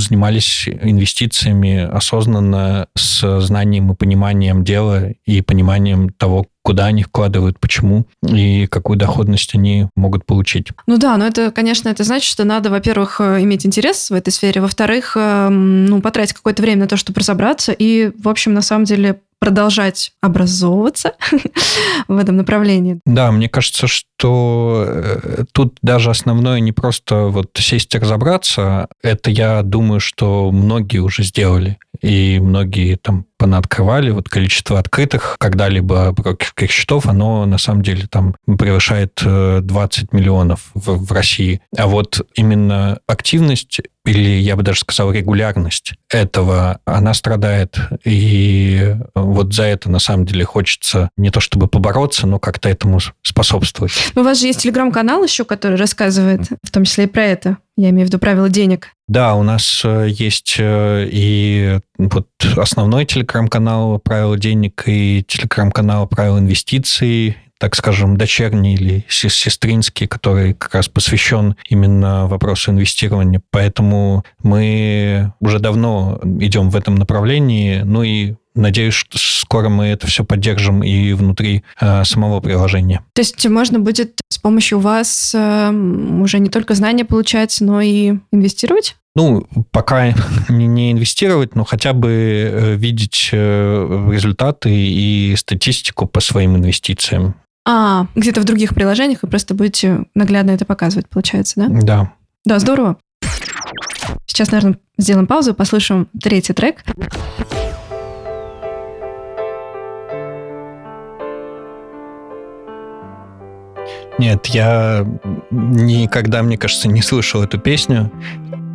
занимались 0.00 0.66
инвестициями 0.66 1.80
осознанно 1.80 2.88
с 2.96 3.40
знанием 3.40 3.92
и 3.92 3.94
пониманием 3.94 4.64
дела 4.64 5.10
и 5.26 5.42
пониманием 5.42 6.08
того, 6.08 6.46
куда 6.66 6.86
они 6.86 7.04
вкладывают, 7.04 7.60
почему 7.60 8.08
и 8.28 8.66
какую 8.66 8.98
доходность 8.98 9.54
они 9.54 9.86
могут 9.94 10.26
получить. 10.26 10.70
Ну 10.88 10.98
да, 10.98 11.16
но 11.16 11.24
это, 11.24 11.52
конечно, 11.52 11.88
это 11.88 12.02
значит, 12.02 12.28
что 12.28 12.42
надо, 12.42 12.70
во-первых, 12.70 13.20
э, 13.20 13.40
иметь 13.42 13.64
интерес 13.64 14.10
в 14.10 14.14
этой 14.14 14.30
сфере, 14.30 14.60
во-вторых, 14.60 15.12
эм, 15.16 15.86
ну, 15.86 16.00
потратить 16.00 16.34
какое-то 16.34 16.62
время 16.62 16.80
на 16.80 16.88
то, 16.88 16.96
чтобы 16.96 17.20
разобраться 17.20 17.70
и, 17.70 18.10
в 18.20 18.28
общем, 18.28 18.52
на 18.52 18.62
самом 18.62 18.82
деле 18.84 19.20
продолжать 19.38 20.12
образовываться 20.20 21.12
в 22.08 22.16
этом 22.16 22.36
направлении. 22.36 22.98
Да, 23.06 23.30
мне 23.30 23.48
кажется, 23.48 23.86
что 23.86 24.06
э, 24.24 25.44
тут 25.52 25.78
даже 25.82 26.10
основное 26.10 26.60
не 26.60 26.72
просто 26.72 27.26
вот 27.26 27.50
сесть 27.54 27.94
и 27.94 27.98
разобраться, 27.98 28.88
это 29.02 29.30
я 29.30 29.62
думаю, 29.62 30.00
что 30.00 30.50
многие 30.50 30.98
уже 30.98 31.22
сделали 31.22 31.78
и 32.02 32.38
многие 32.40 32.96
там 32.96 33.26
понаоткрывали. 33.38 34.10
Вот 34.10 34.28
количество 34.28 34.78
открытых 34.78 35.36
когда-либо 35.38 36.12
брокерских 36.12 36.70
счетов, 36.70 37.06
оно 37.06 37.46
на 37.46 37.58
самом 37.58 37.82
деле 37.82 38.06
там 38.06 38.34
превышает 38.46 39.20
20 39.22 40.04
э, 40.04 40.06
миллионов 40.12 40.70
в, 40.74 41.06
в 41.06 41.12
России. 41.12 41.60
А 41.76 41.86
вот 41.86 42.26
именно 42.34 42.98
активность 43.06 43.80
или 44.06 44.40
я 44.40 44.56
бы 44.56 44.62
даже 44.62 44.80
сказал 44.80 45.12
регулярность 45.12 45.94
этого, 46.08 46.80
она 46.84 47.12
страдает. 47.12 47.78
И 48.04 48.96
вот 49.14 49.52
за 49.52 49.64
это 49.64 49.90
на 49.90 49.98
самом 49.98 50.24
деле 50.24 50.44
хочется 50.44 51.10
не 51.16 51.30
то 51.30 51.40
чтобы 51.40 51.66
побороться, 51.66 52.26
но 52.26 52.38
как-то 52.38 52.68
этому 52.68 53.00
способствовать. 53.22 53.92
У 54.14 54.22
вас 54.22 54.40
же 54.40 54.46
есть 54.46 54.62
телеграм-канал 54.62 55.22
еще, 55.24 55.44
который 55.44 55.76
рассказывает 55.76 56.48
в 56.62 56.70
том 56.70 56.84
числе 56.84 57.04
и 57.04 57.08
про 57.08 57.24
это. 57.24 57.58
Я 57.76 57.90
имею 57.90 58.06
в 58.06 58.08
виду 58.08 58.18
правила 58.18 58.48
денег. 58.48 58.88
Да, 59.06 59.34
у 59.34 59.42
нас 59.42 59.82
э, 59.84 60.08
есть 60.08 60.56
э, 60.58 61.08
и 61.10 61.78
вот 61.98 62.28
основной 62.56 63.04
телеграм-канал 63.04 63.98
«Правила 63.98 64.38
денег» 64.38 64.82
и 64.86 65.22
телеграм-канал 65.28 66.08
«Правила 66.08 66.38
инвестиций», 66.38 67.36
так 67.58 67.74
скажем, 67.74 68.16
дочерний 68.16 68.74
или 68.74 69.04
сестринский, 69.08 70.06
который 70.06 70.54
как 70.54 70.74
раз 70.74 70.88
посвящен 70.88 71.56
именно 71.68 72.26
вопросу 72.26 72.70
инвестирования. 72.70 73.40
Поэтому 73.50 74.24
мы 74.42 75.32
уже 75.40 75.58
давно 75.58 76.20
идем 76.22 76.70
в 76.70 76.76
этом 76.76 76.96
направлении. 76.96 77.82
Ну 77.82 78.02
и 78.02 78.34
Надеюсь, 78.56 78.94
что 78.94 79.18
скоро 79.18 79.68
мы 79.68 79.84
это 79.84 80.06
все 80.06 80.24
поддержим 80.24 80.82
и 80.82 81.12
внутри 81.12 81.62
э, 81.78 82.04
самого 82.04 82.40
приложения. 82.40 83.02
То 83.12 83.20
есть 83.20 83.46
можно 83.46 83.78
будет 83.78 84.18
с 84.30 84.38
помощью 84.38 84.80
вас 84.80 85.34
э, 85.34 85.70
уже 86.22 86.38
не 86.38 86.48
только 86.48 86.74
знания 86.74 87.04
получать, 87.04 87.58
но 87.60 87.82
и 87.82 88.14
инвестировать? 88.32 88.96
Ну, 89.14 89.46
пока 89.72 90.14
не, 90.48 90.92
инвестировать, 90.92 91.54
но 91.54 91.64
хотя 91.64 91.92
бы 91.92 92.08
э, 92.10 92.74
видеть 92.76 93.28
э, 93.32 94.08
результаты 94.10 94.70
и 94.70 95.36
статистику 95.36 96.06
по 96.06 96.20
своим 96.20 96.56
инвестициям. 96.56 97.34
А, 97.68 98.06
где-то 98.14 98.40
в 98.40 98.44
других 98.44 98.76
приложениях 98.76 99.22
вы 99.22 99.28
просто 99.28 99.52
будете 99.52 100.04
наглядно 100.14 100.52
это 100.52 100.64
показывать, 100.64 101.08
получается, 101.08 101.54
да? 101.56 101.66
Да. 101.68 102.12
Да, 102.44 102.58
здорово. 102.60 102.96
Сейчас, 104.24 104.52
наверное, 104.52 104.78
сделаем 104.98 105.26
паузу, 105.26 105.52
послушаем 105.52 106.06
третий 106.22 106.52
трек. 106.52 106.84
Нет, 114.18 114.46
я 114.46 115.04
никогда, 115.50 116.44
мне 116.44 116.56
кажется, 116.56 116.86
не 116.86 117.02
слышал 117.02 117.42
эту 117.42 117.58
песню. 117.58 118.12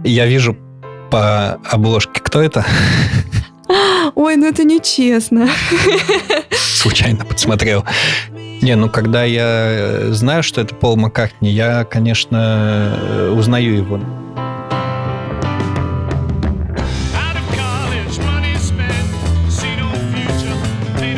Я 0.04 0.26
вижу 0.28 0.58
по 1.10 1.54
обложке, 1.64 2.20
кто 2.20 2.42
это. 2.42 2.66
Ой, 4.16 4.36
ну 4.36 4.48
это 4.48 4.64
нечестно. 4.66 5.48
Случайно 6.52 7.24
подсмотрел. 7.26 7.86
Не, 8.62 8.76
ну 8.76 8.89
когда 8.89 9.24
я 9.24 9.43
э, 9.43 10.12
знаю, 10.12 10.43
что 10.43 10.62
это 10.62 10.76
Пол 10.76 10.95
Маккартни, 10.95 11.49
я, 11.49 11.84
конечно, 11.84 12.95
э, 12.95 13.30
узнаю 13.36 13.74
его. 13.74 13.99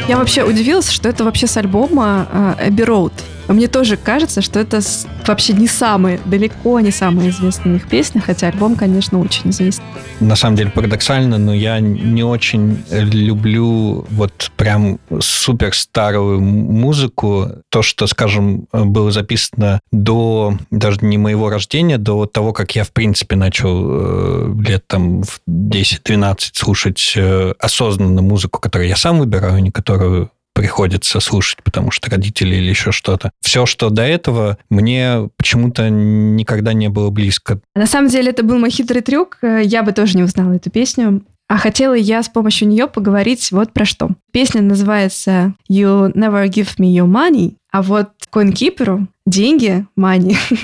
Я 0.07 0.17
вообще 0.17 0.43
удивилась, 0.43 0.89
что 0.89 1.09
это 1.09 1.25
вообще 1.25 1.47
с 1.47 1.57
альбома 1.57 2.55
э, 2.59 2.69
Abbey 2.69 2.85
Road. 2.85 3.13
Мне 3.47 3.67
тоже 3.67 3.97
кажется, 3.97 4.41
что 4.41 4.59
это 4.59 4.79
вообще 5.27 5.53
не 5.53 5.67
самые, 5.67 6.19
далеко 6.25 6.79
не 6.79 6.91
самые 6.91 7.29
известные 7.29 7.77
их 7.77 7.87
песни, 7.87 8.19
хотя 8.19 8.47
альбом, 8.47 8.75
конечно, 8.75 9.19
очень 9.19 9.49
известный. 9.49 9.85
На 10.19 10.35
самом 10.35 10.55
деле 10.55 10.69
парадоксально, 10.69 11.37
но 11.37 11.53
я 11.53 11.79
не 11.79 12.23
очень 12.23 12.83
люблю 12.89 14.05
вот 14.09 14.51
прям 14.55 14.99
супер 15.19 15.75
старую 15.75 16.39
музыку. 16.41 17.47
То, 17.69 17.81
что, 17.81 18.07
скажем, 18.07 18.67
было 18.71 19.11
записано 19.11 19.79
до 19.91 20.57
даже 20.71 20.99
не 21.01 21.17
моего 21.17 21.49
рождения, 21.49 21.97
до 21.97 22.25
того, 22.25 22.53
как 22.53 22.75
я, 22.75 22.83
в 22.83 22.91
принципе, 22.91 23.35
начал 23.35 23.85
э, 23.85 24.53
лет 24.65 24.85
там 24.87 25.23
в 25.23 25.41
10-12 25.49 26.37
слушать 26.53 27.13
э, 27.15 27.53
осознанно 27.59 28.21
музыку, 28.21 28.59
которую 28.59 28.87
я 28.87 28.95
сам 28.95 29.19
выбираю, 29.19 29.55
а 29.55 29.59
не 29.59 29.71
которую 29.71 30.31
приходится 30.53 31.19
слушать, 31.19 31.63
потому 31.63 31.91
что 31.91 32.09
родители 32.09 32.55
или 32.55 32.69
еще 32.69 32.91
что-то. 32.91 33.31
Все, 33.41 33.65
что 33.65 33.89
до 33.89 34.03
этого, 34.03 34.57
мне 34.69 35.29
почему-то 35.37 35.89
никогда 35.89 36.73
не 36.73 36.89
было 36.89 37.09
близко. 37.09 37.59
На 37.75 37.87
самом 37.87 38.09
деле 38.09 38.29
это 38.29 38.43
был 38.43 38.57
мой 38.57 38.69
хитрый 38.69 39.01
трюк. 39.01 39.39
Я 39.41 39.83
бы 39.83 39.91
тоже 39.91 40.15
не 40.17 40.23
узнала 40.23 40.53
эту 40.53 40.69
песню. 40.69 41.23
А 41.49 41.57
хотела 41.57 41.93
я 41.93 42.23
с 42.23 42.29
помощью 42.29 42.67
нее 42.67 42.87
поговорить 42.87 43.51
вот 43.51 43.73
про 43.73 43.85
что. 43.85 44.09
Песня 44.31 44.61
называется 44.61 45.53
«You 45.69 46.11
never 46.13 46.47
give 46.47 46.77
me 46.79 46.95
your 46.95 47.07
money», 47.07 47.55
а 47.71 47.81
вот 47.81 48.09
CoinKeeper 48.31 49.05
деньги, 49.25 49.85
money, 49.97 50.37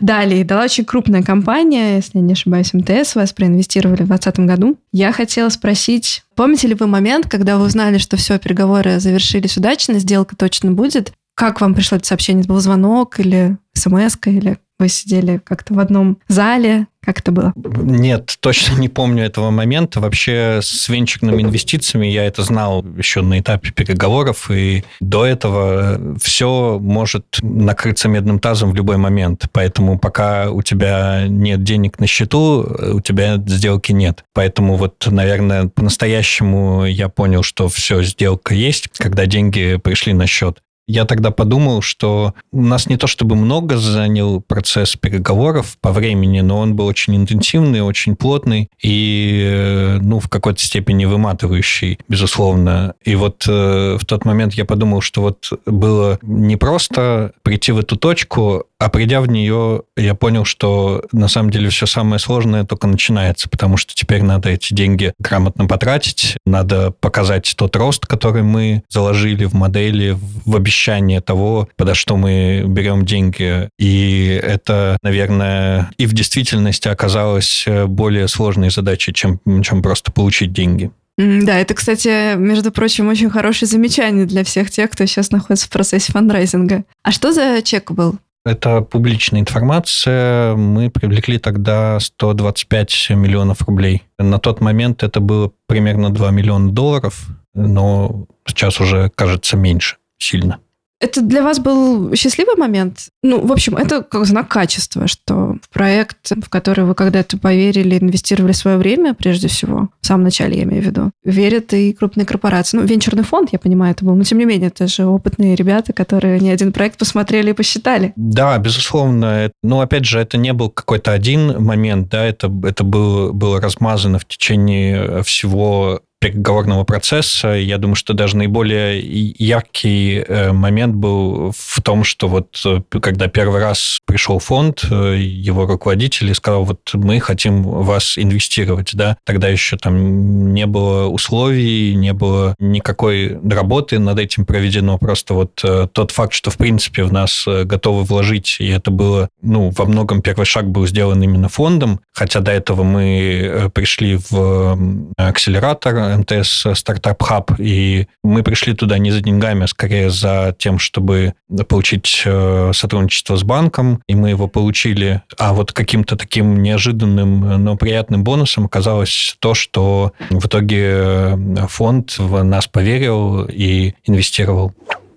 дали. 0.00 0.42
Дала 0.42 0.64
очень 0.64 0.84
крупная 0.84 1.22
компания, 1.22 1.96
если 1.96 2.18
я 2.18 2.24
не 2.24 2.32
ошибаюсь, 2.32 2.72
МТС 2.72 3.14
вас 3.14 3.32
проинвестировали 3.32 4.02
в 4.02 4.08
2020 4.08 4.40
году. 4.40 4.78
Я 4.92 5.12
хотела 5.12 5.48
спросить, 5.48 6.22
помните 6.34 6.68
ли 6.68 6.74
вы 6.74 6.86
момент, 6.86 7.28
когда 7.28 7.56
вы 7.56 7.64
узнали, 7.66 7.98
что 7.98 8.16
все, 8.16 8.38
переговоры 8.38 9.00
завершились 9.00 9.56
удачно, 9.56 9.98
сделка 9.98 10.36
точно 10.36 10.72
будет? 10.72 11.12
Как 11.34 11.60
вам 11.60 11.74
пришло 11.74 11.96
это 11.96 12.06
сообщение? 12.06 12.44
Был 12.44 12.60
звонок 12.60 13.18
или 13.18 13.56
смс 13.74 14.16
или 14.26 14.58
вы 14.80 14.88
сидели 14.88 15.40
как-то 15.44 15.74
в 15.74 15.78
одном 15.78 16.18
зале? 16.28 16.86
Как 17.02 17.20
это 17.20 17.32
было? 17.32 17.52
Нет, 17.56 18.36
точно 18.40 18.78
не 18.78 18.90
помню 18.90 19.24
этого 19.24 19.50
момента. 19.50 20.00
Вообще 20.00 20.60
с 20.62 20.88
венчурными 20.88 21.42
инвестициями 21.42 22.06
я 22.06 22.24
это 22.24 22.42
знал 22.42 22.84
еще 22.96 23.22
на 23.22 23.40
этапе 23.40 23.70
переговоров, 23.70 24.50
и 24.50 24.84
до 25.00 25.24
этого 25.24 25.98
все 26.20 26.78
может 26.78 27.38
накрыться 27.40 28.08
медным 28.08 28.38
тазом 28.38 28.72
в 28.72 28.74
любой 28.74 28.98
момент. 28.98 29.46
Поэтому 29.52 29.98
пока 29.98 30.50
у 30.50 30.60
тебя 30.62 31.24
нет 31.26 31.62
денег 31.62 31.98
на 32.00 32.06
счету, 32.06 32.66
у 32.94 33.00
тебя 33.00 33.36
сделки 33.46 33.92
нет. 33.92 34.24
Поэтому 34.34 34.76
вот, 34.76 35.06
наверное, 35.06 35.68
по-настоящему 35.68 36.84
я 36.84 37.08
понял, 37.08 37.42
что 37.42 37.68
все, 37.68 38.02
сделка 38.02 38.54
есть, 38.54 38.88
когда 38.98 39.24
деньги 39.24 39.80
пришли 39.82 40.12
на 40.12 40.26
счет. 40.26 40.60
Я 40.90 41.04
тогда 41.04 41.30
подумал, 41.30 41.82
что 41.82 42.34
у 42.50 42.62
нас 42.62 42.88
не 42.88 42.96
то 42.96 43.06
чтобы 43.06 43.36
много 43.36 43.76
занял 43.76 44.40
процесс 44.40 44.96
переговоров 44.96 45.78
по 45.80 45.92
времени, 45.92 46.40
но 46.40 46.58
он 46.58 46.74
был 46.74 46.86
очень 46.86 47.14
интенсивный, 47.14 47.80
очень 47.80 48.16
плотный 48.16 48.68
и, 48.82 49.40
э, 49.40 49.98
ну, 50.02 50.18
в 50.18 50.28
какой-то 50.28 50.60
степени 50.60 51.04
выматывающий, 51.04 52.00
безусловно. 52.08 52.94
И 53.04 53.14
вот 53.14 53.44
э, 53.46 53.98
в 54.00 54.04
тот 54.04 54.24
момент 54.24 54.54
я 54.54 54.64
подумал, 54.64 55.00
что 55.00 55.22
вот 55.22 55.52
было 55.64 56.18
не 56.22 56.56
просто 56.56 57.34
прийти 57.44 57.70
в 57.70 57.78
эту 57.78 57.96
точку, 57.96 58.64
а 58.80 58.88
придя 58.88 59.20
в 59.20 59.28
нее, 59.28 59.82
я 59.94 60.14
понял, 60.14 60.46
что 60.46 61.04
на 61.12 61.28
самом 61.28 61.50
деле 61.50 61.68
все 61.68 61.84
самое 61.84 62.18
сложное 62.18 62.64
только 62.64 62.86
начинается, 62.86 63.46
потому 63.48 63.76
что 63.76 63.94
теперь 63.94 64.22
надо 64.22 64.48
эти 64.48 64.72
деньги 64.72 65.12
грамотно 65.18 65.66
потратить, 65.66 66.38
надо 66.46 66.90
показать 66.90 67.54
тот 67.56 67.76
рост, 67.76 68.06
который 68.06 68.42
мы 68.42 68.82
заложили 68.88 69.44
в 69.44 69.52
модели, 69.52 70.16
в 70.18 70.56
обещание 70.80 71.20
того, 71.20 71.68
подо 71.76 71.94
что 71.94 72.16
мы 72.16 72.64
берем 72.66 73.04
деньги. 73.04 73.68
И 73.78 74.40
это, 74.42 74.96
наверное, 75.02 75.90
и 75.98 76.06
в 76.06 76.14
действительности 76.14 76.88
оказалось 76.88 77.66
более 77.86 78.28
сложной 78.28 78.70
задачей, 78.70 79.12
чем, 79.12 79.40
чем 79.62 79.82
просто 79.82 80.10
получить 80.10 80.52
деньги. 80.52 80.90
Да, 81.18 81.58
это, 81.58 81.74
кстати, 81.74 82.34
между 82.36 82.72
прочим, 82.72 83.08
очень 83.08 83.28
хорошее 83.28 83.68
замечание 83.68 84.24
для 84.24 84.42
всех 84.42 84.70
тех, 84.70 84.90
кто 84.90 85.04
сейчас 85.04 85.30
находится 85.30 85.66
в 85.66 85.70
процессе 85.70 86.12
фандрайзинга. 86.12 86.84
А 87.02 87.12
что 87.12 87.32
за 87.32 87.60
чек 87.62 87.92
был? 87.92 88.16
Это 88.46 88.80
публичная 88.80 89.40
информация. 89.40 90.56
Мы 90.56 90.88
привлекли 90.88 91.38
тогда 91.38 92.00
125 92.00 93.10
миллионов 93.10 93.60
рублей. 93.62 94.02
На 94.18 94.38
тот 94.38 94.62
момент 94.62 95.02
это 95.02 95.20
было 95.20 95.52
примерно 95.66 96.08
2 96.08 96.30
миллиона 96.30 96.72
долларов, 96.72 97.26
но 97.52 98.24
сейчас 98.46 98.80
уже 98.80 99.10
кажется 99.14 99.58
меньше 99.58 99.96
сильно. 100.16 100.58
Это 101.00 101.22
для 101.22 101.42
вас 101.42 101.58
был 101.58 102.14
счастливый 102.14 102.56
момент? 102.56 103.08
Ну, 103.22 103.44
в 103.44 103.52
общем, 103.52 103.76
это 103.76 104.02
как 104.02 104.26
знак 104.26 104.48
качества, 104.48 105.06
что 105.08 105.56
проект, 105.72 106.30
в 106.30 106.48
который 106.50 106.84
вы 106.84 106.94
когда-то 106.94 107.38
поверили, 107.38 107.98
инвестировали 107.98 108.52
свое 108.52 108.76
время, 108.76 109.14
прежде 109.14 109.48
всего, 109.48 109.88
в 110.02 110.06
самом 110.06 110.24
начале, 110.24 110.58
я 110.58 110.64
имею 110.64 110.82
в 110.82 110.86
виду, 110.86 111.10
верят 111.24 111.72
и 111.72 111.94
крупные 111.94 112.26
корпорации. 112.26 112.76
Ну, 112.76 112.84
венчурный 112.84 113.24
фонд, 113.24 113.48
я 113.52 113.58
понимаю, 113.58 113.92
это 113.92 114.04
был, 114.04 114.14
но 114.14 114.24
тем 114.24 114.38
не 114.38 114.44
менее, 114.44 114.68
это 114.68 114.86
же 114.86 115.06
опытные 115.06 115.54
ребята, 115.54 115.94
которые 115.94 116.38
не 116.38 116.50
один 116.50 116.70
проект 116.70 116.98
посмотрели 116.98 117.50
и 117.50 117.54
посчитали. 117.54 118.12
Да, 118.16 118.58
безусловно. 118.58 119.50
Но, 119.62 119.80
опять 119.80 120.04
же, 120.04 120.20
это 120.20 120.36
не 120.36 120.52
был 120.52 120.68
какой-то 120.68 121.12
один 121.12 121.62
момент, 121.64 122.10
да, 122.10 122.26
это, 122.26 122.52
это 122.64 122.84
было, 122.84 123.32
было 123.32 123.58
размазано 123.58 124.18
в 124.18 124.26
течение 124.26 125.22
всего 125.22 126.02
переговорного 126.20 126.84
процесса. 126.84 127.48
Я 127.48 127.78
думаю, 127.78 127.96
что 127.96 128.12
даже 128.12 128.36
наиболее 128.36 129.00
яркий 129.00 130.18
э, 130.18 130.52
момент 130.52 130.94
был 130.94 131.52
в 131.56 131.80
том, 131.82 132.04
что 132.04 132.28
вот 132.28 132.60
э, 132.64 132.82
когда 133.00 133.26
первый 133.28 133.60
раз 133.60 133.98
пришел 134.04 134.38
фонд, 134.38 134.84
э, 134.90 135.16
его 135.18 135.66
руководитель 135.66 136.32
сказал, 136.34 136.64
вот 136.64 136.90
мы 136.92 137.20
хотим 137.20 137.62
вас 137.62 138.18
инвестировать, 138.18 138.94
да, 138.94 139.16
тогда 139.24 139.48
еще 139.48 139.78
там 139.78 140.52
не 140.52 140.66
было 140.66 141.08
условий, 141.08 141.94
не 141.94 142.12
было 142.12 142.54
никакой 142.58 143.38
работы 143.42 143.98
над 143.98 144.18
этим 144.18 144.44
проведено, 144.44 144.98
просто 144.98 145.32
вот 145.32 145.64
тот 145.92 146.10
факт, 146.10 146.34
что 146.34 146.50
в 146.50 146.58
принципе 146.58 147.04
в 147.04 147.12
нас 147.12 147.46
готовы 147.46 148.04
вложить, 148.04 148.56
и 148.60 148.68
это 148.68 148.90
было, 148.90 149.30
ну, 149.40 149.70
во 149.70 149.86
многом 149.86 150.20
первый 150.20 150.44
шаг 150.44 150.70
был 150.70 150.86
сделан 150.86 151.22
именно 151.22 151.48
фондом, 151.48 152.00
хотя 152.12 152.40
до 152.40 152.50
этого 152.52 152.82
мы 152.82 153.70
пришли 153.72 154.18
в 154.28 154.78
акселератор, 155.16 156.09
МТС 156.18 156.66
Стартап 156.74 157.22
Хаб, 157.22 157.52
и 157.58 158.06
мы 158.22 158.42
пришли 158.42 158.74
туда 158.74 158.98
не 158.98 159.10
за 159.10 159.20
деньгами, 159.20 159.64
а 159.64 159.66
скорее 159.66 160.10
за 160.10 160.54
тем, 160.58 160.78
чтобы 160.78 161.34
получить 161.68 162.22
э, 162.24 162.72
сотрудничество 162.74 163.36
с 163.36 163.42
банком, 163.42 164.02
и 164.06 164.14
мы 164.14 164.30
его 164.30 164.46
получили. 164.46 165.22
А 165.38 165.52
вот 165.52 165.72
каким-то 165.72 166.16
таким 166.16 166.62
неожиданным, 166.62 167.64
но 167.64 167.76
приятным 167.76 168.24
бонусом 168.24 168.66
оказалось 168.66 169.36
то, 169.40 169.54
что 169.54 170.12
в 170.30 170.46
итоге 170.46 170.84
э, 170.86 171.36
фонд 171.68 172.18
в 172.18 172.42
нас 172.42 172.66
поверил 172.66 173.44
и 173.44 173.94
инвестировал. 174.04 174.74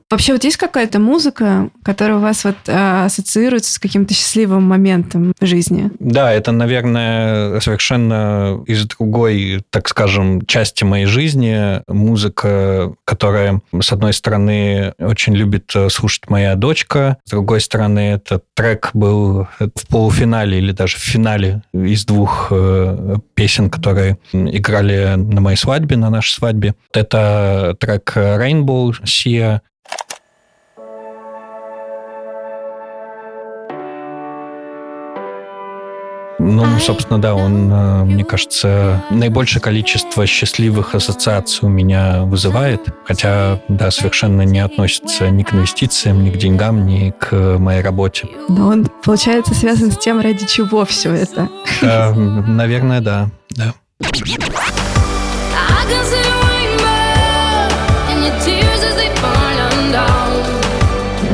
Вообще 0.10 0.34
вот 0.34 0.43
есть 0.43 0.58
какая-то 0.58 0.99
музыка, 0.99 1.70
которая 1.84 2.18
у 2.18 2.22
вас 2.22 2.43
вот 2.43 2.58
а, 2.68 3.06
ассоциируется 3.06 3.74
с 3.74 3.80
каким-то 3.80 4.14
счастливым 4.14 4.64
моментом 4.64 5.34
в 5.39 5.45
жизни? 5.45 5.91
Да, 5.99 6.32
это, 6.32 6.51
наверное, 6.51 7.60
совершенно 7.60 8.64
из 8.68 8.86
другой, 8.86 9.64
так 9.70 9.88
скажем, 9.88 10.45
части 10.45 10.84
моей 10.84 11.06
жизни. 11.06 11.82
Музыка, 11.88 12.93
которая, 13.06 13.62
с 13.80 13.91
одной 13.91 14.14
стороны, 14.14 14.93
очень 14.99 15.36
любит 15.36 15.72
э, 15.76 15.89
слушать 15.89 16.30
моя 16.30 16.56
дочка, 16.56 17.18
с 17.26 17.32
другой 17.32 17.62
стороны, 17.62 18.14
этот 18.14 18.43
трек 18.54 18.91
был 18.93 19.47
в 19.60 19.88
полуфинале 19.88 20.58
или 20.58 20.72
даже 20.72 20.97
в 20.97 21.01
финале 21.01 21.62
из 21.74 22.06
двух 22.06 22.47
э, 22.51 23.16
песен, 23.34 23.70
которые 23.70 24.18
играли 24.32 25.16
на 25.16 25.41
моей 25.41 25.58
свадьбе, 25.58 25.97
на 25.97 26.10
нашей 26.10 26.34
свадьбе. 26.34 26.76
Это 26.93 27.76
трек 27.80 28.14
Rainbow 28.16 28.93
Sia, 29.04 29.62
Ну, 36.45 36.79
собственно, 36.79 37.21
да, 37.21 37.36
он, 37.36 37.71
э, 37.71 38.03
мне 38.03 38.25
кажется, 38.25 39.01
наибольшее 39.09 39.61
количество 39.61 40.25
счастливых 40.27 40.93
ассоциаций 40.93 41.67
у 41.67 41.69
меня 41.69 42.23
вызывает, 42.23 42.81
хотя, 43.05 43.61
да, 43.69 43.91
совершенно 43.91 44.41
не 44.41 44.59
относится 44.59 45.29
ни 45.29 45.43
к 45.43 45.53
инвестициям, 45.53 46.23
ни 46.23 46.31
к 46.31 46.38
деньгам, 46.38 46.86
ни 46.86 47.11
к 47.11 47.57
моей 47.57 47.81
работе. 47.81 48.27
Но 48.49 48.67
он, 48.67 48.88
получается, 49.03 49.53
связан 49.53 49.91
с 49.91 49.97
тем, 49.97 50.19
ради 50.19 50.45
чего 50.45 50.84
все 50.86 51.11
это. 51.13 51.47
Э, 51.81 52.13
наверное, 52.13 52.99
да, 52.99 53.29
да. 53.51 53.73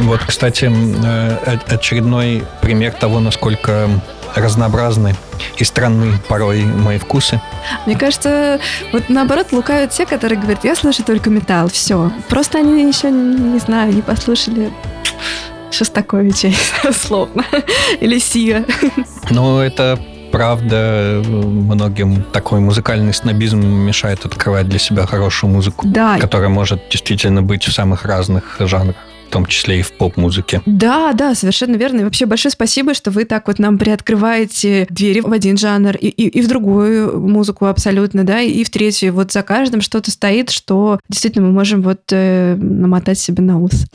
Вот, 0.10 0.22
кстати, 0.26 0.66
э, 0.66 1.58
очередной 1.68 2.44
пример 2.64 2.94
того, 2.94 3.20
насколько 3.20 3.88
разнообразны 4.34 5.14
и 5.58 5.64
странны 5.64 6.14
порой 6.28 6.64
мои 6.64 6.98
вкусы. 6.98 7.40
Мне 7.86 7.96
кажется, 7.96 8.60
вот 8.92 9.04
наоборот 9.10 9.52
лукают 9.52 9.92
те, 9.92 10.08
которые 10.08 10.40
говорят, 10.40 10.64
я 10.64 10.76
слушаю 10.76 11.06
только 11.06 11.30
металл, 11.30 11.68
все. 11.68 12.12
Просто 12.28 12.58
они 12.58 12.88
еще, 12.88 13.12
не 13.12 13.60
знаю, 13.60 13.94
не 13.94 14.02
послушали 14.02 14.72
Шостаковича, 15.70 16.54
словно, 16.92 17.46
или 18.00 18.18
Сия. 18.18 18.66
Ну, 19.30 19.60
это 19.60 20.00
правда, 20.32 21.22
многим 21.24 22.24
такой 22.24 22.62
музыкальный 22.62 23.14
снобизм 23.14 23.60
мешает 23.60 24.26
открывать 24.26 24.68
для 24.68 24.80
себя 24.80 25.06
хорошую 25.06 25.52
музыку, 25.52 25.86
да. 25.88 26.18
которая 26.18 26.50
может 26.50 26.90
действительно 26.90 27.44
быть 27.44 27.64
в 27.66 27.72
самых 27.72 28.06
разных 28.06 28.56
жанрах 28.60 28.96
в 29.30 29.32
том 29.32 29.46
числе 29.46 29.80
и 29.80 29.82
в 29.84 29.92
поп-музыке. 29.92 30.62
Да, 30.66 31.14
да, 31.14 31.36
совершенно 31.36 31.76
верно. 31.76 32.02
И 32.02 32.04
вообще 32.04 32.26
большое 32.26 32.52
спасибо, 32.52 32.96
что 32.96 33.12
вы 33.12 33.26
так 33.26 33.48
вот 33.48 33.60
нам 33.60 33.78
приоткрываете 33.78 34.88
двери 34.90 35.20
в 35.20 35.32
один 35.32 35.56
жанр 35.56 35.96
и, 35.96 36.08
и, 36.08 36.28
и 36.28 36.42
в 36.42 36.48
другую 36.48 37.20
музыку 37.22 37.68
абсолютно, 37.68 38.24
да, 38.24 38.42
и 38.42 38.64
в 38.64 38.72
третью. 38.72 39.14
Вот 39.14 39.32
за 39.32 39.44
каждым 39.44 39.82
что-то 39.82 40.10
стоит, 40.10 40.50
что 40.50 41.00
действительно 41.10 41.46
мы 41.46 41.54
можем 41.54 41.84
вот 41.84 42.02
э, 42.12 42.56
намотать 42.56 43.20
себе 43.20 43.44
на 43.44 43.60
ус. 43.60 43.86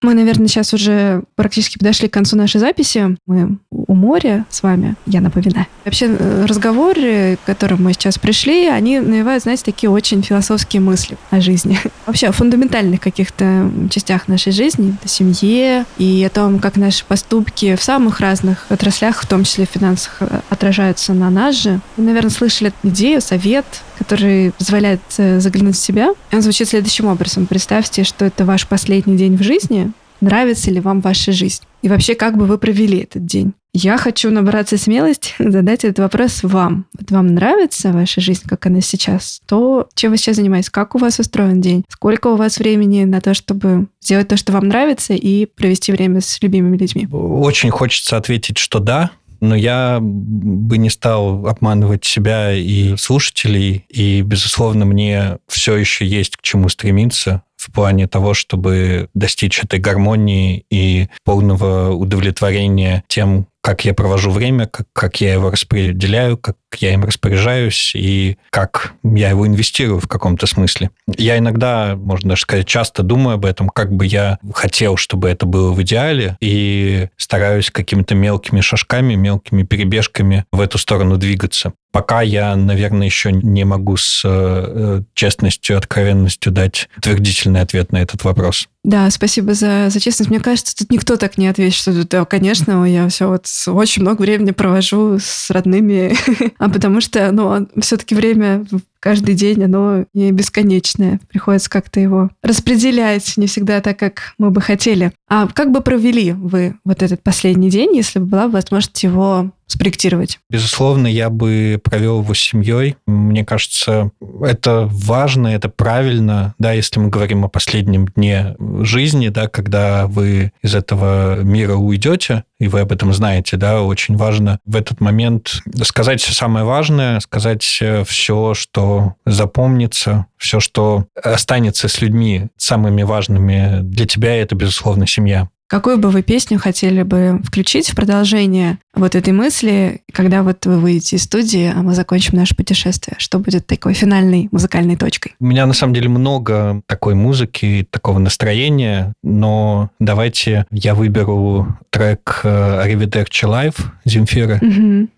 Мы, 0.00 0.14
наверное, 0.14 0.46
сейчас 0.46 0.72
уже 0.74 1.24
практически 1.34 1.76
подошли 1.76 2.08
к 2.08 2.12
концу 2.12 2.36
нашей 2.36 2.60
записи. 2.60 3.16
Мы 3.26 3.58
у 3.70 3.94
моря 3.94 4.46
с 4.48 4.62
вами, 4.62 4.94
я 5.06 5.20
напоминаю. 5.20 5.66
Вообще 5.84 6.06
э, 6.06 6.44
разговоры, 6.46 7.36
к 7.42 7.46
которым 7.46 7.82
мы 7.82 7.92
сейчас 7.94 8.16
пришли, 8.16 8.68
они 8.68 9.00
навевают, 9.00 9.42
знаете, 9.42 9.64
такие 9.64 9.90
очень 9.90 10.22
философские 10.22 10.82
мысли 10.82 11.16
о 11.30 11.40
жизни. 11.40 11.80
Вообще 12.06 12.28
о 12.28 12.32
фундаментальных 12.32 13.00
каких-то 13.00 13.70
частях 13.90 14.28
нашей 14.28 14.52
жизни, 14.52 14.94
о 15.02 15.08
семье 15.08 15.84
и 15.96 16.22
о 16.24 16.30
том, 16.30 16.60
как 16.60 16.76
наши 16.76 17.04
поступки 17.04 17.74
в 17.74 17.82
самых 17.82 18.20
разных 18.20 18.66
отраслях, 18.68 19.22
в 19.22 19.26
том 19.26 19.42
числе 19.42 19.66
в 19.66 19.70
финансах, 19.70 20.18
э, 20.20 20.40
отражаются 20.48 21.12
на 21.12 21.28
нас 21.28 21.56
же. 21.56 21.80
Вы, 21.96 22.04
наверное, 22.04 22.30
слышали 22.30 22.72
идею, 22.84 23.20
совет, 23.20 23.66
который 23.98 24.52
позволяет 24.52 25.00
э, 25.18 25.40
заглянуть 25.40 25.76
в 25.76 25.80
себя. 25.80 26.10
Он 26.30 26.40
звучит 26.40 26.68
следующим 26.68 27.06
образом. 27.06 27.46
Представьте, 27.46 28.04
что 28.04 28.24
это 28.24 28.44
ваш 28.44 28.68
последний 28.68 29.16
день 29.16 29.36
в 29.36 29.42
жизни. 29.42 29.87
Нравится 30.20 30.70
ли 30.70 30.80
вам 30.80 31.00
ваша 31.00 31.32
жизнь? 31.32 31.62
И 31.82 31.88
вообще, 31.88 32.14
как 32.14 32.36
бы 32.36 32.46
вы 32.46 32.58
провели 32.58 32.98
этот 32.98 33.24
день? 33.24 33.54
Я 33.72 33.98
хочу 33.98 34.30
набраться 34.30 34.76
смелости 34.78 35.34
задать 35.38 35.84
этот 35.84 36.00
вопрос 36.00 36.40
вам. 36.42 36.86
Вот 36.98 37.10
вам 37.10 37.28
нравится 37.28 37.92
ваша 37.92 38.20
жизнь, 38.20 38.42
как 38.46 38.66
она 38.66 38.80
сейчас? 38.80 39.40
То, 39.46 39.88
чем 39.94 40.10
вы 40.10 40.16
сейчас 40.16 40.36
занимаетесь? 40.36 40.70
Как 40.70 40.94
у 40.94 40.98
вас 40.98 41.18
устроен 41.18 41.60
день? 41.60 41.84
Сколько 41.88 42.28
у 42.28 42.36
вас 42.36 42.58
времени 42.58 43.04
на 43.04 43.20
то, 43.20 43.34
чтобы 43.34 43.86
сделать 44.00 44.28
то, 44.28 44.36
что 44.36 44.52
вам 44.52 44.68
нравится, 44.68 45.14
и 45.14 45.46
провести 45.46 45.92
время 45.92 46.20
с 46.20 46.42
любимыми 46.42 46.76
людьми? 46.76 47.06
Очень 47.12 47.70
хочется 47.70 48.16
ответить, 48.16 48.58
что 48.58 48.80
да, 48.80 49.10
но 49.40 49.54
я 49.54 49.98
бы 50.00 50.78
не 50.78 50.90
стал 50.90 51.46
обманывать 51.46 52.04
себя 52.04 52.52
и 52.52 52.96
слушателей, 52.96 53.84
и, 53.88 54.22
безусловно, 54.22 54.84
мне 54.84 55.38
все 55.48 55.76
еще 55.76 56.06
есть 56.06 56.36
к 56.36 56.42
чему 56.42 56.68
стремиться 56.68 57.42
в 57.56 57.72
плане 57.72 58.06
того, 58.06 58.34
чтобы 58.34 59.08
достичь 59.14 59.62
этой 59.62 59.80
гармонии 59.80 60.64
и 60.70 61.08
полного 61.24 61.90
удовлетворения 61.90 63.04
тем, 63.08 63.48
как 63.60 63.84
я 63.84 63.94
провожу 63.94 64.30
время, 64.30 64.66
как, 64.66 64.86
как 64.92 65.20
я 65.20 65.32
его 65.32 65.50
распределяю, 65.50 66.38
как 66.38 66.56
я 66.76 66.92
им 66.92 67.04
распоряжаюсь 67.04 67.92
и 67.94 68.38
как 68.50 68.92
я 69.02 69.30
его 69.30 69.46
инвестирую 69.46 70.00
в 70.00 70.08
каком-то 70.08 70.46
смысле. 70.46 70.90
Я 71.06 71.38
иногда, 71.38 71.96
можно 71.96 72.30
даже 72.30 72.42
сказать, 72.42 72.66
часто 72.66 73.02
думаю 73.02 73.34
об 73.34 73.44
этом, 73.44 73.68
как 73.68 73.92
бы 73.92 74.06
я 74.06 74.38
хотел, 74.54 74.96
чтобы 74.96 75.28
это 75.28 75.46
было 75.46 75.72
в 75.72 75.82
идеале, 75.82 76.36
и 76.40 77.08
стараюсь 77.16 77.70
какими-то 77.70 78.14
мелкими 78.14 78.60
шажками, 78.60 79.14
мелкими 79.14 79.62
перебежками 79.62 80.44
в 80.52 80.60
эту 80.60 80.78
сторону 80.78 81.16
двигаться. 81.16 81.72
Пока 81.90 82.20
я, 82.20 82.54
наверное, 82.54 83.06
еще 83.06 83.32
не 83.32 83.64
могу 83.64 83.96
с 83.96 84.22
э, 84.24 85.02
честностью, 85.14 85.78
откровенностью 85.78 86.52
дать 86.52 86.88
утвердительный 86.98 87.62
ответ 87.62 87.92
на 87.92 87.96
этот 88.02 88.24
вопрос. 88.24 88.68
Да, 88.84 89.10
спасибо 89.10 89.54
за, 89.54 89.88
за 89.90 90.00
честность. 90.00 90.30
Мне 90.30 90.40
кажется, 90.40 90.76
тут 90.76 90.90
никто 90.90 91.16
так 91.16 91.38
не 91.38 91.48
ответит, 91.48 91.74
что 91.74 91.92
да, 92.06 92.24
конечно, 92.24 92.84
я 92.84 93.08
все 93.08 93.28
вот 93.28 93.46
очень 93.66 94.02
много 94.02 94.22
времени 94.22 94.50
провожу 94.50 95.18
с 95.18 95.50
родными, 95.50 96.14
а 96.58 96.68
потому 96.68 97.00
что, 97.00 97.30
ну, 97.32 97.68
все-таки 97.80 98.14
время 98.14 98.64
каждый 99.00 99.34
день, 99.34 99.62
оно 99.64 100.04
не 100.14 100.32
бесконечное. 100.32 101.20
Приходится 101.28 101.70
как-то 101.70 102.00
его 102.00 102.30
распределять, 102.42 103.36
не 103.36 103.46
всегда 103.46 103.80
так, 103.80 103.98
как 103.98 104.34
мы 104.38 104.50
бы 104.50 104.60
хотели. 104.60 105.12
А 105.28 105.46
как 105.48 105.72
бы 105.72 105.80
провели 105.80 106.32
вы 106.32 106.74
вот 106.84 107.02
этот 107.02 107.22
последний 107.22 107.70
день, 107.70 107.94
если 107.94 108.18
бы 108.18 108.26
была 108.26 108.48
возможность 108.48 109.02
его 109.02 109.50
спроектировать? 109.66 110.40
Безусловно, 110.50 111.06
я 111.06 111.28
бы 111.28 111.78
провел 111.84 112.22
его 112.22 112.32
с 112.32 112.38
семьей. 112.38 112.96
Мне 113.06 113.44
кажется, 113.44 114.10
это 114.42 114.88
важно, 114.90 115.48
это 115.48 115.68
правильно, 115.68 116.54
да, 116.58 116.72
если 116.72 116.98
мы 116.98 117.08
говорим 117.08 117.44
о 117.44 117.48
последнем 117.48 118.06
дне 118.06 118.56
жизни, 118.80 119.28
да, 119.28 119.46
когда 119.46 120.06
вы 120.06 120.52
из 120.62 120.74
этого 120.74 121.42
мира 121.42 121.74
уйдете, 121.74 122.44
и 122.58 122.66
вы 122.66 122.80
об 122.80 122.92
этом 122.92 123.12
знаете, 123.12 123.56
да, 123.56 123.82
очень 123.82 124.16
важно 124.16 124.58
в 124.64 124.74
этот 124.74 125.00
момент 125.00 125.62
сказать 125.82 126.22
все 126.22 126.32
самое 126.32 126.64
важное, 126.64 127.20
сказать 127.20 127.62
все, 127.62 128.54
что 128.54 128.87
запомнится, 129.26 130.26
все, 130.36 130.60
что 130.60 131.06
останется 131.14 131.88
с 131.88 132.00
людьми 132.00 132.48
самыми 132.56 133.02
важными 133.02 133.80
для 133.82 134.06
тебя, 134.06 134.36
это, 134.36 134.54
безусловно, 134.54 135.06
семья. 135.06 135.48
Какую 135.68 135.98
бы 135.98 136.08
вы 136.08 136.22
песню 136.22 136.58
хотели 136.58 137.02
бы 137.02 137.42
включить 137.44 137.90
в 137.90 137.94
продолжение 137.94 138.78
вот 138.94 139.14
этой 139.14 139.34
мысли, 139.34 140.00
когда 140.14 140.42
вот 140.42 140.64
вы 140.64 140.78
выйдете 140.78 141.16
из 141.16 141.24
студии, 141.24 141.70
а 141.70 141.82
мы 141.82 141.94
закончим 141.94 142.38
наше 142.38 142.56
путешествие? 142.56 143.16
Что 143.18 143.38
будет 143.38 143.66
такой 143.66 143.92
финальной 143.92 144.48
музыкальной 144.50 144.96
точкой? 144.96 145.34
У 145.38 145.44
меня 145.44 145.66
на 145.66 145.74
самом 145.74 145.92
деле 145.92 146.08
много 146.08 146.80
такой 146.86 147.14
музыки, 147.14 147.86
такого 147.90 148.18
настроения, 148.18 149.12
но 149.22 149.90
давайте 150.00 150.64
я 150.70 150.94
выберу 150.94 151.78
трек 151.90 152.40
«Arrivederci 152.44 153.44
Live» 153.44 153.76
Земфира. 154.06 154.58
Угу 154.62 155.08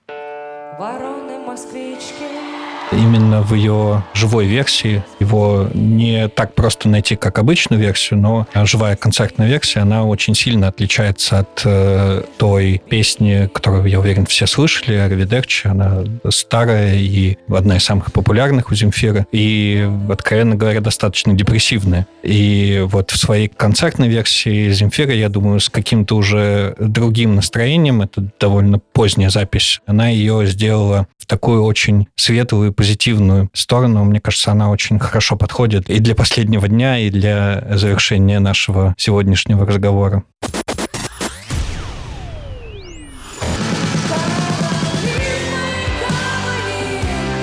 именно 2.92 3.42
в 3.42 3.54
ее 3.54 4.04
живой 4.14 4.46
версии. 4.46 5.02
Его 5.18 5.68
не 5.74 6.28
так 6.28 6.54
просто 6.54 6.88
найти, 6.88 7.16
как 7.16 7.38
обычную 7.38 7.80
версию, 7.80 8.20
но 8.20 8.46
живая 8.54 8.96
концертная 8.96 9.48
версия, 9.48 9.80
она 9.80 10.04
очень 10.04 10.34
сильно 10.34 10.68
отличается 10.68 11.40
от 11.40 11.62
э, 11.64 12.22
той 12.38 12.82
песни, 12.88 13.48
которую, 13.52 13.86
я 13.86 14.00
уверен, 14.00 14.26
все 14.26 14.46
слышали, 14.46 14.94
Аривидерчи. 14.94 15.68
Она 15.68 16.04
старая 16.30 16.96
и 16.96 17.36
одна 17.48 17.76
из 17.76 17.84
самых 17.84 18.12
популярных 18.12 18.70
у 18.70 18.74
Земфира. 18.74 19.26
И, 19.32 19.88
откровенно 20.10 20.56
говоря, 20.56 20.80
достаточно 20.80 21.34
депрессивная. 21.34 22.06
И 22.22 22.84
вот 22.86 23.10
в 23.10 23.16
своей 23.16 23.48
концертной 23.48 24.08
версии 24.08 24.70
Земфира, 24.70 25.14
я 25.14 25.28
думаю, 25.28 25.60
с 25.60 25.68
каким-то 25.68 26.16
уже 26.16 26.74
другим 26.78 27.34
настроением, 27.34 28.02
это 28.02 28.28
довольно 28.38 28.78
поздняя 28.78 29.30
запись, 29.30 29.80
она 29.86 30.08
ее 30.08 30.46
сделала 30.46 31.06
в 31.20 31.26
такую 31.26 31.62
очень 31.62 32.08
светлую 32.16 32.72
позитивную 32.72 33.50
сторону. 33.52 34.04
Мне 34.04 34.20
кажется, 34.20 34.50
она 34.52 34.70
очень 34.70 34.98
хорошо 34.98 35.36
подходит 35.36 35.88
и 35.90 35.98
для 35.98 36.14
последнего 36.14 36.66
дня, 36.66 36.98
и 36.98 37.10
для 37.10 37.64
завершения 37.76 38.40
нашего 38.40 38.94
сегодняшнего 38.96 39.66
разговора. 39.66 40.24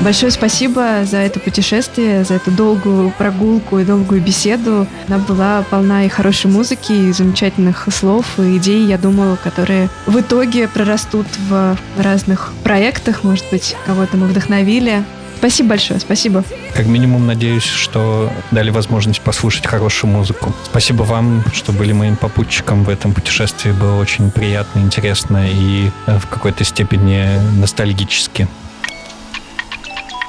Большое 0.02 0.32
спасибо 0.32 1.04
за 1.04 1.18
это 1.18 1.40
путешествие, 1.40 2.24
за 2.24 2.36
эту 2.36 2.52
долгую 2.52 3.12
прогулку 3.18 3.80
и 3.80 3.84
долгую 3.84 4.22
беседу. 4.22 4.88
Она 5.08 5.18
была 5.18 5.64
полна 5.70 6.06
и 6.06 6.10
хорошей 6.10 6.50
музыки, 6.50 6.94
и 6.94 7.12
замечательных 7.12 7.88
слов, 7.92 8.26
и 8.40 8.56
идей, 8.58 8.86
я 8.86 8.98
думаю, 8.98 9.38
которые 9.44 9.90
в 10.06 10.18
итоге 10.20 10.70
прорастут 10.70 11.28
в 11.50 11.78
разных 11.98 12.54
проектах. 12.64 13.24
Может 13.24 13.46
быть, 13.52 13.76
кого-то 13.86 14.16
мы 14.16 14.28
вдохновили. 14.28 15.04
Спасибо 15.40 15.70
большое, 15.70 16.00
спасибо. 16.00 16.44
Как 16.74 16.88
минимум, 16.88 17.28
надеюсь, 17.28 17.66
что 17.66 18.32
дали 18.50 18.72
возможность 18.72 19.22
послушать 19.22 19.68
хорошую 19.68 20.12
музыку. 20.12 20.54
Спасибо 20.64 21.04
вам, 21.04 21.44
что 21.54 21.72
были 21.72 21.92
моим 21.92 22.16
попутчиком 22.16 22.84
в 22.84 22.90
этом 22.90 23.14
путешествии. 23.14 23.72
Было 23.72 24.00
очень 24.00 24.32
приятно, 24.32 24.80
интересно 24.80 25.48
и 25.48 25.92
в 26.08 26.28
какой-то 26.28 26.64
степени 26.64 27.40
ностальгически. 27.60 28.48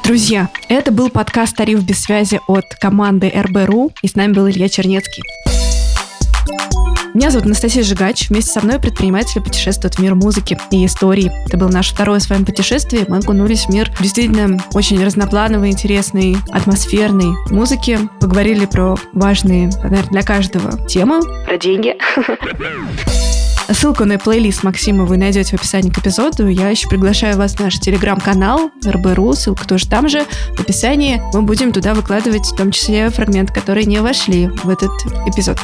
Друзья, 0.08 0.48
это 0.70 0.90
был 0.90 1.10
подкаст 1.10 1.54
«Тариф 1.54 1.82
без 1.82 2.00
связи» 2.00 2.40
от 2.48 2.64
команды 2.76 3.28
РБРУ, 3.28 3.92
и 4.00 4.08
с 4.08 4.14
нами 4.14 4.32
был 4.32 4.48
Илья 4.48 4.70
Чернецкий. 4.70 5.22
Меня 7.12 7.30
зовут 7.30 7.44
Анастасия 7.44 7.82
Жигач. 7.82 8.30
Вместе 8.30 8.52
со 8.52 8.64
мной 8.64 8.80
предприниматели 8.80 9.42
путешествуют 9.42 9.96
в 9.96 9.98
мир 9.98 10.14
музыки 10.14 10.58
и 10.70 10.86
истории. 10.86 11.30
Это 11.46 11.58
было 11.58 11.68
наше 11.68 11.92
второе 11.94 12.20
с 12.20 12.30
вами 12.30 12.44
путешествие. 12.44 13.04
Мы 13.06 13.18
окунулись 13.18 13.66
в 13.66 13.68
мир 13.68 13.92
действительно 14.00 14.58
очень 14.72 15.04
разноплановой, 15.04 15.72
интересной, 15.72 16.38
атмосферной 16.52 17.34
музыки. 17.50 17.98
Поговорили 18.18 18.64
про 18.64 18.96
важные, 19.12 19.66
наверное, 19.82 20.08
для 20.08 20.22
каждого 20.22 20.86
темы. 20.86 21.20
Про 21.44 21.58
деньги. 21.58 21.94
Ссылку 23.70 24.06
на 24.06 24.18
плейлист 24.18 24.62
Максима 24.62 25.04
вы 25.04 25.18
найдете 25.18 25.56
в 25.56 25.60
описании 25.60 25.90
к 25.90 25.98
эпизоду. 25.98 26.48
Я 26.48 26.70
еще 26.70 26.88
приглашаю 26.88 27.36
вас 27.36 27.54
в 27.54 27.60
наш 27.60 27.78
телеграм-канал 27.78 28.70
РБРУ, 28.84 29.34
ссылка 29.34 29.68
тоже 29.68 29.86
там 29.86 30.08
же, 30.08 30.24
в 30.56 30.60
описании. 30.60 31.20
Мы 31.34 31.42
будем 31.42 31.72
туда 31.72 31.92
выкладывать 31.92 32.46
в 32.46 32.56
том 32.56 32.70
числе 32.70 33.10
фрагменты, 33.10 33.52
которые 33.52 33.84
не 33.84 34.00
вошли 34.00 34.48
в 34.48 34.70
этот 34.70 34.90
эпизод. 35.26 35.58